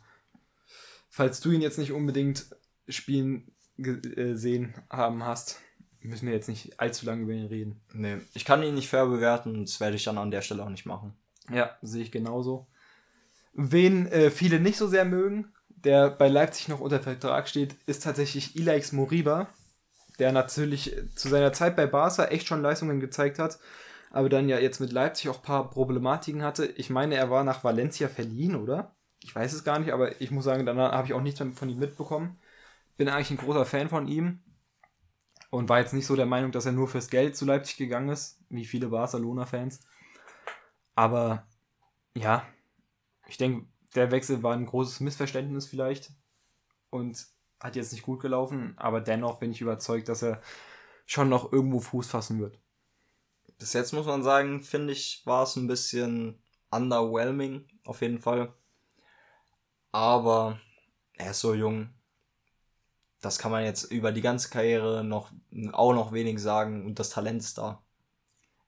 falls 1.09 1.41
du 1.41 1.51
ihn 1.51 1.61
jetzt 1.61 1.79
nicht 1.79 1.91
unbedingt 1.91 2.47
spielen 2.89 3.51
äh, 3.79 4.35
sehen 4.35 4.75
haben 4.91 5.25
hast, 5.25 5.61
müssen 6.01 6.27
wir 6.27 6.35
jetzt 6.35 6.49
nicht 6.49 6.79
allzu 6.79 7.05
lange 7.05 7.23
über 7.23 7.33
ihn 7.33 7.47
reden. 7.47 7.81
Nee, 7.93 8.19
ich 8.33 8.45
kann 8.45 8.63
ihn 8.63 8.75
nicht 8.75 8.89
fair 8.89 9.07
bewerten 9.07 9.65
das 9.65 9.81
werde 9.81 9.97
ich 9.97 10.05
dann 10.05 10.19
an 10.19 10.31
der 10.31 10.43
Stelle 10.43 10.63
auch 10.63 10.69
nicht 10.69 10.87
machen. 10.87 11.13
Ja, 11.51 11.77
sehe 11.83 12.03
ich 12.03 12.13
genauso. 12.13 12.69
Wen 13.55 14.07
äh, 14.07 14.31
viele 14.31 14.61
nicht 14.61 14.77
so 14.77 14.87
sehr 14.87 15.05
mögen, 15.05 15.53
der 15.69 16.11
bei 16.11 16.29
Leipzig 16.29 16.69
noch 16.69 16.79
unter 16.79 17.01
Vertrag 17.01 17.49
steht, 17.49 17.75
ist 17.87 18.05
tatsächlich 18.05 18.55
Ilaix 18.55 18.93
Moriba, 18.93 19.49
der 20.19 20.33
natürlich 20.33 20.97
zu 21.15 21.29
seiner 21.29 21.53
Zeit 21.53 21.77
bei 21.77 21.87
Barca 21.87 22.27
echt 22.27 22.47
schon 22.47 22.63
Leistungen 22.63 23.01
gezeigt 23.01 23.39
hat, 23.39 23.59
aber 24.11 24.29
dann 24.29 24.49
ja 24.49 24.59
jetzt 24.59 24.81
mit 24.81 24.93
Leipzig 24.93 25.29
auch 25.29 25.39
ein 25.39 25.43
paar 25.43 25.71
Problematiken 25.71 26.43
hatte. 26.43 26.67
Ich 26.67 26.91
meine, 26.91 27.17
er 27.17 27.31
war 27.31 27.45
nach 27.45 27.65
Valencia 27.65 28.09
verliehen, 28.09 28.57
oder? 28.57 28.95
Ich 29.23 29.35
weiß 29.35 29.53
es 29.53 29.65
gar 29.65 29.79
nicht, 29.79 29.93
aber 29.93 30.21
ich 30.21 30.31
muss 30.31 30.45
sagen, 30.45 30.67
danach 30.67 30.93
habe 30.93 31.07
ich 31.07 31.15
auch 31.15 31.21
nichts 31.21 31.43
von 31.55 31.69
ihm 31.69 31.79
mitbekommen. 31.79 32.39
Bin 32.97 33.09
eigentlich 33.09 33.31
ein 33.31 33.45
großer 33.45 33.67
Fan 33.67 33.89
von 33.89 34.07
ihm 34.09 34.41
und 35.51 35.69
war 35.69 35.81
jetzt 35.81 35.95
nicht 35.95 36.07
so 36.07 36.17
der 36.17 36.27
Meinung, 36.27 36.53
dass 36.53 36.67
er 36.67 36.73
nur 36.73 36.89
fürs 36.89 37.11
Geld 37.11 37.37
zu 37.37 37.45
Leipzig 37.45 37.77
gegangen 37.77 38.09
ist, 38.09 38.41
wie 38.49 38.65
viele 38.65 38.89
Barcelona-Fans. 38.89 39.81
Aber 40.95 41.47
ja, 42.15 42.47
ich 43.29 43.37
denke, 43.37 43.67
der 43.95 44.11
Wechsel 44.11 44.43
war 44.43 44.55
ein 44.55 44.67
großes 44.67 45.01
Missverständnis 45.01 45.67
vielleicht 45.67 46.11
und 46.91 47.27
hat 47.61 47.77
jetzt 47.77 47.93
nicht 47.93 48.05
gut 48.05 48.21
gelaufen, 48.21 48.75
aber 48.77 49.01
dennoch 49.01 49.39
bin 49.39 49.51
ich 49.51 49.61
überzeugt, 49.61 50.09
dass 50.09 50.23
er 50.23 50.41
schon 51.07 51.29
noch 51.29 51.53
irgendwo 51.53 51.81
Fuß 51.81 52.09
fassen 52.09 52.41
wird. 52.41 52.59
bis 53.59 53.73
jetzt 53.73 53.93
muss 53.93 54.07
man 54.07 54.23
sagen, 54.23 54.63
finde 54.63 54.93
ich, 54.93 55.23
war 55.25 55.45
es 55.45 55.57
ein 55.57 55.67
bisschen 55.67 56.43
underwhelming, 56.71 57.67
auf 57.85 58.03
jeden 58.03 58.21
Fall. 58.21 58.53
Aber 59.93 60.61
er 61.15 61.31
ist 61.31 61.41
so 61.41 61.55
jung. 61.55 61.91
Das 63.23 63.39
kann 63.39 63.51
man 63.51 63.65
jetzt 63.65 63.85
über 63.85 64.13
die 64.13 64.21
ganze 64.21 64.51
Karriere 64.51 65.03
noch 65.03 65.33
auch 65.73 65.95
noch 65.95 66.13
wenig 66.13 66.41
sagen 66.41 66.85
und 66.85 66.99
das 66.99 67.11
Talent 67.11 67.41
ist 67.41 67.57
da. 67.57 67.83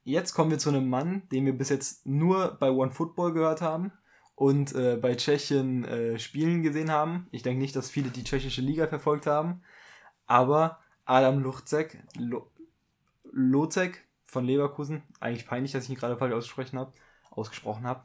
Jetzt 0.05 0.33
kommen 0.33 0.51
wir 0.51 0.59
zu 0.59 0.71
einem 0.71 0.89
Mann, 0.89 1.29
den 1.29 1.45
wir 1.45 1.57
bis 1.57 1.69
jetzt 1.69 2.07
nur 2.07 2.57
bei 2.59 2.71
One 2.71 2.93
Football 2.93 3.35
gehört 3.35 3.61
haben 3.61 3.93
und 4.39 4.73
äh, 4.77 4.97
bei 4.97 5.17
Tschechien 5.17 5.85
äh, 5.85 6.19
Spielen 6.21 6.63
gesehen 6.63 6.93
haben. 6.93 7.27
Ich 7.33 7.43
denke 7.43 7.61
nicht, 7.61 7.75
dass 7.75 7.91
viele 7.91 8.11
die 8.11 8.23
tschechische 8.23 8.61
Liga 8.61 8.87
verfolgt 8.87 9.27
haben, 9.27 9.63
aber 10.29 10.79
Adam 11.05 11.41
Luchzek, 11.41 11.99
Lo 12.17 12.49
Lozek 13.33 14.07
von 14.27 14.45
Leverkusen, 14.45 15.03
eigentlich 15.19 15.45
peinlich, 15.45 15.73
dass 15.73 15.85
ich 15.85 15.91
ihn 15.91 15.97
gerade 15.97 16.17
falsch 16.17 16.33
ausgesprochen 16.33 16.79
habe, 16.79 16.93
ausgesprochen 17.31 17.85
habe, 17.85 18.05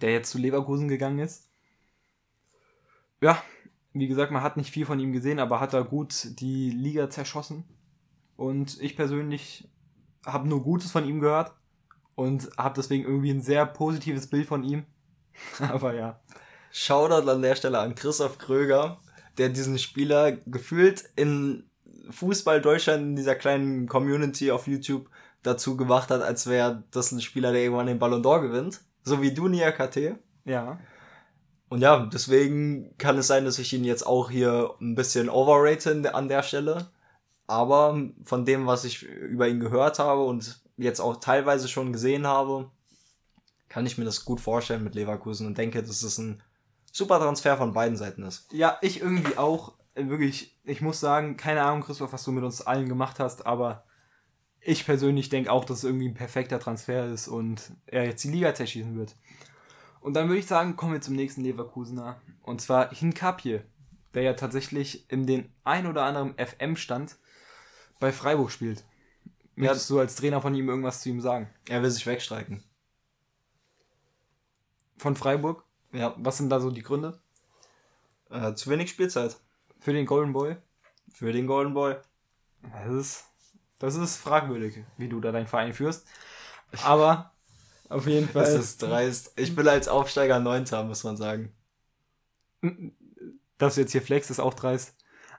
der 0.00 0.12
jetzt 0.12 0.30
zu 0.30 0.38
Leverkusen 0.38 0.88
gegangen 0.88 1.18
ist. 1.18 1.50
Ja, 3.20 3.42
wie 3.92 4.08
gesagt, 4.08 4.32
man 4.32 4.42
hat 4.42 4.56
nicht 4.56 4.70
viel 4.70 4.86
von 4.86 4.98
ihm 4.98 5.12
gesehen, 5.12 5.40
aber 5.40 5.60
hat 5.60 5.74
er 5.74 5.84
gut 5.84 6.40
die 6.40 6.70
Liga 6.70 7.10
zerschossen. 7.10 7.64
Und 8.36 8.80
ich 8.80 8.96
persönlich 8.96 9.68
habe 10.24 10.48
nur 10.48 10.62
Gutes 10.62 10.90
von 10.90 11.06
ihm 11.06 11.20
gehört 11.20 11.52
und 12.14 12.48
habe 12.56 12.76
deswegen 12.76 13.04
irgendwie 13.04 13.30
ein 13.30 13.42
sehr 13.42 13.66
positives 13.66 14.26
Bild 14.26 14.46
von 14.46 14.64
ihm. 14.64 14.86
Aber 15.58 15.94
ja. 15.94 16.20
Shoutout 16.70 17.28
an 17.30 17.42
der 17.42 17.56
Stelle 17.56 17.78
an 17.78 17.94
Christoph 17.94 18.38
Kröger, 18.38 19.00
der 19.38 19.48
diesen 19.48 19.78
Spieler 19.78 20.32
gefühlt 20.32 21.04
in 21.16 21.64
Fußball 22.10 22.60
Deutschland 22.60 23.02
in 23.02 23.16
dieser 23.16 23.34
kleinen 23.34 23.86
Community 23.86 24.50
auf 24.50 24.66
YouTube 24.66 25.08
dazu 25.42 25.76
gemacht 25.76 26.10
hat, 26.10 26.22
als 26.22 26.46
wäre 26.46 26.82
das 26.90 27.12
ein 27.12 27.20
Spieler, 27.20 27.52
der 27.52 27.62
irgendwann 27.62 27.86
den 27.86 27.98
Ballon 27.98 28.22
d'Or 28.22 28.40
gewinnt. 28.40 28.80
So 29.02 29.22
wie 29.22 29.32
du, 29.32 29.48
Nia 29.48 29.72
KT. 29.72 30.16
Ja. 30.44 30.78
Und 31.68 31.82
ja, 31.82 32.06
deswegen 32.12 32.96
kann 32.98 33.18
es 33.18 33.26
sein, 33.26 33.44
dass 33.44 33.58
ich 33.58 33.72
ihn 33.72 33.84
jetzt 33.84 34.06
auch 34.06 34.30
hier 34.30 34.74
ein 34.80 34.94
bisschen 34.94 35.28
overrate 35.28 36.14
an 36.14 36.28
der 36.28 36.42
Stelle. 36.42 36.90
Aber 37.46 37.98
von 38.24 38.44
dem, 38.44 38.66
was 38.66 38.84
ich 38.84 39.02
über 39.02 39.48
ihn 39.48 39.60
gehört 39.60 39.98
habe 39.98 40.24
und 40.24 40.60
jetzt 40.76 41.00
auch 41.00 41.16
teilweise 41.16 41.68
schon 41.68 41.92
gesehen 41.92 42.26
habe, 42.26 42.70
kann 43.68 43.86
ich 43.86 43.98
mir 43.98 44.04
das 44.04 44.24
gut 44.24 44.40
vorstellen 44.40 44.84
mit 44.84 44.94
Leverkusen 44.94 45.46
und 45.46 45.58
denke, 45.58 45.82
dass 45.82 46.02
es 46.02 46.18
ein 46.18 46.42
super 46.92 47.18
Transfer 47.18 47.56
von 47.56 47.72
beiden 47.72 47.96
Seiten 47.96 48.22
ist. 48.22 48.52
Ja, 48.52 48.78
ich 48.82 49.00
irgendwie 49.00 49.36
auch. 49.36 49.74
Wirklich, 49.94 50.56
ich 50.62 50.80
muss 50.80 51.00
sagen, 51.00 51.36
keine 51.36 51.62
Ahnung, 51.62 51.82
Christoph, 51.82 52.12
was 52.12 52.22
du 52.22 52.30
mit 52.30 52.44
uns 52.44 52.62
allen 52.62 52.88
gemacht 52.88 53.18
hast, 53.18 53.46
aber 53.46 53.84
ich 54.60 54.84
persönlich 54.84 55.28
denke 55.28 55.50
auch, 55.50 55.64
dass 55.64 55.78
es 55.78 55.84
irgendwie 55.84 56.08
ein 56.08 56.14
perfekter 56.14 56.60
Transfer 56.60 57.06
ist 57.08 57.26
und 57.26 57.72
er 57.86 58.04
jetzt 58.04 58.22
die 58.22 58.30
Liga 58.30 58.54
zerschießen 58.54 58.96
wird. 58.96 59.16
Und 60.00 60.14
dann 60.14 60.28
würde 60.28 60.38
ich 60.38 60.46
sagen, 60.46 60.76
kommen 60.76 60.92
wir 60.92 61.00
zum 61.00 61.16
nächsten 61.16 61.42
Leverkusener. 61.42 62.20
Und 62.42 62.60
zwar 62.60 62.94
Hinkapje, 62.94 63.64
der 64.14 64.22
ja 64.22 64.34
tatsächlich 64.34 65.10
in 65.10 65.26
den 65.26 65.52
ein 65.64 65.86
oder 65.86 66.04
anderen 66.04 66.34
FM-Stand 66.34 67.16
bei 67.98 68.12
Freiburg 68.12 68.50
spielt. 68.52 68.84
Möchtest 69.56 69.90
ja. 69.90 69.96
du 69.96 70.00
als 70.00 70.14
Trainer 70.14 70.40
von 70.40 70.54
ihm 70.54 70.68
irgendwas 70.68 71.00
zu 71.00 71.08
ihm 71.08 71.20
sagen? 71.20 71.48
Er 71.68 71.82
will 71.82 71.90
sich 71.90 72.06
wegstreiken. 72.06 72.62
Von 74.98 75.16
Freiburg? 75.16 75.64
Ja. 75.92 76.14
Was 76.18 76.38
sind 76.38 76.50
da 76.50 76.60
so 76.60 76.70
die 76.70 76.82
Gründe? 76.82 77.18
Äh, 78.30 78.54
zu 78.54 78.68
wenig 78.70 78.90
Spielzeit. 78.90 79.36
Für 79.80 79.92
den 79.92 80.06
Golden 80.06 80.32
Boy? 80.32 80.56
Für 81.12 81.32
den 81.32 81.46
Golden 81.46 81.72
Boy. 81.72 81.96
Das 82.72 82.92
ist, 82.92 83.24
das 83.78 83.94
ist 83.94 84.16
fragwürdig, 84.16 84.84
wie 84.96 85.08
du 85.08 85.20
da 85.20 85.32
deinen 85.32 85.46
Verein 85.46 85.72
führst. 85.72 86.06
Aber 86.82 87.32
auf 87.88 88.06
jeden 88.06 88.28
Fall. 88.32 88.44
Das 88.44 88.54
ist 88.54 88.82
dreist. 88.82 89.32
Ich 89.36 89.54
bin 89.54 89.66
als 89.68 89.88
Aufsteiger 89.88 90.40
Neunter, 90.40 90.84
muss 90.84 91.04
man 91.04 91.16
sagen. 91.16 91.52
Dass 93.56 93.76
du 93.76 93.80
jetzt 93.80 93.92
hier 93.92 94.02
flex 94.02 94.30
ist 94.30 94.40
auch 94.40 94.54
dreist. 94.54 94.94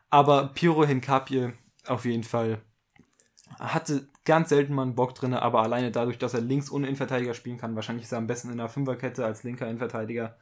Aber 0.09 0.47
Piro 0.47 0.85
Hinkapje 0.85 1.53
auf 1.85 2.05
jeden 2.05 2.23
Fall 2.23 2.61
hatte 3.57 4.07
ganz 4.25 4.49
selten 4.49 4.73
mal 4.73 4.83
einen 4.83 4.95
Bock 4.95 5.15
drin, 5.15 5.33
aber 5.33 5.61
alleine 5.63 5.91
dadurch, 5.91 6.17
dass 6.17 6.33
er 6.33 6.41
links 6.41 6.71
ohne 6.71 6.87
Innenverteidiger 6.87 7.33
spielen 7.33 7.57
kann, 7.57 7.75
wahrscheinlich 7.75 8.05
ist 8.05 8.11
er 8.11 8.17
am 8.19 8.27
besten 8.27 8.51
in 8.51 8.57
der 8.57 8.69
Fünferkette 8.69 9.25
als 9.25 9.43
linker 9.43 9.67
Innenverteidiger, 9.67 10.37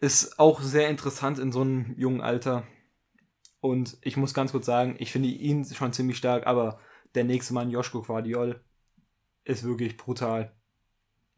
ist 0.00 0.38
auch 0.38 0.60
sehr 0.60 0.88
interessant 0.88 1.38
in 1.38 1.52
so 1.52 1.62
einem 1.62 1.94
jungen 1.96 2.20
Alter. 2.20 2.64
Und 3.60 3.98
ich 4.02 4.16
muss 4.16 4.34
ganz 4.34 4.52
kurz 4.52 4.66
sagen, 4.66 4.96
ich 4.98 5.12
finde 5.12 5.28
ihn 5.28 5.64
schon 5.64 5.92
ziemlich 5.92 6.16
stark, 6.16 6.46
aber 6.46 6.80
der 7.14 7.24
nächste 7.24 7.54
Mann, 7.54 7.70
Joschko 7.70 8.02
Quadiol, 8.02 8.60
ist 9.44 9.64
wirklich 9.64 9.96
brutal. 9.96 10.52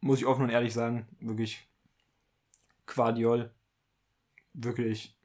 Muss 0.01 0.19
ich 0.19 0.25
offen 0.25 0.43
und 0.43 0.49
ehrlich 0.49 0.73
sagen, 0.73 1.07
wirklich 1.19 1.67
Quadiol, 2.85 3.51
wirklich 4.53 5.17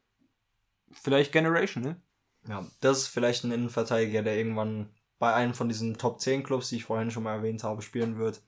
vielleicht 0.93 1.33
Generation, 1.33 1.83
ne? 1.83 2.01
Ja, 2.49 2.65
das 2.81 2.99
ist 2.99 3.09
vielleicht 3.09 3.45
ein 3.45 3.51
Innenverteidiger, 3.51 4.23
der 4.23 4.37
irgendwann 4.37 4.91
bei 5.19 5.33
einem 5.35 5.55
von 5.55 5.69
diesen 5.69 5.99
Top 5.99 6.21
10 6.21 6.43
Clubs, 6.43 6.69
die 6.69 6.77
ich 6.77 6.85
vorhin 6.85 7.11
schon 7.11 7.23
mal 7.23 7.37
erwähnt 7.37 7.65
habe, 7.65 7.83
spielen 7.83 8.19
wird. 8.19 8.43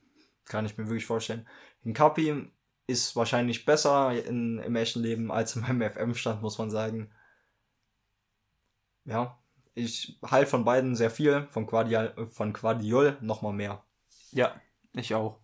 Kann 0.45 0.65
ich 0.65 0.77
mir 0.77 0.85
wirklich 0.85 1.05
vorstellen. 1.05 1.47
In 1.83 1.93
Kapi 1.93 2.51
ist 2.87 3.15
wahrscheinlich 3.15 3.65
besser 3.65 4.11
in, 4.25 4.59
im 4.59 4.75
echten 4.75 5.01
Leben 5.01 5.31
als 5.31 5.55
in 5.55 5.61
meinem 5.61 5.89
FM-Stand, 5.89 6.41
muss 6.41 6.57
man 6.57 6.69
sagen. 6.69 7.11
Ja, 9.05 9.39
ich 9.73 10.19
halte 10.23 10.49
von 10.49 10.65
beiden 10.65 10.95
sehr 10.95 11.11
viel, 11.11 11.47
von 11.49 11.65
Quadiol, 11.65 12.27
von 12.31 12.53
Quadiol 12.53 13.17
nochmal 13.21 13.53
mehr. 13.53 13.83
Ja, 14.31 14.53
ich 14.93 15.15
auch. 15.15 15.39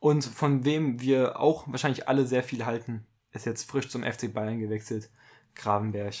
Und 0.00 0.24
von 0.24 0.64
wem 0.64 1.00
wir 1.00 1.38
auch 1.38 1.68
wahrscheinlich 1.68 2.08
alle 2.08 2.26
sehr 2.26 2.42
viel 2.42 2.64
halten, 2.64 3.06
ist 3.32 3.46
jetzt 3.46 3.70
frisch 3.70 3.88
zum 3.88 4.02
FC 4.02 4.32
Bayern 4.32 4.58
gewechselt. 4.58 5.10
Gravenberg 5.54 6.14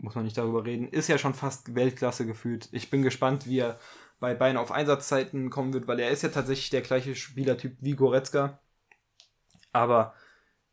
muss 0.00 0.14
man 0.14 0.24
nicht 0.24 0.38
darüber 0.38 0.64
reden, 0.64 0.88
ist 0.88 1.08
ja 1.08 1.18
schon 1.18 1.34
fast 1.34 1.74
Weltklasse 1.74 2.26
gefühlt. 2.26 2.68
Ich 2.72 2.90
bin 2.90 3.02
gespannt, 3.02 3.46
wie 3.46 3.58
er 3.58 3.78
bei 4.18 4.34
Bayern 4.34 4.56
auf 4.56 4.72
Einsatzzeiten 4.72 5.50
kommen 5.50 5.72
wird, 5.72 5.86
weil 5.86 6.00
er 6.00 6.10
ist 6.10 6.22
ja 6.22 6.28
tatsächlich 6.28 6.70
der 6.70 6.82
gleiche 6.82 7.14
Spielertyp 7.14 7.76
wie 7.80 7.96
Goretzka. 7.96 8.60
Aber 9.72 10.14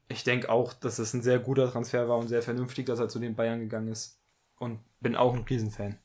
ich 0.10 0.24
denke 0.24 0.50
auch, 0.50 0.74
dass 0.74 1.00
es 1.00 1.14
ein 1.14 1.22
sehr 1.22 1.40
guter 1.40 1.72
Transfer 1.72 2.08
war 2.10 2.18
und 2.18 2.28
sehr 2.28 2.42
vernünftig, 2.42 2.86
dass 2.86 3.00
er 3.00 3.10
zu 3.10 3.20
den 3.20 3.36
Bayern 3.36 3.60
gegangen 3.60 3.90
ist. 3.90 4.20
Und 4.58 4.80
bin 5.00 5.16
auch 5.16 5.34
ein 5.34 5.44
Riesenfan. 5.44 5.98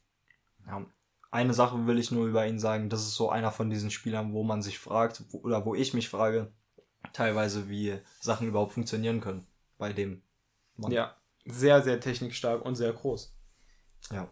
Ja, 0.67 0.85
eine 1.31 1.55
Sache 1.55 1.87
will 1.87 1.99
ich 1.99 2.11
nur 2.11 2.27
über 2.27 2.47
ihn 2.47 2.59
sagen. 2.59 2.91
Das 2.91 3.01
ist 3.01 3.15
so 3.15 3.31
einer 3.31 3.51
von 3.51 3.71
diesen 3.71 3.91
Spielern, 3.91 4.33
wo 4.33 4.43
man 4.43 4.63
sich 4.63 4.79
fragt, 4.79 5.25
wo, 5.31 5.39
oder 5.39 5.65
wo 5.65 5.75
ich 5.75 5.95
mich 5.95 6.09
frage, 6.09 6.53
teilweise, 7.13 7.69
wie 7.69 7.99
Sachen 8.21 8.49
überhaupt 8.49 8.73
funktionieren 8.73 9.21
können 9.21 9.47
bei 9.79 9.93
dem 9.93 10.23
Mann. 10.77 10.93
Ja, 10.93 11.17
sehr, 11.45 11.83
sehr 11.83 12.01
technikstark 12.01 12.65
und 12.65 12.77
sehr 12.77 12.93
groß. 12.93 13.35
Ja. 14.11 14.29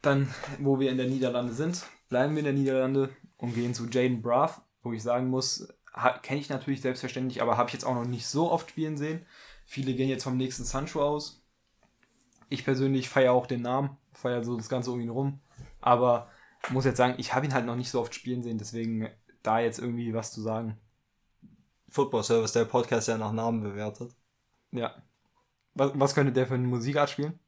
Dann, 0.00 0.32
wo 0.58 0.80
wir 0.80 0.90
in 0.90 0.96
der 0.96 1.08
Niederlande 1.08 1.52
sind, 1.52 1.84
bleiben 2.08 2.32
wir 2.34 2.40
in 2.40 2.44
der 2.44 2.54
Niederlande 2.54 3.10
und 3.36 3.54
gehen 3.54 3.74
zu 3.74 3.86
Jaden 3.88 4.22
Braff, 4.22 4.60
wo 4.82 4.92
ich 4.92 5.02
sagen 5.02 5.28
muss, 5.28 5.68
kenne 6.22 6.40
ich 6.40 6.48
natürlich 6.48 6.80
selbstverständlich, 6.80 7.42
aber 7.42 7.56
habe 7.56 7.68
ich 7.68 7.74
jetzt 7.74 7.84
auch 7.84 7.94
noch 7.94 8.04
nicht 8.04 8.26
so 8.26 8.50
oft 8.50 8.70
spielen 8.70 8.96
sehen. 8.96 9.26
Viele 9.64 9.94
gehen 9.94 10.08
jetzt 10.08 10.24
vom 10.24 10.36
nächsten 10.36 10.64
Sancho 10.64 11.02
aus. 11.02 11.44
Ich 12.48 12.64
persönlich 12.64 13.08
feiere 13.08 13.32
auch 13.32 13.46
den 13.46 13.62
Namen, 13.62 13.96
feiere 14.12 14.44
so 14.44 14.56
das 14.56 14.68
Ganze 14.68 14.90
um 14.90 15.00
ihn 15.00 15.10
rum. 15.10 15.40
Aber 15.80 16.30
muss 16.70 16.84
jetzt 16.84 16.96
sagen, 16.96 17.14
ich 17.18 17.34
habe 17.34 17.46
ihn 17.46 17.54
halt 17.54 17.66
noch 17.66 17.76
nicht 17.76 17.90
so 17.90 18.00
oft 18.00 18.14
spielen 18.14 18.42
sehen, 18.42 18.58
deswegen 18.58 19.08
da 19.42 19.60
jetzt 19.60 19.78
irgendwie 19.78 20.14
was 20.14 20.32
zu 20.32 20.40
sagen. 20.42 20.78
Football 21.88 22.22
Service, 22.22 22.52
der 22.52 22.64
Podcast, 22.64 23.08
der 23.08 23.18
nach 23.18 23.32
Namen 23.32 23.62
bewertet. 23.62 24.14
Ja. 24.72 24.94
Was, 25.74 25.92
was 25.94 26.14
könnte 26.14 26.32
der 26.32 26.46
für 26.46 26.54
eine 26.54 26.66
Musikart 26.66 27.10
spielen? 27.10 27.38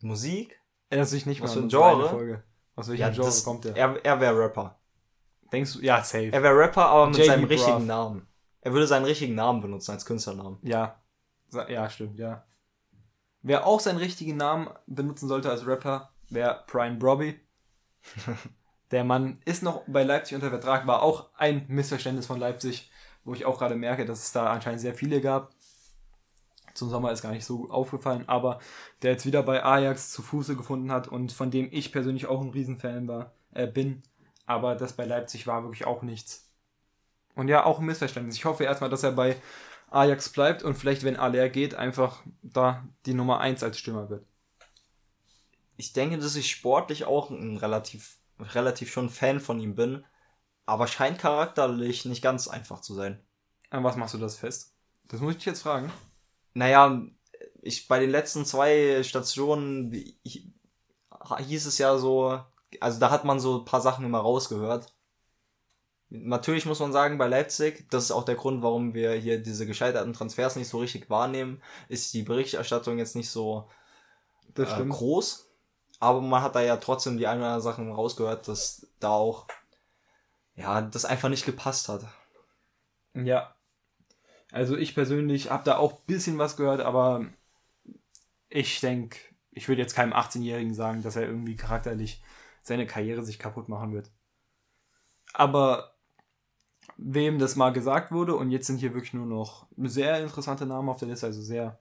Musik? 0.00 0.60
Erinnert 0.88 1.08
sich 1.08 1.26
nicht 1.26 1.40
was 1.40 1.54
mal 1.54 1.62
an 1.62 1.70
für 1.70 1.76
ein 1.76 1.80
Genre? 1.80 2.08
Folge. 2.08 2.44
Aus 2.74 2.88
welchem 2.88 3.00
ja, 3.00 3.10
Genre 3.10 3.26
das, 3.26 3.44
kommt 3.44 3.64
der? 3.64 3.76
Er, 3.76 4.04
er 4.04 4.20
wäre 4.20 4.38
Rapper. 4.38 4.78
Denkst 5.52 5.74
du? 5.74 5.80
Ja, 5.80 6.02
safe. 6.02 6.30
Er 6.32 6.42
wäre 6.42 6.56
Rapper, 6.58 6.86
aber 6.86 7.06
mit 7.06 7.24
seinem 7.24 7.44
richtigen 7.44 7.86
Namen. 7.86 8.26
Er 8.60 8.72
würde 8.72 8.86
seinen 8.86 9.04
richtigen 9.04 9.34
Namen 9.34 9.60
benutzen 9.60 9.92
als 9.92 10.04
Künstlernamen. 10.04 10.58
Ja. 10.62 11.00
Ja, 11.68 11.88
stimmt, 11.88 12.18
ja. 12.18 12.44
Wer 13.42 13.66
auch 13.66 13.80
seinen 13.80 13.98
richtigen 13.98 14.36
Namen 14.36 14.68
benutzen 14.86 15.28
sollte 15.28 15.50
als 15.50 15.66
Rapper, 15.66 16.10
wäre 16.28 16.64
Prime 16.66 16.96
Brobby. 16.96 17.40
der 18.90 19.04
Mann 19.04 19.40
ist 19.44 19.62
noch 19.62 19.82
bei 19.86 20.02
Leipzig 20.02 20.34
unter 20.34 20.50
Vertrag, 20.50 20.86
war 20.86 21.02
auch 21.02 21.30
ein 21.36 21.64
Missverständnis 21.68 22.26
von 22.26 22.40
Leipzig, 22.40 22.90
wo 23.24 23.34
ich 23.34 23.44
auch 23.44 23.58
gerade 23.58 23.76
merke, 23.76 24.04
dass 24.04 24.24
es 24.24 24.32
da 24.32 24.52
anscheinend 24.52 24.80
sehr 24.80 24.94
viele 24.94 25.20
gab 25.20 25.55
zum 26.76 26.90
Sommer 26.90 27.12
ist 27.12 27.22
gar 27.22 27.32
nicht 27.32 27.44
so 27.44 27.70
aufgefallen, 27.70 28.24
aber 28.28 28.60
der 29.02 29.12
jetzt 29.12 29.26
wieder 29.26 29.42
bei 29.42 29.64
Ajax 29.64 30.10
zu 30.10 30.22
Fuße 30.22 30.56
gefunden 30.56 30.92
hat 30.92 31.08
und 31.08 31.32
von 31.32 31.50
dem 31.50 31.68
ich 31.70 31.92
persönlich 31.92 32.26
auch 32.26 32.40
ein 32.40 32.50
Riesenfan 32.50 33.08
war, 33.08 33.32
äh, 33.52 33.66
bin. 33.66 34.02
Aber 34.46 34.76
das 34.76 34.92
bei 34.92 35.04
Leipzig 35.04 35.46
war 35.46 35.62
wirklich 35.62 35.86
auch 35.86 36.02
nichts. 36.02 36.50
Und 37.34 37.48
ja, 37.48 37.64
auch 37.64 37.80
ein 37.80 37.86
Missverständnis. 37.86 38.36
Ich 38.36 38.44
hoffe 38.44 38.64
erstmal, 38.64 38.90
dass 38.90 39.02
er 39.02 39.12
bei 39.12 39.36
Ajax 39.90 40.30
bleibt 40.30 40.62
und 40.62 40.74
vielleicht, 40.74 41.04
wenn 41.04 41.16
Aller 41.16 41.48
geht, 41.48 41.74
einfach 41.74 42.22
da 42.42 42.84
die 43.06 43.14
Nummer 43.14 43.40
1 43.40 43.62
als 43.62 43.78
Stürmer 43.78 44.08
wird. 44.08 44.24
Ich 45.76 45.92
denke, 45.92 46.18
dass 46.18 46.36
ich 46.36 46.50
sportlich 46.50 47.04
auch 47.04 47.30
ein 47.30 47.56
relativ 47.56 48.18
relativ 48.38 48.90
schon 48.90 49.10
Fan 49.10 49.40
von 49.40 49.60
ihm 49.60 49.74
bin, 49.74 50.04
aber 50.66 50.86
scheint 50.86 51.18
charakterlich 51.18 52.04
nicht 52.04 52.22
ganz 52.22 52.48
einfach 52.48 52.80
zu 52.80 52.94
sein. 52.94 53.20
An 53.70 53.84
was 53.84 53.96
machst 53.96 54.14
du 54.14 54.18
das 54.18 54.36
fest? 54.36 54.74
Das 55.08 55.20
muss 55.20 55.32
ich 55.32 55.38
dich 55.38 55.46
jetzt 55.46 55.62
fragen. 55.62 55.90
Naja, 56.56 57.02
ich 57.60 57.86
bei 57.86 57.98
den 57.98 58.08
letzten 58.08 58.46
zwei 58.46 59.02
Stationen 59.02 59.92
ich, 59.92 60.48
hieß 61.38 61.66
es 61.66 61.76
ja 61.76 61.98
so, 61.98 62.40
also 62.80 62.98
da 62.98 63.10
hat 63.10 63.26
man 63.26 63.40
so 63.40 63.58
ein 63.58 63.66
paar 63.66 63.82
Sachen 63.82 64.06
immer 64.06 64.20
rausgehört. 64.20 64.90
Natürlich 66.08 66.64
muss 66.64 66.80
man 66.80 66.92
sagen, 66.92 67.18
bei 67.18 67.26
Leipzig, 67.26 67.86
das 67.90 68.04
ist 68.04 68.10
auch 68.10 68.24
der 68.24 68.36
Grund, 68.36 68.62
warum 68.62 68.94
wir 68.94 69.12
hier 69.12 69.42
diese 69.42 69.66
gescheiterten 69.66 70.14
Transfers 70.14 70.56
nicht 70.56 70.70
so 70.70 70.78
richtig 70.78 71.10
wahrnehmen, 71.10 71.60
ist 71.90 72.14
die 72.14 72.22
Berichterstattung 72.22 72.96
jetzt 72.96 73.16
nicht 73.16 73.28
so 73.28 73.68
äh, 74.56 74.64
groß. 74.64 75.50
Aber 76.00 76.22
man 76.22 76.40
hat 76.42 76.54
da 76.54 76.62
ja 76.62 76.78
trotzdem 76.78 77.18
die 77.18 77.26
ein 77.26 77.36
oder 77.36 77.48
anderen 77.48 77.62
Sachen 77.62 77.92
rausgehört, 77.92 78.48
dass 78.48 78.86
da 78.98 79.10
auch, 79.10 79.46
ja, 80.54 80.80
das 80.80 81.04
einfach 81.04 81.28
nicht 81.28 81.44
gepasst 81.44 81.90
hat. 81.90 82.06
Ja. 83.12 83.55
Also 84.56 84.74
ich 84.74 84.94
persönlich 84.94 85.50
habe 85.50 85.64
da 85.64 85.76
auch 85.76 85.92
ein 85.92 86.06
bisschen 86.06 86.38
was 86.38 86.56
gehört, 86.56 86.80
aber 86.80 87.26
ich 88.48 88.80
denke, 88.80 89.18
ich 89.50 89.68
würde 89.68 89.82
jetzt 89.82 89.94
keinem 89.94 90.14
18-Jährigen 90.14 90.72
sagen, 90.72 91.02
dass 91.02 91.14
er 91.14 91.26
irgendwie 91.26 91.56
charakterlich 91.56 92.22
seine 92.62 92.86
Karriere 92.86 93.22
sich 93.22 93.38
kaputt 93.38 93.68
machen 93.68 93.92
wird. 93.92 94.10
Aber 95.34 95.94
wem 96.96 97.38
das 97.38 97.56
mal 97.56 97.70
gesagt 97.70 98.12
wurde 98.12 98.34
und 98.34 98.50
jetzt 98.50 98.66
sind 98.66 98.78
hier 98.78 98.94
wirklich 98.94 99.12
nur 99.12 99.26
noch 99.26 99.66
sehr 99.76 100.22
interessante 100.22 100.64
Namen 100.64 100.88
auf 100.88 101.00
der 101.00 101.08
Liste, 101.08 101.26
also 101.26 101.42
sehr 101.42 101.78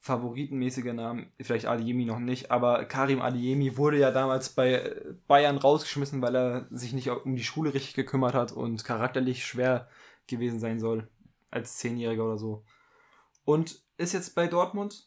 favoritenmäßige 0.00 0.92
Namen, 0.92 1.32
vielleicht 1.40 1.64
Adiemi 1.64 2.04
noch 2.04 2.18
nicht, 2.18 2.50
aber 2.50 2.84
Karim 2.84 3.22
Adiemi 3.22 3.78
wurde 3.78 3.98
ja 3.98 4.10
damals 4.10 4.50
bei 4.50 5.00
Bayern 5.28 5.56
rausgeschmissen, 5.56 6.20
weil 6.20 6.36
er 6.36 6.66
sich 6.70 6.92
nicht 6.92 7.08
um 7.08 7.36
die 7.36 7.44
Schule 7.44 7.72
richtig 7.72 7.94
gekümmert 7.94 8.34
hat 8.34 8.52
und 8.52 8.84
charakterlich 8.84 9.46
schwer 9.46 9.88
gewesen 10.26 10.60
sein 10.60 10.78
soll, 10.78 11.08
als 11.52 11.76
Zehnjähriger 11.76 12.24
oder 12.24 12.38
so. 12.38 12.64
Und 13.44 13.82
ist 13.96 14.12
jetzt 14.12 14.34
bei 14.34 14.46
Dortmund, 14.48 15.06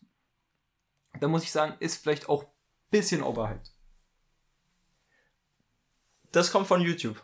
da 1.19 1.27
muss 1.27 1.43
ich 1.43 1.51
sagen, 1.51 1.75
ist 1.79 2.01
vielleicht 2.01 2.29
auch 2.29 2.43
ein 2.43 2.49
bisschen 2.89 3.23
overhyped. 3.23 3.71
Das 6.31 6.51
kommt 6.51 6.67
von 6.67 6.81
YouTube 6.81 7.21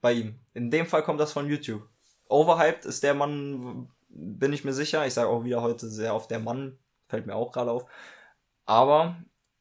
bei 0.00 0.12
ihm. 0.12 0.40
In 0.54 0.70
dem 0.70 0.86
Fall 0.86 1.02
kommt 1.02 1.20
das 1.20 1.32
von 1.32 1.48
YouTube. 1.48 1.88
Overhyped 2.28 2.84
ist 2.86 3.02
der 3.02 3.14
Mann, 3.14 3.90
bin 4.08 4.52
ich 4.52 4.64
mir 4.64 4.72
sicher. 4.72 5.06
Ich 5.06 5.14
sage 5.14 5.28
auch 5.28 5.44
wieder 5.44 5.62
heute 5.62 5.88
sehr 5.88 6.14
auf 6.14 6.26
der 6.26 6.40
Mann, 6.40 6.78
fällt 7.08 7.26
mir 7.26 7.34
auch 7.34 7.52
gerade 7.52 7.70
auf. 7.70 7.86
Aber 8.64 9.16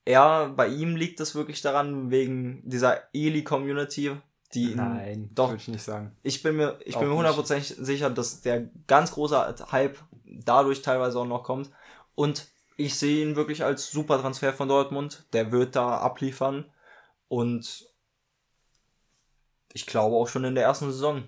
er, 0.06 0.50
bei 0.50 0.68
ihm 0.68 0.96
liegt 0.96 1.20
es 1.20 1.36
wirklich 1.36 1.62
daran, 1.62 2.10
wegen 2.10 2.62
dieser 2.68 3.14
Eli-Community, 3.14 4.16
die 4.56 4.74
Nein, 4.74 5.30
doch 5.36 5.50
würde 5.50 5.62
ich 5.62 5.68
nicht 5.68 5.84
sagen. 5.84 6.16
Ich 6.24 6.42
bin 6.42 6.56
mir, 6.56 6.80
ich 6.86 6.96
auch 6.96 7.02
bin 7.02 7.10
mir 7.10 7.16
hundertprozentig 7.16 7.76
sicher, 7.78 8.10
dass 8.10 8.42
der 8.42 8.70
ganz 8.88 9.12
große 9.12 9.56
Hype 9.72 9.98
dadurch 10.26 10.82
teilweise 10.82 11.20
auch 11.20 11.26
noch 11.26 11.44
kommt. 11.44 11.70
Und 12.16 12.48
ich 12.78 12.96
sehe 12.96 13.26
ihn 13.26 13.36
wirklich 13.36 13.64
als 13.64 13.92
super 13.92 14.20
Transfer 14.20 14.54
von 14.54 14.68
Dortmund. 14.68 15.26
Der 15.34 15.52
wird 15.52 15.76
da 15.76 15.98
abliefern. 15.98 16.66
Und 17.28 17.86
ich 19.74 19.86
glaube 19.86 20.16
auch 20.16 20.28
schon 20.28 20.46
in 20.46 20.56
der 20.56 20.64
ersten 20.64 20.86
Saison. 20.86 21.28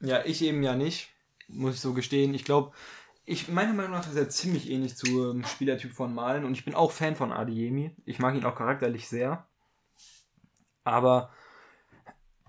Ja, 0.00 0.24
ich 0.24 0.42
eben 0.42 0.62
ja 0.62 0.74
nicht, 0.74 1.10
muss 1.48 1.74
ich 1.74 1.80
so 1.80 1.92
gestehen. 1.92 2.32
Ich 2.34 2.44
glaube, 2.44 2.72
ich, 3.26 3.48
meiner 3.48 3.74
Meinung 3.74 3.92
nach 3.92 4.08
ist 4.08 4.16
er 4.16 4.30
ziemlich 4.30 4.70
ähnlich 4.70 4.96
zum 4.96 5.44
Spielertyp 5.44 5.92
von 5.92 6.14
Malen 6.14 6.44
und 6.44 6.52
ich 6.52 6.64
bin 6.64 6.74
auch 6.74 6.92
Fan 6.92 7.16
von 7.16 7.32
Adiemi. 7.32 7.94
Ich 8.06 8.18
mag 8.18 8.34
ihn 8.34 8.44
auch 8.44 8.54
charakterlich 8.54 9.08
sehr. 9.08 9.46
Aber 10.84 11.30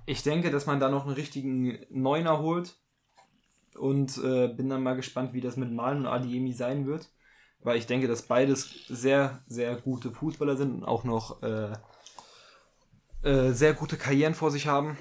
ich 0.09 0.23
denke, 0.23 0.49
dass 0.49 0.65
man 0.65 0.79
da 0.79 0.89
noch 0.89 1.05
einen 1.05 1.13
richtigen 1.13 1.85
Neuner 1.91 2.39
holt 2.39 2.75
und 3.75 4.17
äh, 4.17 4.47
bin 4.47 4.67
dann 4.67 4.81
mal 4.81 4.95
gespannt, 4.95 5.33
wie 5.33 5.41
das 5.41 5.55
mit 5.55 5.71
Malen 5.71 5.99
und 5.99 6.07
Adiemi 6.07 6.53
sein 6.53 6.87
wird. 6.87 7.11
Weil 7.59 7.77
ich 7.77 7.85
denke, 7.85 8.07
dass 8.07 8.23
beides 8.23 8.87
sehr, 8.87 9.43
sehr 9.45 9.75
gute 9.75 10.11
Fußballer 10.11 10.57
sind 10.57 10.73
und 10.73 10.83
auch 10.83 11.03
noch 11.03 11.43
äh, 11.43 11.73
äh, 13.21 13.51
sehr 13.51 13.75
gute 13.75 13.97
Karrieren 13.97 14.33
vor 14.33 14.49
sich 14.49 14.65
haben. 14.65 14.97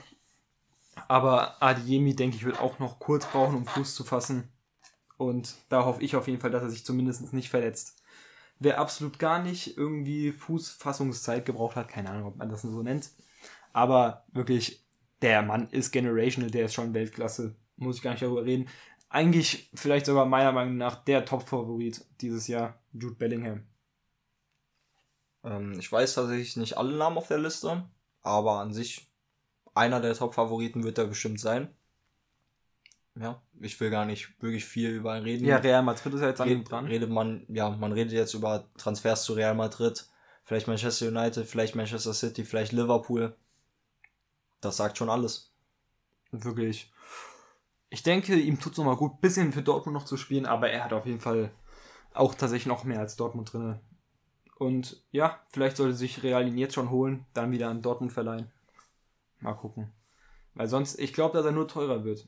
Aber 1.06 1.62
Adiemi, 1.62 2.14
denke 2.14 2.36
ich, 2.36 2.44
wird 2.44 2.60
auch 2.60 2.78
noch 2.78 2.98
kurz 2.98 3.24
brauchen, 3.24 3.56
um 3.56 3.66
Fuß 3.66 3.94
zu 3.94 4.04
fassen. 4.04 4.52
Und 5.16 5.54
da 5.70 5.86
hoffe 5.86 6.02
ich 6.02 6.16
auf 6.16 6.28
jeden 6.28 6.40
Fall, 6.40 6.50
dass 6.50 6.64
er 6.64 6.70
sich 6.70 6.84
zumindest 6.84 7.32
nicht 7.32 7.48
verletzt. 7.48 8.02
Wer 8.58 8.78
absolut 8.78 9.18
gar 9.18 9.42
nicht 9.42 9.78
irgendwie 9.78 10.32
Fußfassungszeit 10.32 11.46
gebraucht 11.46 11.76
hat, 11.76 11.88
keine 11.88 12.10
Ahnung, 12.10 12.26
ob 12.26 12.36
man 12.36 12.50
das 12.50 12.60
so 12.60 12.82
nennt. 12.82 13.08
Aber 13.72 14.26
wirklich, 14.32 14.84
der 15.22 15.42
Mann 15.42 15.68
ist 15.70 15.90
generational, 15.90 16.50
der 16.50 16.66
ist 16.66 16.74
schon 16.74 16.94
Weltklasse. 16.94 17.56
Muss 17.76 17.96
ich 17.96 18.02
gar 18.02 18.12
nicht 18.12 18.22
darüber 18.22 18.44
reden. 18.44 18.68
Eigentlich 19.08 19.70
vielleicht 19.74 20.06
sogar 20.06 20.26
meiner 20.26 20.52
Meinung 20.52 20.76
nach 20.76 20.96
der 21.04 21.24
Top-Favorit 21.24 22.04
dieses 22.20 22.46
Jahr, 22.48 22.78
Jude 22.92 23.14
Bellingham. 23.14 23.64
Ähm, 25.44 25.74
ich 25.78 25.90
weiß 25.90 26.14
tatsächlich 26.14 26.56
nicht 26.56 26.76
alle 26.76 26.96
Namen 26.96 27.18
auf 27.18 27.28
der 27.28 27.38
Liste 27.38 27.88
aber 28.28 28.60
an 28.60 28.72
sich 28.72 29.10
einer 29.74 30.00
der 30.00 30.14
Top-Favoriten 30.14 30.84
wird 30.84 30.98
er 30.98 31.06
bestimmt 31.06 31.40
sein. 31.40 31.68
Ja, 33.20 33.42
ich 33.60 33.80
will 33.80 33.90
gar 33.90 34.04
nicht 34.04 34.40
wirklich 34.40 34.64
viel 34.64 34.90
über 34.90 35.16
ihn 35.16 35.24
reden. 35.24 35.44
Ja, 35.44 35.56
Real 35.56 35.82
Madrid 35.82 36.14
ist 36.14 36.20
ja 36.20 36.28
jetzt 36.28 36.40
an 36.40 36.48
ihm 36.48 36.64
dran. 36.64 36.86
Redet 36.86 37.10
man, 37.10 37.44
ja, 37.48 37.70
man 37.70 37.92
redet 37.92 38.12
jetzt 38.12 38.34
über 38.34 38.68
Transfers 38.76 39.24
zu 39.24 39.32
Real 39.32 39.54
Madrid, 39.54 40.06
vielleicht 40.44 40.68
Manchester 40.68 41.08
United, 41.08 41.46
vielleicht 41.46 41.74
Manchester 41.74 42.14
City, 42.14 42.44
vielleicht 42.44 42.72
Liverpool. 42.72 43.36
Das 44.60 44.76
sagt 44.76 44.98
schon 44.98 45.10
alles. 45.10 45.52
Wirklich. 46.30 46.92
Ich 47.90 48.02
denke, 48.02 48.34
ihm 48.36 48.60
tut 48.60 48.72
es 48.72 48.78
nochmal 48.78 48.96
gut, 48.96 49.20
bisschen 49.20 49.52
für 49.52 49.62
Dortmund 49.62 49.94
noch 49.94 50.04
zu 50.04 50.16
spielen, 50.16 50.46
aber 50.46 50.70
er 50.70 50.84
hat 50.84 50.92
auf 50.92 51.06
jeden 51.06 51.20
Fall 51.20 51.50
auch 52.12 52.34
tatsächlich 52.34 52.66
noch 52.66 52.84
mehr 52.84 53.00
als 53.00 53.16
Dortmund 53.16 53.52
drin. 53.52 53.80
Und 54.56 55.02
ja, 55.12 55.40
vielleicht 55.50 55.76
sollte 55.76 55.94
sich 55.94 56.22
Real 56.22 56.46
ihn 56.46 56.58
jetzt 56.58 56.74
schon 56.74 56.90
holen, 56.90 57.24
dann 57.32 57.52
wieder 57.52 57.68
an 57.68 57.80
Dortmund 57.80 58.12
verleihen. 58.12 58.50
Mal 59.40 59.54
gucken. 59.54 59.92
Weil 60.54 60.66
sonst, 60.66 60.98
ich 60.98 61.12
glaube, 61.12 61.36
dass 61.36 61.46
er 61.46 61.52
nur 61.52 61.68
teurer 61.68 62.04
wird. 62.04 62.26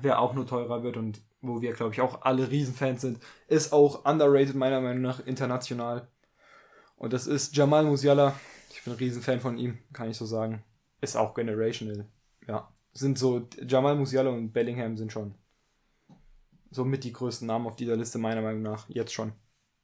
Wer 0.00 0.20
auch 0.20 0.34
nur 0.34 0.46
teurer 0.46 0.82
wird 0.82 0.96
und 0.96 1.22
wo 1.40 1.60
wir, 1.60 1.72
glaube 1.72 1.92
ich, 1.92 2.00
auch 2.00 2.22
alle 2.22 2.50
Riesenfans 2.50 3.00
sind, 3.00 3.18
ist 3.48 3.72
auch 3.72 4.04
underrated 4.04 4.54
meiner 4.54 4.80
Meinung 4.80 5.02
nach 5.02 5.26
international. 5.26 6.08
Und 6.96 7.12
das 7.12 7.26
ist 7.26 7.56
Jamal 7.56 7.84
Musiala. 7.84 8.34
Ich 8.70 8.84
bin 8.84 8.92
ein 8.92 8.98
Riesenfan 8.98 9.40
von 9.40 9.58
ihm, 9.58 9.78
kann 9.92 10.10
ich 10.10 10.16
so 10.16 10.26
sagen. 10.26 10.62
Ist 11.02 11.16
auch 11.16 11.34
generational. 11.34 12.06
Ja. 12.48 12.72
Sind 12.94 13.18
so, 13.18 13.46
Jamal 13.66 13.96
Musiala 13.96 14.30
und 14.30 14.52
Bellingham 14.52 14.96
sind 14.96 15.12
schon 15.12 15.34
so 16.70 16.84
mit 16.84 17.04
die 17.04 17.12
größten 17.12 17.46
Namen 17.46 17.66
auf 17.66 17.76
dieser 17.76 17.96
Liste 17.96 18.18
meiner 18.18 18.40
Meinung 18.40 18.62
nach. 18.62 18.88
Jetzt 18.88 19.12
schon. 19.12 19.32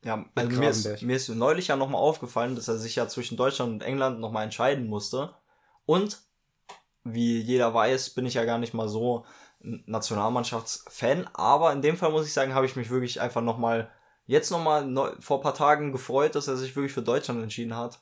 Ja, 0.04 0.24
also 0.34 0.58
mir 0.58 0.70
ist, 0.70 1.02
mir 1.02 1.16
ist 1.16 1.28
neulich 1.28 1.68
ja 1.68 1.76
nochmal 1.76 2.00
aufgefallen, 2.00 2.54
dass 2.54 2.68
er 2.68 2.78
sich 2.78 2.96
ja 2.96 3.08
zwischen 3.08 3.36
Deutschland 3.36 3.72
und 3.72 3.82
England 3.82 4.20
nochmal 4.20 4.44
entscheiden 4.44 4.86
musste. 4.86 5.34
Und, 5.86 6.20
wie 7.04 7.40
jeder 7.40 7.74
weiß, 7.74 8.10
bin 8.10 8.24
ich 8.24 8.34
ja 8.34 8.44
gar 8.44 8.58
nicht 8.58 8.74
mal 8.74 8.88
so 8.88 9.24
Nationalmannschaftsfan. 9.60 11.28
Aber 11.34 11.72
in 11.72 11.82
dem 11.82 11.96
Fall 11.96 12.12
muss 12.12 12.26
ich 12.26 12.32
sagen, 12.32 12.54
habe 12.54 12.66
ich 12.66 12.76
mich 12.76 12.90
wirklich 12.90 13.20
einfach 13.20 13.42
nochmal, 13.42 13.90
jetzt 14.26 14.50
nochmal 14.50 14.86
neu, 14.86 15.10
vor 15.18 15.40
paar 15.40 15.54
Tagen 15.54 15.92
gefreut, 15.92 16.36
dass 16.36 16.48
er 16.48 16.56
sich 16.56 16.76
wirklich 16.76 16.92
für 16.92 17.02
Deutschland 17.02 17.42
entschieden 17.42 17.76
hat. 17.76 18.00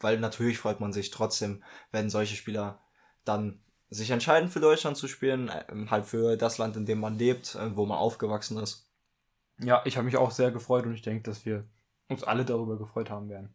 Weil 0.00 0.18
natürlich 0.18 0.58
freut 0.58 0.80
man 0.80 0.92
sich 0.92 1.10
trotzdem, 1.10 1.62
wenn 1.90 2.10
solche 2.10 2.36
Spieler 2.36 2.80
dann 3.24 3.60
sich 3.88 4.10
entscheiden 4.10 4.48
für 4.48 4.60
Deutschland 4.60 4.96
zu 4.96 5.08
spielen, 5.08 5.48
äh, 5.48 5.64
halt 5.90 6.06
für 6.06 6.36
das 6.36 6.58
Land, 6.58 6.76
in 6.76 6.86
dem 6.86 7.00
man 7.00 7.18
lebt, 7.18 7.54
äh, 7.54 7.76
wo 7.76 7.86
man 7.86 7.98
aufgewachsen 7.98 8.58
ist. 8.58 8.90
Ja, 9.58 9.82
ich 9.84 9.96
habe 9.96 10.04
mich 10.04 10.16
auch 10.16 10.30
sehr 10.30 10.50
gefreut 10.50 10.84
und 10.84 10.94
ich 10.94 11.02
denke, 11.02 11.22
dass 11.22 11.46
wir 11.46 11.64
uns 12.08 12.22
alle 12.24 12.44
darüber 12.44 12.78
gefreut 12.78 13.10
haben 13.10 13.28
werden. 13.28 13.54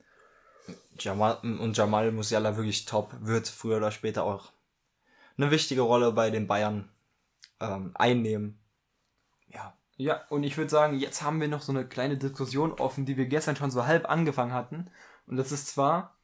Jamal 0.98 1.38
und 1.42 1.76
Jamal 1.76 2.12
Musiala 2.12 2.56
wirklich 2.56 2.86
top, 2.86 3.14
wird 3.20 3.48
früher 3.48 3.78
oder 3.78 3.92
später 3.92 4.24
auch 4.24 4.52
eine 5.38 5.52
wichtige 5.52 5.82
Rolle 5.82 6.12
bei 6.12 6.30
den 6.30 6.48
Bayern 6.48 6.90
ähm, 7.60 7.92
einnehmen. 7.96 8.60
Ja. 9.48 9.76
Ja, 9.98 10.22
und 10.30 10.44
ich 10.44 10.58
würde 10.58 10.70
sagen, 10.70 10.98
jetzt 10.98 11.22
haben 11.22 11.40
wir 11.42 11.48
noch 11.48 11.62
so 11.62 11.72
eine 11.72 11.88
kleine 11.88 12.18
Diskussion 12.18 12.74
offen, 12.74 13.06
die 13.06 13.18
wir 13.18 13.28
gestern 13.28 13.56
schon 13.56 13.70
so 13.70 13.86
halb 13.86 14.10
angefangen 14.10 14.54
hatten. 14.54 14.90
Und 15.28 15.38
das 15.38 15.52
ist 15.52 15.68
zwar, 15.68 16.18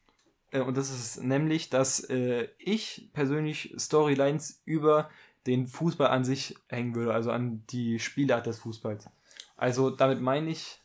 äh, 0.50 0.60
und 0.60 0.76
das 0.76 0.90
ist 0.90 1.22
nämlich, 1.22 1.70
dass 1.70 2.00
äh, 2.00 2.48
ich 2.58 3.10
persönlich 3.12 3.74
Storylines 3.78 4.62
über 4.64 5.10
den 5.46 5.66
Fußball 5.66 6.08
an 6.08 6.24
sich 6.24 6.56
hängen 6.68 6.94
würde, 6.94 7.14
also 7.14 7.30
an 7.30 7.64
die 7.68 7.98
Spielart 7.98 8.46
des 8.46 8.58
Fußballs. 8.60 9.08
Also 9.56 9.90
damit 9.90 10.20
meine 10.20 10.50
ich, 10.50 10.80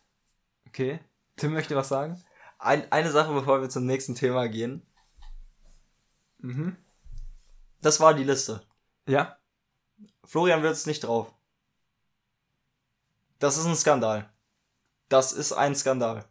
okay, 0.67 0.99
Tim 1.35 1.53
möchte 1.53 1.75
was 1.75 1.89
sagen. 1.89 2.23
Ein, 2.59 2.89
eine 2.91 3.11
Sache, 3.11 3.33
bevor 3.33 3.61
wir 3.61 3.69
zum 3.69 3.85
nächsten 3.85 4.15
Thema 4.15 4.47
gehen. 4.47 4.81
Mhm. 6.39 6.77
Das 7.81 7.99
war 7.99 8.13
die 8.13 8.23
Liste. 8.23 8.65
Ja. 9.05 9.37
Florian 10.23 10.63
wird 10.63 10.73
es 10.73 10.85
nicht 10.85 11.03
drauf. 11.03 11.33
Das 13.39 13.57
ist 13.57 13.65
ein 13.65 13.75
Skandal. 13.75 14.31
Das 15.09 15.33
ist 15.33 15.51
ein 15.51 15.75
Skandal. 15.75 16.25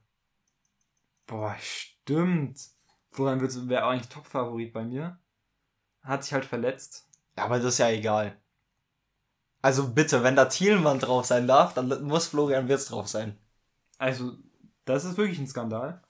Boah, 1.27 1.55
stimmt. 1.61 2.72
Florian 3.13 3.41
Wirtz 3.41 3.59
wäre 3.69 3.85
eigentlich 3.87 4.09
Top-Favorit 4.09 4.73
bei 4.73 4.85
mir. 4.85 5.19
Hat 6.03 6.25
sich 6.25 6.33
halt 6.33 6.47
verletzt. 6.47 7.09
Ja, 7.37 7.45
aber 7.45 7.59
das 7.59 7.75
ist 7.75 7.79
ja 7.79 7.91
egal. 7.91 8.37
Also 9.61 9.93
bitte, 9.93 10.25
wenn 10.25 10.35
da 10.35 10.47
Thielmann 10.47 10.99
drauf 10.99 11.27
sein 11.27 11.47
darf, 11.47 11.75
dann 11.75 12.03
muss 12.03 12.27
Florian 12.27 12.69
Wirtz 12.69 12.87
drauf 12.87 13.07
sein. 13.07 13.39
Also, 13.99 14.33
das 14.85 15.05
ist 15.05 15.17
wirklich 15.17 15.39
ein 15.39 15.47
Skandal. 15.47 16.03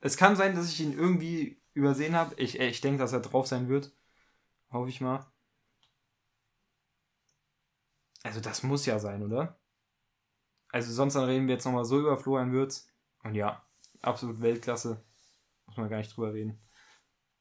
Es 0.00 0.16
kann 0.16 0.36
sein, 0.36 0.54
dass 0.54 0.68
ich 0.70 0.80
ihn 0.80 0.96
irgendwie 0.96 1.60
übersehen 1.72 2.14
habe. 2.14 2.34
Ich, 2.36 2.60
ich 2.60 2.80
denke, 2.80 2.98
dass 2.98 3.12
er 3.12 3.20
drauf 3.20 3.48
sein 3.48 3.68
wird. 3.68 3.90
Hoffe 4.70 4.90
ich 4.90 5.00
mal. 5.00 5.26
Also, 8.22 8.40
das 8.40 8.62
muss 8.62 8.86
ja 8.86 9.00
sein, 9.00 9.24
oder? 9.24 9.58
Also, 10.70 10.92
sonst 10.92 11.14
dann 11.14 11.24
reden 11.24 11.48
wir 11.48 11.54
jetzt 11.54 11.64
nochmal 11.64 11.84
so 11.84 11.98
über 11.98 12.16
Florian 12.16 12.52
Würz. 12.52 12.86
Und 13.24 13.34
ja, 13.34 13.64
absolut 14.02 14.40
Weltklasse. 14.40 15.02
Muss 15.72 15.78
man 15.78 15.88
gar 15.88 15.96
nicht 15.96 16.14
drüber 16.14 16.34
reden. 16.34 16.60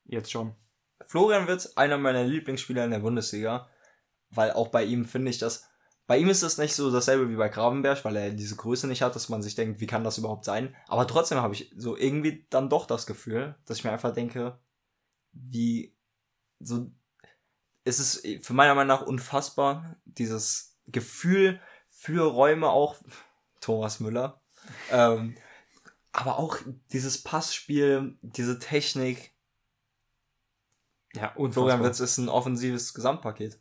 Jetzt 0.06 0.32
schon. 0.32 0.56
Florian 1.06 1.48
Wirtz, 1.48 1.74
einer 1.76 1.98
meiner 1.98 2.24
Lieblingsspieler 2.24 2.86
in 2.86 2.92
der 2.92 3.00
Bundesliga. 3.00 3.68
Weil 4.30 4.52
auch 4.52 4.70
bei 4.70 4.86
ihm 4.86 5.04
finde 5.04 5.32
ich 5.32 5.38
das. 5.38 5.68
Bei 6.08 6.18
ihm 6.18 6.30
ist 6.30 6.42
es 6.42 6.58
nicht 6.58 6.74
so 6.74 6.90
dasselbe 6.92 7.30
wie 7.30 7.36
bei 7.36 7.50
Gravenberg, 7.50 8.06
weil 8.06 8.16
er 8.16 8.30
diese 8.32 8.56
Größe 8.56 8.88
nicht 8.88 9.02
hat, 9.02 9.18
dass 9.18 9.28
man 9.28 9.42
sich 9.42 9.56
denkt, 9.56 9.82
wie 9.82 9.86
kann 9.86 10.06
das 10.06 10.18
überhaupt 10.18 10.46
sein? 10.46 10.74
Aber 10.88 11.06
trotzdem 11.08 11.40
habe 11.40 11.54
ich 11.54 11.74
so 11.76 11.98
irgendwie 11.98 12.48
dann 12.50 12.70
doch 12.70 12.88
das 12.88 13.06
Gefühl, 13.06 13.58
dass 13.66 13.80
ich 13.80 13.84
mir 13.84 13.92
einfach 13.92 14.14
denke, 14.14 14.58
wie 15.34 15.94
so 16.60 16.90
es 17.84 18.00
ist 18.00 18.46
für 18.46 18.54
meiner 18.54 18.76
Meinung 18.76 18.96
nach 18.96 19.06
unfassbar, 19.06 19.98
dieses 20.06 20.80
Gefühl 20.88 21.60
für 21.90 22.32
Räume 22.32 22.70
auch, 22.70 22.96
Thomas 23.60 24.00
Müller, 24.00 24.42
ähm, 24.90 25.36
aber 26.12 26.40
auch 26.40 26.58
dieses 26.92 27.22
Passspiel, 27.22 28.18
diese 28.22 28.60
Technik. 28.60 29.32
Ja, 31.14 31.34
und 31.36 31.54
Florian 31.54 31.84
Wirtz 31.84 32.00
ist 32.00 32.18
ein 32.18 32.30
offensives 32.30 32.94
Gesamtpaket. 32.94 33.60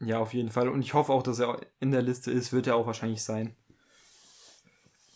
Ja, 0.00 0.18
auf 0.18 0.32
jeden 0.32 0.50
Fall. 0.50 0.68
Und 0.68 0.82
ich 0.82 0.94
hoffe 0.94 1.12
auch, 1.12 1.22
dass 1.22 1.38
er 1.40 1.60
in 1.80 1.90
der 1.90 2.02
Liste 2.02 2.30
ist, 2.30 2.52
wird 2.52 2.66
er 2.66 2.76
auch 2.76 2.86
wahrscheinlich 2.86 3.22
sein. 3.22 3.56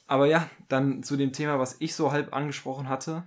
Aber 0.06 0.26
ja, 0.26 0.50
dann 0.68 1.02
zu 1.02 1.16
dem 1.16 1.32
Thema, 1.32 1.58
was 1.58 1.76
ich 1.78 1.94
so 1.94 2.12
halb 2.12 2.34
angesprochen 2.34 2.88
hatte, 2.88 3.24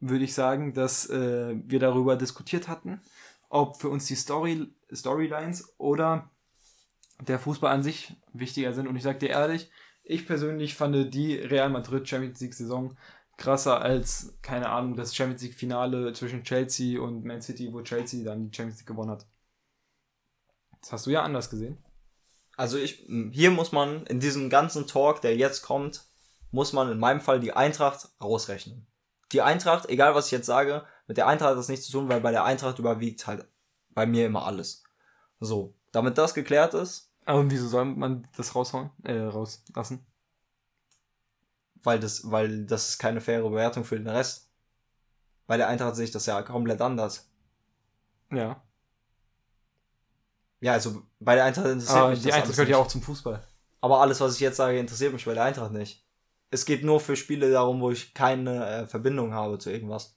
würde 0.00 0.24
ich 0.24 0.34
sagen, 0.34 0.74
dass 0.74 1.08
äh, 1.08 1.54
wir 1.64 1.78
darüber 1.78 2.16
diskutiert 2.16 2.68
hatten, 2.68 3.00
ob 3.48 3.80
für 3.80 3.88
uns 3.88 4.06
die 4.06 4.16
Story, 4.16 4.74
Storylines 4.92 5.74
oder 5.78 6.30
der 7.20 7.38
Fußball 7.38 7.72
an 7.72 7.82
sich 7.82 8.14
wichtiger 8.32 8.72
sind. 8.72 8.88
Und 8.88 8.96
ich 8.96 9.02
sage 9.02 9.18
dir 9.18 9.30
ehrlich, 9.30 9.70
ich 10.06 10.26
persönlich 10.26 10.74
fand 10.74 11.12
die 11.12 11.34
Real 11.34 11.68
Madrid 11.68 12.08
Champions 12.08 12.40
League 12.40 12.54
Saison 12.54 12.96
krasser 13.36 13.82
als, 13.82 14.38
keine 14.40 14.70
Ahnung, 14.70 14.96
das 14.96 15.14
Champions 15.14 15.42
League 15.42 15.54
Finale 15.54 16.12
zwischen 16.12 16.42
Chelsea 16.44 17.00
und 17.00 17.24
Man 17.24 17.42
City, 17.42 17.72
wo 17.72 17.82
Chelsea 17.82 18.24
dann 18.24 18.50
die 18.50 18.56
Champions 18.56 18.78
League 18.78 18.86
gewonnen 18.86 19.10
hat. 19.10 19.26
Das 20.80 20.92
hast 20.92 21.06
du 21.06 21.10
ja 21.10 21.22
anders 21.22 21.50
gesehen. 21.50 21.78
Also 22.56 22.78
ich, 22.78 23.06
hier 23.32 23.50
muss 23.50 23.72
man 23.72 24.06
in 24.06 24.20
diesem 24.20 24.48
ganzen 24.48 24.86
Talk, 24.86 25.20
der 25.20 25.36
jetzt 25.36 25.62
kommt, 25.62 26.04
muss 26.50 26.72
man 26.72 26.90
in 26.90 26.98
meinem 26.98 27.20
Fall 27.20 27.40
die 27.40 27.52
Eintracht 27.52 28.08
rausrechnen. 28.22 28.86
Die 29.32 29.42
Eintracht, 29.42 29.88
egal 29.90 30.14
was 30.14 30.26
ich 30.26 30.32
jetzt 30.32 30.46
sage, 30.46 30.86
mit 31.06 31.16
der 31.16 31.26
Eintracht 31.26 31.50
hat 31.50 31.58
das 31.58 31.68
nichts 31.68 31.86
zu 31.86 31.92
tun, 31.92 32.08
weil 32.08 32.20
bei 32.20 32.30
der 32.30 32.44
Eintracht 32.44 32.78
überwiegt 32.78 33.26
halt 33.26 33.46
bei 33.90 34.06
mir 34.06 34.26
immer 34.26 34.46
alles. 34.46 34.84
So, 35.40 35.74
damit 35.92 36.16
das 36.16 36.32
geklärt 36.32 36.72
ist. 36.74 37.12
Aber 37.26 37.50
wieso 37.50 37.66
soll 37.66 37.84
man 37.84 38.26
das 38.36 38.54
raushauen, 38.54 38.90
äh, 39.02 39.18
rauslassen? 39.18 40.06
Weil 41.82 42.00
das, 42.00 42.30
weil 42.30 42.64
das 42.64 42.90
ist 42.90 42.98
keine 42.98 43.20
faire 43.20 43.48
Bewertung 43.48 43.84
für 43.84 43.96
den 43.96 44.08
Rest. 44.08 44.48
Bei 45.46 45.56
der 45.56 45.68
Eintracht 45.68 45.96
sehe 45.96 46.04
ich 46.04 46.12
das 46.12 46.26
ja 46.26 46.40
komplett 46.42 46.80
anders. 46.80 47.28
Ja. 48.32 48.62
Ja, 50.60 50.72
also 50.72 51.02
bei 51.18 51.34
der 51.34 51.44
Eintracht 51.44 51.66
interessiert 51.66 51.98
Aber 51.98 52.10
mich 52.10 52.22
die 52.22 52.32
Eintracht 52.32 52.52
gehört 52.52 52.68
ja 52.68 52.78
auch 52.78 52.88
zum 52.88 53.02
Fußball. 53.02 53.42
Aber 53.80 54.00
alles, 54.00 54.20
was 54.20 54.34
ich 54.34 54.40
jetzt 54.40 54.56
sage, 54.56 54.78
interessiert 54.78 55.12
mich 55.12 55.24
bei 55.24 55.34
der 55.34 55.44
Eintracht 55.44 55.72
nicht. 55.72 56.04
Es 56.50 56.64
geht 56.64 56.84
nur 56.84 57.00
für 57.00 57.16
Spiele 57.16 57.50
darum, 57.50 57.80
wo 57.80 57.90
ich 57.90 58.14
keine 58.14 58.66
äh, 58.66 58.86
Verbindung 58.86 59.34
habe 59.34 59.58
zu 59.58 59.70
irgendwas. 59.70 60.16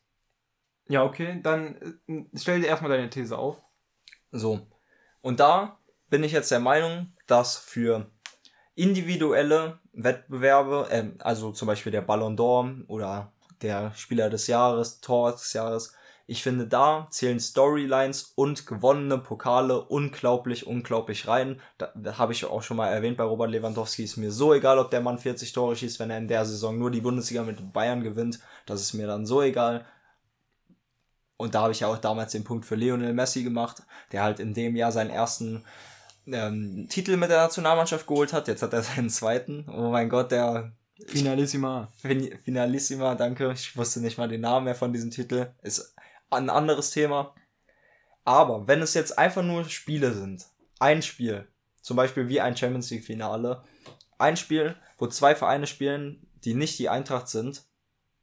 Ja, 0.88 1.03
okay, 1.03 1.39
dann 1.41 2.01
äh, 2.07 2.26
stell 2.36 2.62
dir 2.62 2.68
erstmal 2.68 2.91
deine 2.91 3.10
These 3.10 3.38
auf. 3.38 3.62
So. 4.32 4.68
Und 5.22 5.39
da 5.39 5.78
bin 6.10 6.24
ich 6.24 6.32
jetzt 6.32 6.51
der 6.51 6.60
Meinung, 6.60 7.14
dass 7.28 7.57
für 7.57 8.07
individuelle 8.76 9.80
Wettbewerbe, 9.93 10.88
äh, 10.89 11.05
also 11.20 11.51
zum 11.51 11.68
Beispiel 11.68 11.91
der 11.91 12.01
Ballon 12.01 12.38
d'Or 12.38 12.86
oder 12.88 13.32
der 13.62 13.93
Spieler 13.95 14.30
des 14.30 14.47
Jahres, 14.47 15.01
Tor 15.01 15.32
des 15.32 15.53
Jahres, 15.53 15.93
ich 16.32 16.43
finde, 16.43 16.68
da 16.68 17.07
zählen 17.10 17.39
Storylines 17.39 18.34
und 18.36 18.68
gewonnene 18.68 19.18
Pokale 19.18 19.82
unglaublich, 19.82 20.68
unglaublich 20.68 21.28
rein. 21.28 21.60
Da, 21.80 21.91
da 21.95 22.20
habe 22.20 22.34
ich 22.34 22.45
auch 22.45 22.62
schon 22.62 22.78
mal 22.78 22.88
erwähnt, 22.88 23.18
bei 23.18 23.24
Robert 23.24 23.49
Lewandowski 23.49 24.03
ist 24.03 24.16
mir 24.16 24.32
so 24.32 24.53
egal, 24.53 24.78
ob 24.78 24.91
der 24.91 25.01
Mann 25.01 25.18
40 25.18 25.51
Tore 25.53 25.76
schießt, 25.76 25.99
wenn 25.99 26.12
er 26.12 26.20
in 26.20 26.28
der 26.28 26.45
Saison 26.45 26.78
nur 26.78 26.91
die 26.91 27.01
Bundesliga 27.01 27.41
mit 27.41 27.74
Bayern 27.74 28.03
gewinnt. 28.03 28.39
Das 28.68 28.80
ist 28.80 28.93
mir 28.93 29.07
dann 29.07 29.26
so 29.26 29.41
egal. 29.41 29.88
Und 31.36 31.55
da 31.55 31.62
habe 31.64 31.72
ich 31.72 31.80
ja 31.80 31.88
auch 31.88 31.97
damals 31.97 32.32
den 32.34 32.43
Punkt 32.43 32.64
für 32.64 32.76
Lionel 32.76 33.14
Messi 33.14 33.43
gemacht, 33.43 33.82
der 34.12 34.22
halt 34.22 34.39
in 34.39 34.53
dem 34.53 34.76
Jahr 34.76 34.91
seinen 34.91 35.10
ersten 35.10 35.66
ähm, 36.34 36.88
Titel 36.89 37.17
mit 37.17 37.30
der 37.30 37.43
Nationalmannschaft 37.43 38.07
geholt 38.07 38.34
hat. 38.34 38.47
Jetzt 38.47 38.61
hat 38.61 38.73
er 38.73 38.84
seinen 38.84 39.09
zweiten. 39.09 39.65
Oh 39.69 39.89
mein 39.89 40.09
Gott, 40.09 40.32
der 40.32 40.73
Finalissima. 41.07 41.89
Finalissima, 42.43 43.15
danke. 43.15 43.51
Ich 43.53 43.75
wusste 43.77 44.01
nicht 44.01 44.17
mal 44.17 44.27
den 44.27 44.41
Namen 44.41 44.65
mehr 44.65 44.75
von 44.75 44.91
diesem 44.93 45.11
Titel. 45.11 45.47
Ist 45.61 45.95
ein 46.30 46.49
anderes 46.49 46.91
Thema. 46.91 47.34
Aber 48.25 48.67
wenn 48.67 48.82
es 48.82 48.93
jetzt 48.93 49.17
einfach 49.17 49.43
nur 49.43 49.65
Spiele 49.65 50.13
sind, 50.13 50.45
ein 50.80 51.01
Spiel, 51.01 51.47
zum 51.82 51.97
Beispiel 51.97 52.27
wie 52.27 52.41
ein 52.41 52.55
Champions 52.55 52.89
League 52.91 53.05
Finale, 53.05 53.63
ein 54.17 54.38
Spiel, 54.38 54.75
wo 54.97 55.07
zwei 55.07 55.36
Vereine 55.36 55.67
spielen, 55.67 56.27
die 56.43 56.53
nicht 56.53 56.77
die 56.80 56.89
Eintracht 56.89 57.27
sind, 57.30 57.63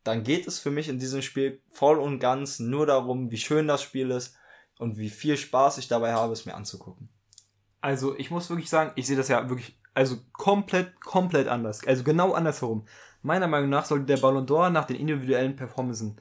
dann 0.05 0.23
geht 0.23 0.47
es 0.47 0.59
für 0.59 0.71
mich 0.71 0.89
in 0.89 0.99
diesem 0.99 1.23
Spiel 1.23 1.61
voll 1.71 1.99
und 1.99 2.21
ganz 2.21 2.61
nur 2.61 2.87
darum, 2.87 3.31
wie 3.31 3.39
schön 3.39 3.67
das 3.67 3.83
Spiel 3.83 4.11
ist 4.11 4.37
und 4.79 4.99
wie 4.99 5.11
viel 5.11 5.37
Spaß 5.37 5.79
ich 5.79 5.89
dabei 5.89 6.13
habe, 6.13 6.33
es 6.33 6.47
mir 6.47 6.55
anzugucken. 6.55 7.09
Also 7.81 8.17
ich 8.17 8.31
muss 8.31 8.51
wirklich 8.51 8.71
sagen, 8.71 8.93
ich 8.97 9.07
sehe 9.07 9.17
das 9.17 9.29
ja 9.29 9.49
wirklich, 9.49 9.79
also 9.95 10.17
komplett, 10.33 11.01
komplett 11.01 11.49
anders. 11.49 11.87
Also 11.87 12.05
genau 12.05 12.33
andersherum. 12.33 12.87
Meiner 13.23 13.49
Meinung 13.49 13.71
nach 13.71 13.85
sollte 13.85 14.07
der 14.07 14.19
Ballon 14.19 14.47
d'Or 14.47 14.71
nach 14.71 14.85
den 14.85 14.97
individuellen 14.97 15.57
Performancen 15.57 16.21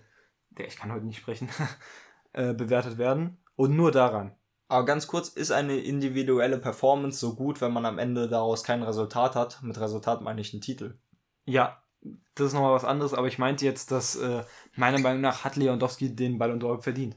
der 0.58 0.68
ich 0.68 0.78
kann 0.78 0.92
heute 0.92 1.06
nicht 1.06 1.20
sprechen, 1.20 1.50
äh, 2.34 2.54
bewertet 2.54 2.98
werden. 2.98 3.38
Und 3.56 3.76
nur 3.76 3.92
daran. 3.92 4.36
Aber 4.68 4.86
ganz 4.86 5.08
kurz, 5.08 5.30
ist 5.30 5.52
eine 5.52 5.78
individuelle 5.78 6.58
Performance 6.58 7.20
so 7.20 7.36
gut, 7.36 7.62
wenn 7.62 7.72
man 7.72 7.86
am 7.86 8.00
Ende 8.00 8.28
daraus 8.28 8.64
kein 8.64 8.84
Resultat 8.84 9.36
hat? 9.36 9.62
Mit 9.62 9.80
Resultat 9.80 10.22
meine 10.22 10.42
ich 10.42 10.54
einen 10.54 10.62
Titel. 10.62 10.98
Ja, 11.46 11.82
das 12.34 12.48
ist 12.48 12.54
nochmal 12.54 12.74
was 12.74 12.84
anderes, 12.84 13.14
aber 13.14 13.28
ich 13.28 13.38
meinte 13.38 13.64
jetzt, 13.64 13.92
dass 13.92 14.16
äh, 14.16 14.44
meiner 14.76 15.00
Meinung 15.00 15.22
nach 15.22 15.46
hat 15.46 15.56
Lewandowski 15.56 16.16
den 16.16 16.38
Ballon 16.38 16.60
d'Or 16.60 16.82
verdient. 16.82 17.16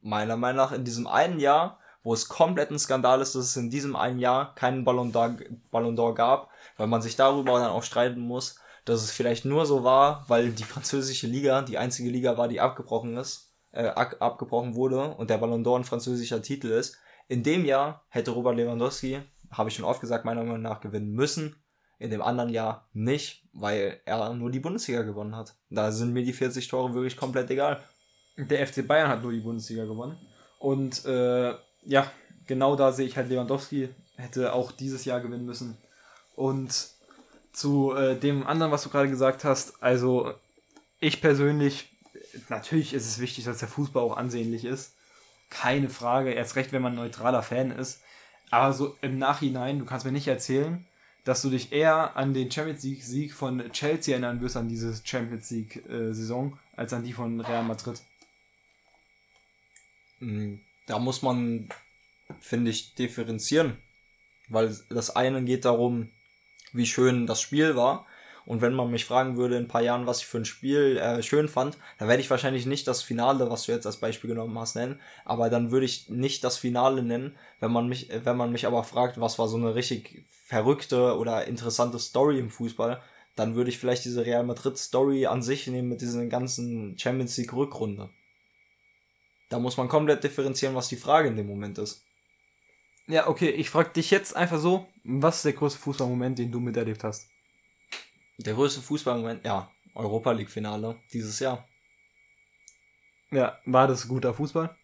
Meiner 0.00 0.36
Meinung 0.36 0.56
nach 0.56 0.72
in 0.72 0.84
diesem 0.84 1.06
einen 1.06 1.38
Jahr, 1.38 1.78
wo 2.04 2.12
es 2.12 2.28
komplett 2.28 2.70
ein 2.70 2.78
Skandal 2.78 3.20
ist, 3.20 3.34
dass 3.34 3.46
es 3.46 3.56
in 3.56 3.70
diesem 3.70 3.96
einen 3.96 4.20
Jahr 4.20 4.54
keinen 4.54 4.84
Ballon 4.84 5.10
d'Or 5.12 6.14
gab, 6.14 6.50
weil 6.76 6.86
man 6.86 7.02
sich 7.02 7.16
darüber 7.16 7.58
dann 7.58 7.70
auch 7.70 7.82
streiten 7.82 8.20
muss, 8.20 8.60
dass 8.84 9.02
es 9.02 9.10
vielleicht 9.10 9.46
nur 9.46 9.64
so 9.66 9.82
war, 9.82 10.24
weil 10.28 10.52
die 10.52 10.62
französische 10.62 11.26
Liga 11.26 11.62
die 11.62 11.78
einzige 11.78 12.10
Liga 12.10 12.36
war, 12.36 12.46
die 12.46 12.60
abgebrochen 12.60 13.16
ist, 13.16 13.54
äh, 13.72 13.86
abgebrochen 13.86 14.74
wurde 14.74 15.14
und 15.14 15.30
der 15.30 15.38
Ballon 15.38 15.64
d'Or 15.64 15.78
ein 15.78 15.84
französischer 15.84 16.42
Titel 16.42 16.68
ist. 16.68 16.98
In 17.26 17.42
dem 17.42 17.64
Jahr 17.64 18.04
hätte 18.08 18.32
Robert 18.32 18.56
Lewandowski, 18.56 19.22
habe 19.50 19.70
ich 19.70 19.74
schon 19.74 19.86
oft 19.86 20.02
gesagt, 20.02 20.26
meiner 20.26 20.44
Meinung 20.44 20.62
nach 20.62 20.80
gewinnen 20.80 21.12
müssen. 21.12 21.56
In 21.98 22.10
dem 22.10 22.20
anderen 22.20 22.50
Jahr 22.50 22.88
nicht, 22.92 23.48
weil 23.54 24.00
er 24.04 24.34
nur 24.34 24.50
die 24.50 24.60
Bundesliga 24.60 25.02
gewonnen 25.02 25.36
hat. 25.36 25.54
Da 25.70 25.90
sind 25.90 26.12
mir 26.12 26.24
die 26.24 26.32
40 26.32 26.68
Tore 26.68 26.92
wirklich 26.92 27.16
komplett 27.16 27.50
egal. 27.50 27.82
Der 28.36 28.66
FC 28.66 28.86
Bayern 28.86 29.08
hat 29.08 29.22
nur 29.22 29.32
die 29.32 29.40
Bundesliga 29.40 29.84
gewonnen. 29.84 30.18
Und 30.58 31.04
äh, 31.06 31.54
ja, 31.84 32.10
genau 32.46 32.76
da 32.76 32.92
sehe 32.92 33.06
ich 33.06 33.16
halt 33.16 33.28
Lewandowski 33.28 33.88
hätte 34.16 34.52
auch 34.52 34.72
dieses 34.72 35.04
Jahr 35.04 35.20
gewinnen 35.20 35.46
müssen. 35.46 35.76
Und 36.36 36.88
zu 37.52 37.92
äh, 37.92 38.18
dem 38.18 38.46
anderen, 38.46 38.72
was 38.72 38.82
du 38.82 38.90
gerade 38.90 39.08
gesagt 39.08 39.44
hast, 39.44 39.82
also 39.82 40.34
ich 41.00 41.20
persönlich, 41.20 41.90
natürlich 42.48 42.94
ist 42.94 43.06
es 43.06 43.20
wichtig, 43.20 43.44
dass 43.44 43.58
der 43.58 43.68
Fußball 43.68 44.02
auch 44.02 44.16
ansehnlich 44.16 44.64
ist. 44.64 44.94
Keine 45.50 45.88
Frage, 45.88 46.32
erst 46.32 46.56
recht, 46.56 46.72
wenn 46.72 46.82
man 46.82 46.92
ein 46.92 46.96
neutraler 46.96 47.42
Fan 47.42 47.70
ist. 47.70 48.00
Aber 48.50 48.72
so 48.72 48.96
im 49.02 49.18
Nachhinein, 49.18 49.78
du 49.78 49.84
kannst 49.84 50.04
mir 50.04 50.12
nicht 50.12 50.28
erzählen, 50.28 50.84
dass 51.24 51.42
du 51.42 51.50
dich 51.50 51.72
eher 51.72 52.16
an 52.16 52.34
den 52.34 52.50
Champions 52.50 52.82
League-Sieg 52.82 53.32
von 53.32 53.72
Chelsea 53.72 54.12
erinnern 54.12 54.40
wirst, 54.40 54.56
an 54.56 54.68
diese 54.68 54.94
Champions 55.04 55.50
League-Saison, 55.50 56.58
als 56.76 56.92
an 56.92 57.04
die 57.04 57.12
von 57.12 57.40
Real 57.40 57.64
Madrid. 57.64 58.00
Hm, 60.18 60.60
da 60.86 60.98
muss 60.98 61.22
man, 61.22 61.68
finde 62.40 62.70
ich, 62.70 62.94
differenzieren. 62.94 63.78
Weil 64.48 64.76
das 64.90 65.14
eine 65.14 65.42
geht 65.44 65.64
darum, 65.64 66.10
wie 66.72 66.86
schön 66.86 67.26
das 67.26 67.40
Spiel 67.40 67.76
war. 67.76 68.06
Und 68.46 68.60
wenn 68.60 68.74
man 68.74 68.90
mich 68.90 69.06
fragen 69.06 69.38
würde 69.38 69.56
in 69.56 69.64
ein 69.64 69.68
paar 69.68 69.80
Jahren, 69.80 70.06
was 70.06 70.20
ich 70.20 70.26
für 70.26 70.36
ein 70.36 70.44
Spiel 70.44 70.98
äh, 70.98 71.22
schön 71.22 71.48
fand, 71.48 71.78
dann 71.98 72.08
werde 72.08 72.20
ich 72.20 72.28
wahrscheinlich 72.28 72.66
nicht 72.66 72.86
das 72.86 73.02
Finale, 73.02 73.50
was 73.50 73.64
du 73.64 73.72
jetzt 73.72 73.86
als 73.86 73.96
Beispiel 73.96 74.28
genommen 74.28 74.58
hast, 74.58 74.74
nennen. 74.74 75.00
Aber 75.24 75.48
dann 75.48 75.70
würde 75.70 75.86
ich 75.86 76.10
nicht 76.10 76.44
das 76.44 76.58
Finale 76.58 77.02
nennen. 77.02 77.36
Wenn 77.60 77.72
man 77.72 77.88
mich, 77.88 78.10
wenn 78.24 78.36
man 78.36 78.52
mich 78.52 78.66
aber 78.66 78.84
fragt, 78.84 79.18
was 79.18 79.38
war 79.38 79.48
so 79.48 79.56
eine 79.56 79.74
richtig 79.74 80.26
verrückte 80.44 81.16
oder 81.16 81.46
interessante 81.46 81.98
Story 81.98 82.38
im 82.38 82.50
Fußball, 82.50 83.00
dann 83.34 83.54
würde 83.54 83.70
ich 83.70 83.78
vielleicht 83.78 84.04
diese 84.04 84.26
Real 84.26 84.44
Madrid 84.44 84.76
Story 84.76 85.26
an 85.26 85.42
sich 85.42 85.66
nehmen 85.66 85.88
mit 85.88 86.02
diesen 86.02 86.28
ganzen 86.28 86.98
Champions 86.98 87.36
League 87.38 87.54
Rückrunde. 87.54 88.10
Da 89.54 89.60
muss 89.60 89.76
man 89.76 89.86
komplett 89.86 90.24
differenzieren, 90.24 90.74
was 90.74 90.88
die 90.88 90.96
Frage 90.96 91.28
in 91.28 91.36
dem 91.36 91.46
Moment 91.46 91.78
ist. 91.78 92.04
Ja, 93.06 93.28
okay, 93.28 93.50
ich 93.50 93.70
frage 93.70 93.90
dich 93.90 94.10
jetzt 94.10 94.34
einfach 94.34 94.58
so, 94.58 94.88
was 95.04 95.36
ist 95.36 95.44
der 95.44 95.52
größte 95.52 95.78
Fußballmoment, 95.78 96.40
den 96.40 96.50
du 96.50 96.58
miterlebt 96.58 97.04
hast? 97.04 97.28
Der 98.38 98.54
größte 98.54 98.80
Fußballmoment, 98.80 99.44
ja, 99.44 99.70
Europa 99.94 100.32
League 100.32 100.50
Finale 100.50 100.96
dieses 101.12 101.38
Jahr. 101.38 101.68
Ja, 103.30 103.56
war 103.64 103.86
das 103.86 104.08
guter 104.08 104.34
Fußball? 104.34 104.76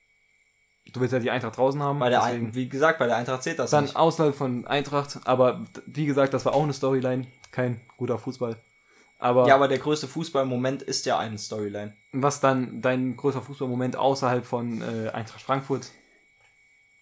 Du 0.92 1.00
willst 1.00 1.14
ja 1.14 1.18
die 1.18 1.32
Eintracht 1.32 1.56
draußen 1.56 1.82
haben. 1.82 1.98
Bei 1.98 2.08
der 2.08 2.20
deswegen. 2.20 2.54
wie 2.54 2.68
gesagt, 2.68 3.00
bei 3.00 3.08
der 3.08 3.16
Eintracht 3.16 3.42
zählt 3.42 3.58
das 3.58 3.72
Dann 3.72 3.86
nicht. 3.86 3.96
außerhalb 3.96 4.36
von 4.36 4.68
Eintracht, 4.68 5.18
aber 5.24 5.66
wie 5.86 6.06
gesagt, 6.06 6.32
das 6.32 6.44
war 6.44 6.54
auch 6.54 6.62
eine 6.62 6.74
Storyline, 6.74 7.26
kein 7.50 7.80
guter 7.96 8.20
Fußball. 8.20 8.56
Aber 9.20 9.46
ja, 9.46 9.54
aber 9.54 9.68
der 9.68 9.78
größte 9.78 10.08
Fußballmoment 10.08 10.82
ist 10.82 11.06
ja 11.06 11.18
eine 11.18 11.38
Storyline. 11.38 11.94
Was 12.12 12.40
dann 12.40 12.80
dein 12.80 13.16
größter 13.16 13.42
Fußballmoment 13.42 13.96
außerhalb 13.96 14.44
von 14.44 14.80
äh, 14.80 15.10
Eintracht 15.10 15.42
Frankfurt? 15.42 15.90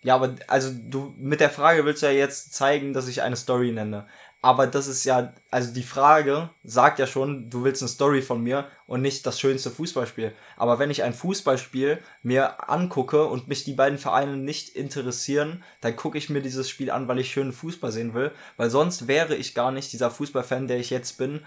Ja, 0.03 0.14
aber 0.14 0.35
also 0.47 0.71
du 0.73 1.14
mit 1.16 1.41
der 1.41 1.51
Frage 1.51 1.85
willst 1.85 2.03
du 2.03 2.07
ja 2.07 2.12
jetzt 2.12 2.55
zeigen, 2.55 2.93
dass 2.93 3.09
ich 3.09 3.23
eine 3.23 3.37
Story 3.37 3.73
nenne. 3.73 4.07
Aber 4.41 4.69
das 4.69 4.87
ist 4.87 5.05
ja, 5.05 5.33
also 5.51 5.75
die 5.75 5.83
Frage 5.83 6.51
sagt 6.62 7.01
ja 7.01 7.09
schon, 7.09 7.51
du 7.51 7.64
willst 7.64 7.83
eine 7.83 7.89
Story 7.89 8.23
von 8.23 8.41
mir 8.41 8.69
und 8.87 9.03
nicht 9.03 9.27
das 9.27 9.41
schönste 9.41 9.73
Fußballspiel. 9.73 10.33
Aber 10.57 10.79
wenn 10.79 10.93
ich 10.93 11.03
ein 11.03 11.12
Fußballspiel 11.12 11.99
mir 12.23 12.71
angucke 12.71 13.25
und 13.25 13.49
mich 13.49 13.64
die 13.64 13.73
beiden 13.73 13.99
Vereine 13.99 14.37
nicht 14.37 14.77
interessieren, 14.77 15.64
dann 15.81 15.97
gucke 15.97 16.19
ich 16.19 16.31
mir 16.31 16.41
dieses 16.41 16.71
Spiel 16.71 16.93
an, 16.93 17.09
weil 17.09 17.19
ich 17.19 17.33
schönen 17.33 17.53
Fußball 17.53 17.91
sehen 17.91 18.14
will. 18.14 18.31
Weil 18.57 18.71
sonst 18.71 19.09
wäre 19.09 19.35
ich 19.35 19.57
gar 19.57 19.73
nicht 19.73 19.93
dieser 19.93 20.12
Fußballfan, 20.12 20.69
der 20.69 20.79
ich 20.79 20.91
jetzt 20.91 21.19
bin. 21.19 21.45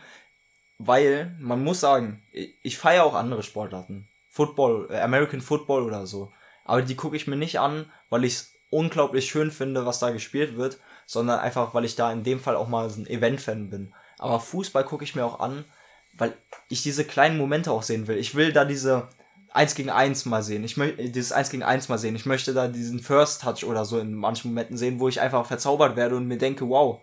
Weil, 0.84 1.36
man 1.40 1.64
muss 1.64 1.80
sagen, 1.80 2.24
ich 2.32 2.78
feiere 2.78 3.04
auch 3.04 3.14
andere 3.14 3.44
Sportarten. 3.44 4.08
Football, 4.30 4.88
äh, 4.90 5.00
American 5.00 5.42
Football 5.42 5.84
oder 5.84 6.08
so. 6.08 6.32
Aber 6.66 6.82
die 6.82 6.96
gucke 6.96 7.16
ich 7.16 7.28
mir 7.28 7.36
nicht 7.36 7.60
an, 7.60 7.92
weil 8.10 8.24
ich 8.24 8.34
es 8.34 8.54
unglaublich 8.72 9.30
schön 9.30 9.52
finde, 9.52 9.86
was 9.86 10.00
da 10.00 10.10
gespielt 10.10 10.56
wird, 10.58 10.80
sondern 11.06 11.40
einfach, 11.40 11.76
weil 11.76 11.86
ich 11.86 11.96
da 11.96 12.12
in 12.12 12.24
dem 12.24 12.40
Fall 12.40 12.56
auch 12.56 12.68
mal 12.68 12.90
so 12.90 13.02
ein 13.02 13.08
Event-Fan 13.08 13.70
bin. 13.70 13.94
Aber 14.18 14.40
Fußball 14.40 14.84
gucke 14.84 15.04
ich 15.04 15.14
mir 15.14 15.24
auch 15.24 15.40
an, 15.40 15.66
weil 16.14 16.34
ich 16.68 16.82
diese 16.82 17.06
kleinen 17.06 17.38
Momente 17.38 17.72
auch 17.72 17.84
sehen 17.84 18.08
will. 18.08 18.18
Ich 18.18 18.34
will 18.34 18.52
da 18.52 18.66
diese 18.66 19.08
1 19.54 19.76
gegen 19.76 19.92
1 19.92 20.26
mal 20.26 20.42
sehen. 20.42 20.64
Ich 20.64 20.78
möchte 20.78 21.10
dieses 21.10 21.32
1 21.32 21.52
gegen 21.52 21.64
1 21.64 21.90
mal 21.90 22.00
sehen. 22.00 22.16
Ich 22.16 22.26
möchte 22.26 22.54
da 22.54 22.68
diesen 22.68 23.00
First 23.00 23.42
Touch 23.42 23.66
oder 23.66 23.86
so 23.86 24.00
in 24.00 24.16
manchen 24.16 24.50
Momenten 24.50 24.78
sehen, 24.78 25.00
wo 25.00 25.10
ich 25.10 25.22
einfach 25.22 25.46
verzaubert 25.46 25.96
werde 25.96 26.16
und 26.16 26.28
mir 26.28 26.38
denke, 26.38 26.68
wow. 26.68 27.02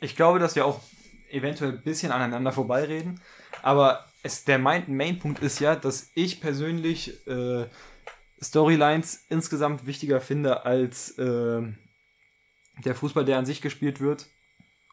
Ich 0.00 0.16
glaube, 0.16 0.40
dass 0.40 0.56
wir 0.56 0.66
auch 0.66 0.80
eventuell 1.32 1.72
ein 1.72 1.82
bisschen 1.82 2.12
aneinander 2.12 2.52
vorbeireden, 2.52 3.20
aber 3.62 4.06
es, 4.22 4.44
der 4.44 4.58
Main-Punkt 4.58 5.42
ist 5.42 5.60
ja, 5.60 5.74
dass 5.74 6.10
ich 6.14 6.40
persönlich 6.40 7.26
äh, 7.26 7.66
Storylines 8.40 9.26
insgesamt 9.28 9.86
wichtiger 9.86 10.20
finde 10.20 10.64
als 10.64 11.16
äh, 11.18 11.62
der 12.84 12.94
Fußball, 12.94 13.24
der 13.24 13.38
an 13.38 13.46
sich 13.46 13.60
gespielt 13.60 14.00
wird 14.00 14.26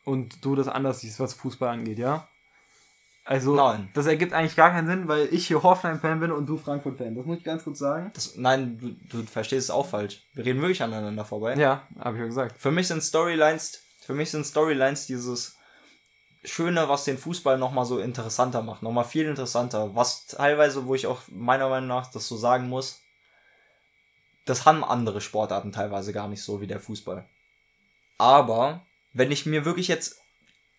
und 0.06 0.44
du 0.44 0.56
das 0.56 0.68
anders 0.68 1.02
siehst, 1.02 1.20
was 1.20 1.34
Fußball 1.34 1.70
angeht, 1.70 2.00
ja? 2.00 2.28
Also, 3.26 3.56
nein. 3.56 3.90
das 3.94 4.08
ergibt 4.08 4.34
eigentlich 4.34 4.56
gar 4.56 4.72
keinen 4.72 4.88
Sinn, 4.88 5.08
weil 5.08 5.28
ich 5.32 5.46
hier 5.46 5.62
Hoffenheim-Fan 5.62 6.20
bin 6.20 6.32
und 6.32 6.48
du 6.48 6.58
Frankfurt-Fan. 6.58 7.14
Das 7.14 7.26
muss 7.28 7.38
ich 7.38 7.44
ganz 7.44 7.64
kurz 7.64 7.78
sagen. 7.78 8.10
Das, 8.16 8.38
nein, 8.38 8.80
du, 8.80 9.18
du 9.18 9.24
verstehst 9.24 9.66
es 9.66 9.70
auch 9.70 9.86
falsch. 9.86 10.24
Wir 10.34 10.46
reden 10.46 10.62
wirklich 10.62 10.82
aneinander 10.82 11.26
vorbei. 11.26 11.54
Ja, 11.56 11.88
habe 12.00 12.16
ich 12.16 12.22
ja 12.22 12.26
gesagt. 12.26 12.60
Für 12.60 12.72
mich 12.72 12.88
sind 12.88 13.04
Storylines, 13.04 13.84
für 14.02 14.16
mich 14.16 14.32
sind 14.32 14.48
Storylines 14.48 15.06
dieses 15.06 15.59
Schöne, 16.44 16.88
was 16.88 17.04
den 17.04 17.18
Fußball 17.18 17.58
nochmal 17.58 17.86
so 17.86 18.00
interessanter 18.00 18.62
macht. 18.62 18.82
Nochmal 18.82 19.04
viel 19.04 19.26
interessanter. 19.26 19.96
Was 19.96 20.28
teilweise, 20.28 20.86
wo 20.86 20.96
ich 20.96 21.06
auch 21.06 21.22
meiner 21.28 21.68
Meinung 21.68 21.90
nach 21.90 22.10
das 22.12 22.28
so 22.28 22.38
sagen 22.38 22.70
muss, 22.70 23.02
das 24.46 24.66
haben 24.66 24.84
andere 24.84 25.22
Sportarten 25.22 25.72
teilweise 25.72 26.14
gar 26.14 26.28
nicht 26.28 26.42
so 26.42 26.62
wie 26.62 26.68
der 26.68 26.80
Fußball. 26.80 27.28
Aber 28.18 28.86
wenn 29.14 29.32
ich 29.32 29.46
mir 29.46 29.66
wirklich 29.66 29.88
jetzt 29.88 30.22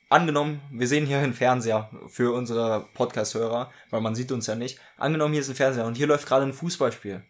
angenommen, 0.09 0.61
wir 0.71 0.89
sehen 0.89 1.07
hier 1.07 1.19
einen 1.19 1.35
Fernseher 1.35 1.91
für 2.09 2.35
unsere 2.35 2.89
Podcast-Hörer, 2.95 3.71
weil 3.91 4.01
man 4.01 4.15
sieht 4.15 4.33
uns 4.33 4.47
ja 4.47 4.55
nicht. 4.55 4.79
Angenommen, 4.97 5.33
hier 5.33 5.41
ist 5.41 5.49
ein 5.49 5.55
Fernseher 5.55 5.87
und 5.87 5.97
hier 5.97 6.07
läuft 6.07 6.27
gerade 6.27 6.45
ein 6.45 6.53
Fußballspiel. 6.53 7.23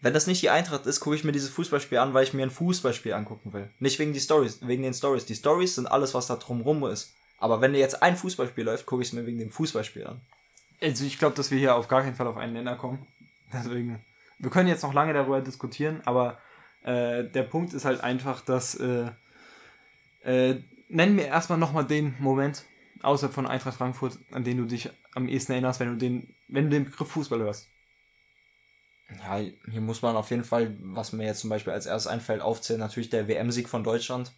Wenn 0.00 0.14
das 0.14 0.28
nicht 0.28 0.42
die 0.42 0.50
Eintracht 0.50 0.86
ist, 0.86 1.00
gucke 1.00 1.16
ich 1.16 1.24
mir 1.24 1.32
dieses 1.32 1.50
Fußballspiel 1.50 1.98
an, 1.98 2.14
weil 2.14 2.22
ich 2.22 2.32
mir 2.32 2.44
ein 2.44 2.50
Fußballspiel 2.50 3.14
angucken 3.14 3.52
will. 3.52 3.70
Nicht 3.80 3.98
wegen 3.98 4.12
die 4.12 4.20
Stories, 4.20 4.60
wegen 4.62 4.84
den 4.84 4.94
Stories. 4.94 5.26
Die 5.26 5.34
Stories 5.34 5.74
sind 5.74 5.86
alles, 5.88 6.14
was 6.14 6.28
da 6.28 6.36
drumrum 6.36 6.84
ist. 6.86 7.14
Aber 7.38 7.60
wenn 7.60 7.74
jetzt 7.74 8.02
ein 8.02 8.16
Fußballspiel 8.16 8.64
läuft, 8.64 8.86
gucke 8.86 9.02
ich 9.02 9.08
es 9.08 9.12
mir 9.14 9.26
wegen 9.26 9.38
dem 9.38 9.50
Fußballspiel 9.50 10.06
an. 10.06 10.20
Also 10.82 11.04
ich 11.04 11.18
glaube, 11.18 11.36
dass 11.36 11.50
wir 11.50 11.58
hier 11.58 11.76
auf 11.76 11.88
gar 11.88 12.02
keinen 12.02 12.14
Fall 12.14 12.26
auf 12.26 12.36
einen 12.36 12.52
Nenner 12.52 12.76
kommen. 12.76 13.06
Deswegen 13.52 14.04
wir 14.38 14.50
können 14.50 14.68
jetzt 14.68 14.82
noch 14.82 14.94
lange 14.94 15.12
darüber 15.12 15.40
diskutieren, 15.40 16.00
aber 16.04 16.38
äh, 16.82 17.24
der 17.24 17.42
Punkt 17.42 17.74
ist 17.74 17.84
halt 17.84 18.00
einfach, 18.00 18.40
dass 18.40 18.76
äh, 18.76 19.10
äh, 20.22 20.62
nennen 20.88 21.16
wir 21.16 21.26
erstmal 21.26 21.58
nochmal 21.58 21.84
den 21.84 22.14
Moment 22.18 22.64
außerhalb 23.02 23.34
von 23.34 23.46
Eintracht 23.46 23.76
Frankfurt, 23.76 24.18
an 24.30 24.44
den 24.44 24.56
du 24.56 24.64
dich 24.64 24.90
am 25.14 25.28
ehesten 25.28 25.52
erinnerst, 25.52 25.80
wenn 25.80 25.90
du 25.90 25.96
den, 25.96 26.34
wenn 26.48 26.64
du 26.64 26.70
den 26.70 26.84
Begriff 26.84 27.08
Fußball 27.08 27.40
hörst. 27.40 27.68
Ja, 29.18 29.38
hier 29.38 29.80
muss 29.80 30.02
man 30.02 30.16
auf 30.16 30.30
jeden 30.30 30.44
Fall, 30.44 30.76
was 30.80 31.12
mir 31.12 31.24
jetzt 31.24 31.40
zum 31.40 31.50
Beispiel 31.50 31.72
als 31.72 31.86
erstes 31.86 32.10
einfällt, 32.10 32.42
aufzählen, 32.42 32.80
natürlich 32.80 33.10
der 33.10 33.26
WM-Sieg 33.26 33.68
von 33.68 33.82
Deutschland. 33.82 34.32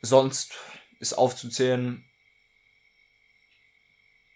Sonst 0.00 0.54
ist 1.00 1.14
aufzuzählen 1.14 2.04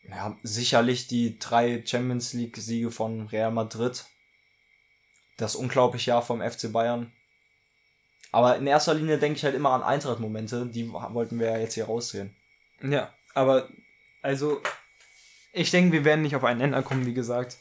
ja, 0.09 0.37
sicherlich 0.43 1.07
die 1.07 1.39
drei 1.39 1.83
Champions 1.85 2.33
League-Siege 2.33 2.91
von 2.91 3.27
Real 3.29 3.51
Madrid. 3.51 4.05
Das 5.37 5.57
unglaubliche 5.57 6.11
Jahr 6.11 6.23
vom 6.23 6.41
FC 6.41 6.73
Bayern. 6.73 7.13
Aber 8.31 8.57
in 8.57 8.67
erster 8.67 8.95
Linie 8.95 9.19
denke 9.19 9.37
ich 9.37 9.45
halt 9.45 9.55
immer 9.55 9.71
an 9.71 9.83
Eintracht-Momente, 9.83 10.67
die 10.67 10.91
wollten 10.91 11.39
wir 11.39 11.51
ja 11.51 11.59
jetzt 11.59 11.75
hier 11.75 11.87
raussehen. 11.87 12.37
Ja, 12.83 13.13
aber 13.35 13.69
also 14.23 14.61
ich 15.53 15.71
denke, 15.71 15.93
wir 15.93 16.05
werden 16.05 16.23
nicht 16.23 16.37
auf 16.37 16.45
einen 16.45 16.59
Nenner 16.59 16.83
kommen, 16.83 17.07
wie 17.07 17.15
gesagt. 17.15 17.59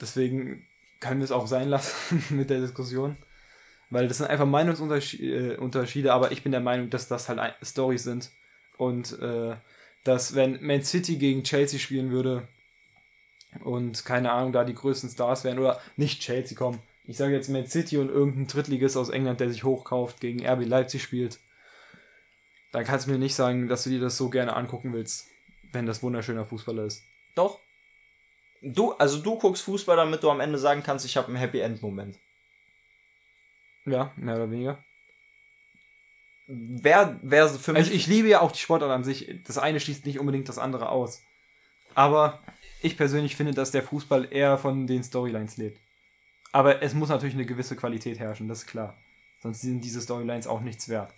Deswegen 0.00 0.66
können 1.00 1.20
wir 1.20 1.24
es 1.24 1.32
auch 1.32 1.46
sein 1.46 1.68
lassen 1.68 2.22
mit 2.36 2.50
der 2.50 2.60
Diskussion. 2.60 3.16
Weil 3.90 4.08
das 4.08 4.18
sind 4.18 4.26
einfach 4.26 4.46
Meinungsunterschiede, 4.46 6.12
aber 6.12 6.32
ich 6.32 6.42
bin 6.42 6.52
der 6.52 6.60
Meinung, 6.60 6.90
dass 6.90 7.08
das 7.08 7.28
halt 7.28 7.54
Stories 7.62 8.02
sind. 8.02 8.30
Und 8.76 9.18
äh, 9.18 9.56
dass 10.04 10.34
wenn 10.34 10.64
Man 10.64 10.82
City 10.82 11.16
gegen 11.16 11.42
Chelsea 11.42 11.78
spielen 11.78 12.10
würde 12.10 12.46
und 13.64 14.04
keine 14.04 14.32
Ahnung, 14.32 14.52
da 14.52 14.64
die 14.64 14.74
größten 14.74 15.10
Stars 15.10 15.44
wären 15.44 15.58
oder 15.58 15.80
nicht 15.96 16.20
Chelsea 16.20 16.56
kommen. 16.56 16.80
Ich 17.04 17.16
sage 17.16 17.34
jetzt 17.34 17.48
Man 17.48 17.66
City 17.66 17.96
und 17.96 18.10
irgendein 18.10 18.46
Drittligist 18.46 18.96
aus 18.96 19.08
England, 19.08 19.40
der 19.40 19.50
sich 19.50 19.64
hochkauft, 19.64 20.20
gegen 20.20 20.46
RB 20.46 20.66
Leipzig 20.66 21.02
spielt. 21.02 21.40
Dann 22.72 22.84
kannst 22.84 23.06
du 23.06 23.10
mir 23.10 23.18
nicht 23.18 23.34
sagen, 23.34 23.68
dass 23.68 23.84
du 23.84 23.90
dir 23.90 24.00
das 24.00 24.18
so 24.18 24.28
gerne 24.28 24.54
angucken 24.54 24.92
willst, 24.92 25.26
wenn 25.72 25.86
das 25.86 26.02
wunderschöner 26.02 26.44
Fußballer 26.44 26.84
ist. 26.84 27.02
Doch. 27.34 27.60
Du, 28.60 28.92
also 28.92 29.18
du 29.18 29.38
guckst 29.38 29.62
Fußball, 29.62 29.96
damit 29.96 30.22
du 30.22 30.30
am 30.30 30.40
Ende 30.40 30.58
sagen 30.58 30.82
kannst, 30.82 31.06
ich 31.06 31.16
habe 31.16 31.28
einen 31.28 31.36
Happy 31.36 31.60
End 31.60 31.80
Moment. 31.80 32.18
Ja, 33.90 34.12
mehr 34.16 34.36
oder 34.36 34.50
weniger 34.50 34.78
wäre 36.48 37.20
wär 37.22 37.48
für 37.48 37.72
mich. 37.72 37.80
Also 37.80 37.92
ich 37.92 38.06
liebe 38.06 38.28
ja 38.28 38.40
auch 38.40 38.52
die 38.52 38.58
Sportart 38.58 38.90
an 38.90 39.04
sich. 39.04 39.40
Das 39.46 39.58
eine 39.58 39.80
schließt 39.80 40.06
nicht 40.06 40.18
unbedingt 40.18 40.48
das 40.48 40.58
andere 40.58 40.88
aus. 40.88 41.22
Aber 41.94 42.42
ich 42.80 42.96
persönlich 42.96 43.36
finde, 43.36 43.52
dass 43.52 43.70
der 43.70 43.82
Fußball 43.82 44.28
eher 44.32 44.56
von 44.56 44.86
den 44.86 45.04
Storylines 45.04 45.58
lebt. 45.58 45.78
Aber 46.50 46.82
es 46.82 46.94
muss 46.94 47.10
natürlich 47.10 47.34
eine 47.34 47.44
gewisse 47.44 47.76
Qualität 47.76 48.18
herrschen, 48.18 48.48
das 48.48 48.60
ist 48.60 48.66
klar. 48.66 48.96
Sonst 49.42 49.60
sind 49.60 49.84
diese 49.84 50.00
Storylines 50.00 50.46
auch 50.46 50.60
nichts 50.60 50.88
wert. 50.88 51.12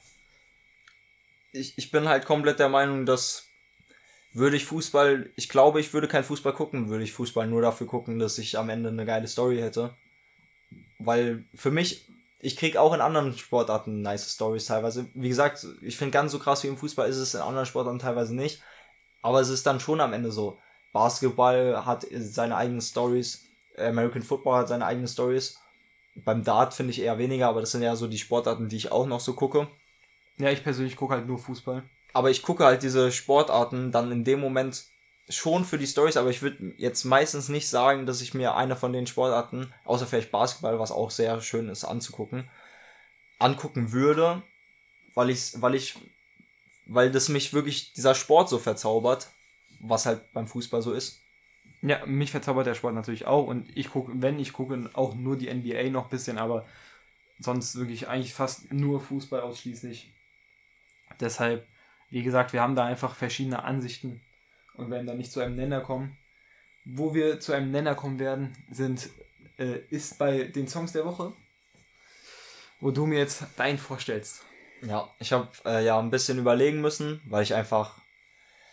Ich, 1.53 1.79
ich 1.79 1.91
bin 1.91 2.09
halt 2.09 2.25
komplett 2.25 2.59
der 2.59 2.68
Meinung, 2.68 3.07
dass 3.07 3.47
würde 4.33 4.57
ich 4.57 4.64
Fußball, 4.64 5.31
ich 5.37 5.49
glaube, 5.49 5.81
ich 5.81 5.93
würde 5.93 6.07
kein 6.09 6.25
Fußball 6.25 6.53
gucken, 6.53 6.89
würde 6.89 7.05
ich 7.05 7.12
Fußball 7.12 7.47
nur 7.47 7.62
dafür 7.62 7.87
gucken, 7.87 8.18
dass 8.18 8.39
ich 8.39 8.59
am 8.59 8.68
Ende 8.68 8.89
eine 8.89 9.05
geile 9.05 9.27
Story 9.27 9.59
hätte. 9.59 9.95
Weil 10.99 11.45
für 11.55 11.71
mich 11.71 12.10
ich 12.41 12.57
krieg 12.57 12.76
auch 12.76 12.95
in 12.95 13.01
anderen 13.01 13.36
Sportarten 13.36 14.03
nice 14.03 14.34
Stories 14.34 14.66
teilweise. 14.66 15.07
Wie 15.14 15.28
gesagt, 15.28 15.66
ich 15.82 15.97
finde 15.97 16.12
ganz 16.12 16.32
so 16.32 16.38
krass 16.38 16.62
wie 16.64 16.68
im 16.68 16.76
Fußball 16.76 17.09
ist 17.09 17.18
es 17.18 17.34
in 17.34 17.41
anderen 17.41 17.66
Sportarten 17.66 17.99
teilweise 17.99 18.34
nicht. 18.34 18.62
Aber 19.22 19.41
es 19.41 19.51
ist 19.51 19.66
dann 19.66 19.80
schon 19.80 20.01
am 20.01 20.12
Ende 20.12 20.32
so. 20.32 20.59
Basketball 20.93 21.84
hat 21.84 22.07
seine 22.11 22.57
eigenen 22.57 22.80
Stories, 22.80 23.45
American 23.76 24.22
Football 24.22 24.61
hat 24.61 24.68
seine 24.68 24.86
eigenen 24.86 25.09
Stories. 25.09 25.59
Beim 26.24 26.43
Dart 26.43 26.74
finde 26.74 26.91
ich 26.91 27.01
eher 27.01 27.18
weniger, 27.18 27.49
aber 27.49 27.61
das 27.61 27.70
sind 27.70 27.82
ja 27.82 27.95
so 27.95 28.09
die 28.09 28.18
Sportarten, 28.18 28.68
die 28.68 28.76
ich 28.76 28.91
auch 28.91 29.07
noch 29.07 29.20
so 29.20 29.34
gucke. 29.34 29.68
Ja, 30.38 30.51
ich 30.51 30.64
persönlich 30.64 30.97
gucke 30.97 31.14
halt 31.14 31.26
nur 31.26 31.38
Fußball. 31.38 31.84
aber 32.12 32.30
ich 32.30 32.43
gucke 32.43 32.64
halt 32.64 32.82
diese 32.82 33.12
Sportarten 33.12 33.93
dann 33.93 34.11
in 34.11 34.24
dem 34.24 34.41
Moment 34.41 34.84
schon 35.31 35.64
für 35.64 35.78
die 35.78 35.87
Stories, 35.87 36.16
aber 36.16 36.31
ich 36.31 36.43
würde 36.43 36.74
jetzt 36.76 37.05
meistens 37.05 37.49
nicht 37.49 37.68
sagen, 37.68 38.07
dass 38.07 38.20
ich 38.20 38.35
mir 38.35 38.55
eine 38.55 38.76
von 38.76 38.93
den 38.93 39.07
Sportarten, 39.07 39.72
außer 39.85 40.07
vielleicht 40.07 40.31
Basketball, 40.31 40.78
was 40.78 40.91
auch 40.91 41.11
sehr 41.11 41.41
schön 41.41 41.68
ist 41.68 41.85
anzugucken, 41.85 42.51
angucken 43.39 43.93
würde, 43.93 44.43
weil 45.14 45.31
ich, 45.31 45.61
weil 45.61 45.74
ich, 45.74 45.99
weil 46.87 47.11
das 47.11 47.28
mich 47.28 47.53
wirklich 47.53 47.93
dieser 47.93 48.14
Sport 48.14 48.49
so 48.49 48.59
verzaubert, 48.59 49.31
was 49.81 50.07
halt 50.07 50.33
beim 50.33 50.47
Fußball 50.47 50.83
so 50.83 50.93
ist. 50.93 51.22
Ja, 51.83 52.05
mich 52.05 52.31
verzaubert 52.31 52.66
der 52.66 52.74
Sport 52.74 52.95
natürlich 52.95 53.26
auch 53.26 53.47
und 53.47 53.74
ich 53.74 53.91
gucke, 53.91 54.12
wenn 54.16 54.39
ich 54.39 54.53
gucke, 54.53 54.91
auch 54.93 55.14
nur 55.14 55.37
die 55.37 55.53
NBA 55.53 55.91
noch 55.91 56.05
ein 56.05 56.11
bisschen, 56.11 56.37
aber 56.37 56.66
sonst 57.39 57.76
wirklich 57.76 58.09
eigentlich 58.09 58.35
fast 58.35 58.70
nur 58.72 59.01
Fußball 59.01 59.41
ausschließlich. 59.41 60.12
Deshalb, 61.20 61.66
wie 62.11 62.22
gesagt, 62.22 62.53
wir 62.53 62.61
haben 62.61 62.76
da 62.76 62.85
einfach 62.85 63.14
verschiedene 63.14 63.62
Ansichten 63.62 64.20
und 64.81 64.91
werden 64.91 65.07
dann 65.07 65.18
nicht 65.18 65.33
zu 65.33 65.41
einem 65.41 65.57
Nenner 65.57 65.81
kommen. 65.81 66.16
Wo 66.85 67.14
wir 67.14 67.41
zu 67.41 67.53
einem 67.53 67.70
Nenner 67.70 67.95
kommen 67.95 68.18
werden, 68.18 68.57
sind, 68.70 69.11
äh, 69.59 69.81
ist 69.91 70.18
bei 70.18 70.45
den 70.45 70.66
Songs 70.66 70.93
der 70.93 71.05
Woche, 71.05 71.33
wo 72.81 72.91
du 72.91 73.07
mir 73.07 73.18
jetzt 73.18 73.45
deinen 73.57 73.78
vorstellst. 73.78 74.45
Ja, 74.83 75.11
ich 75.18 75.33
habe 75.33 75.49
äh, 75.66 75.85
ja 75.85 75.99
ein 75.99 76.11
bisschen 76.11 76.39
überlegen 76.39 76.81
müssen, 76.81 77.20
weil 77.26 77.43
ich 77.43 77.55
einfach 77.55 78.01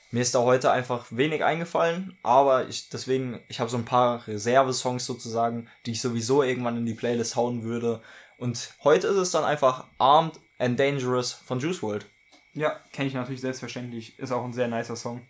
mir 0.09 0.21
ist 0.21 0.33
da 0.33 0.39
heute 0.39 0.71
einfach 0.71 1.07
wenig 1.09 1.43
eingefallen, 1.43 2.17
aber 2.23 2.69
ich 2.69 2.89
deswegen 2.89 3.41
ich 3.49 3.59
habe 3.59 3.69
so 3.69 3.77
ein 3.77 3.83
paar 3.83 4.25
Reserve-Songs 4.25 5.05
sozusagen, 5.05 5.67
die 5.85 5.91
ich 5.91 6.01
sowieso 6.01 6.43
irgendwann 6.43 6.77
in 6.77 6.85
die 6.85 6.93
Playlist 6.93 7.35
hauen 7.35 7.63
würde. 7.63 8.01
Und 8.37 8.73
heute 8.83 9.07
ist 9.07 9.17
es 9.17 9.31
dann 9.31 9.43
einfach 9.43 9.85
Armed 9.97 10.39
and 10.59 10.79
Dangerous 10.79 11.33
von 11.33 11.59
Juice 11.59 11.83
World. 11.83 12.05
Ja, 12.53 12.79
kenne 12.93 13.09
ich 13.09 13.13
natürlich 13.13 13.41
selbstverständlich. 13.41 14.17
Ist 14.17 14.31
auch 14.31 14.45
ein 14.45 14.53
sehr 14.53 14.69
nicer 14.69 14.95
Song. 14.95 15.27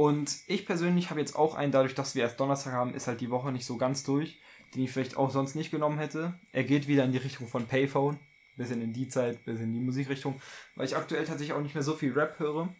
Und 0.00 0.38
ich 0.46 0.64
persönlich 0.64 1.10
habe 1.10 1.20
jetzt 1.20 1.36
auch 1.36 1.54
einen, 1.54 1.72
dadurch, 1.72 1.94
dass 1.94 2.14
wir 2.14 2.22
erst 2.22 2.40
Donnerstag 2.40 2.72
haben, 2.72 2.94
ist 2.94 3.06
halt 3.06 3.20
die 3.20 3.28
Woche 3.28 3.52
nicht 3.52 3.66
so 3.66 3.76
ganz 3.76 4.02
durch, 4.02 4.40
den 4.74 4.82
ich 4.82 4.92
vielleicht 4.92 5.18
auch 5.18 5.28
sonst 5.28 5.54
nicht 5.56 5.70
genommen 5.70 5.98
hätte. 5.98 6.32
Er 6.52 6.64
geht 6.64 6.88
wieder 6.88 7.04
in 7.04 7.12
die 7.12 7.18
Richtung 7.18 7.48
von 7.48 7.66
Payphone. 7.66 8.18
Bisschen 8.56 8.80
in 8.80 8.94
die 8.94 9.08
Zeit, 9.08 9.44
bisschen 9.44 9.64
in 9.64 9.74
die 9.74 9.80
Musikrichtung. 9.80 10.40
Weil 10.74 10.86
ich 10.86 10.96
aktuell 10.96 11.26
tatsächlich 11.26 11.54
auch 11.54 11.60
nicht 11.60 11.74
mehr 11.74 11.82
so 11.82 11.94
viel 11.94 12.14
Rap 12.14 12.38
höre. 12.38 12.74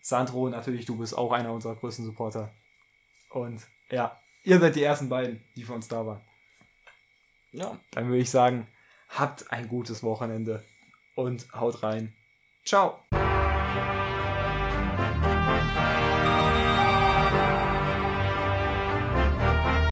Sandro, 0.00 0.48
natürlich, 0.48 0.86
du 0.86 0.96
bist 0.96 1.16
auch 1.16 1.32
einer 1.32 1.52
unserer 1.52 1.76
größten 1.76 2.04
Supporter. 2.04 2.52
Und 3.30 3.66
ja, 3.90 4.18
ihr 4.42 4.58
seid 4.58 4.74
die 4.74 4.82
ersten 4.82 5.08
beiden, 5.08 5.44
die 5.56 5.62
für 5.62 5.74
uns 5.74 5.88
da 5.88 6.06
waren. 6.06 6.22
Ja. 7.52 7.78
Dann 7.92 8.06
würde 8.06 8.22
ich 8.22 8.30
sagen, 8.30 8.66
habt 9.08 9.52
ein 9.52 9.68
gutes 9.68 10.02
Wochenende 10.02 10.64
und 11.16 11.52
haut 11.52 11.82
rein. 11.82 12.14
Ciao. 12.64 13.02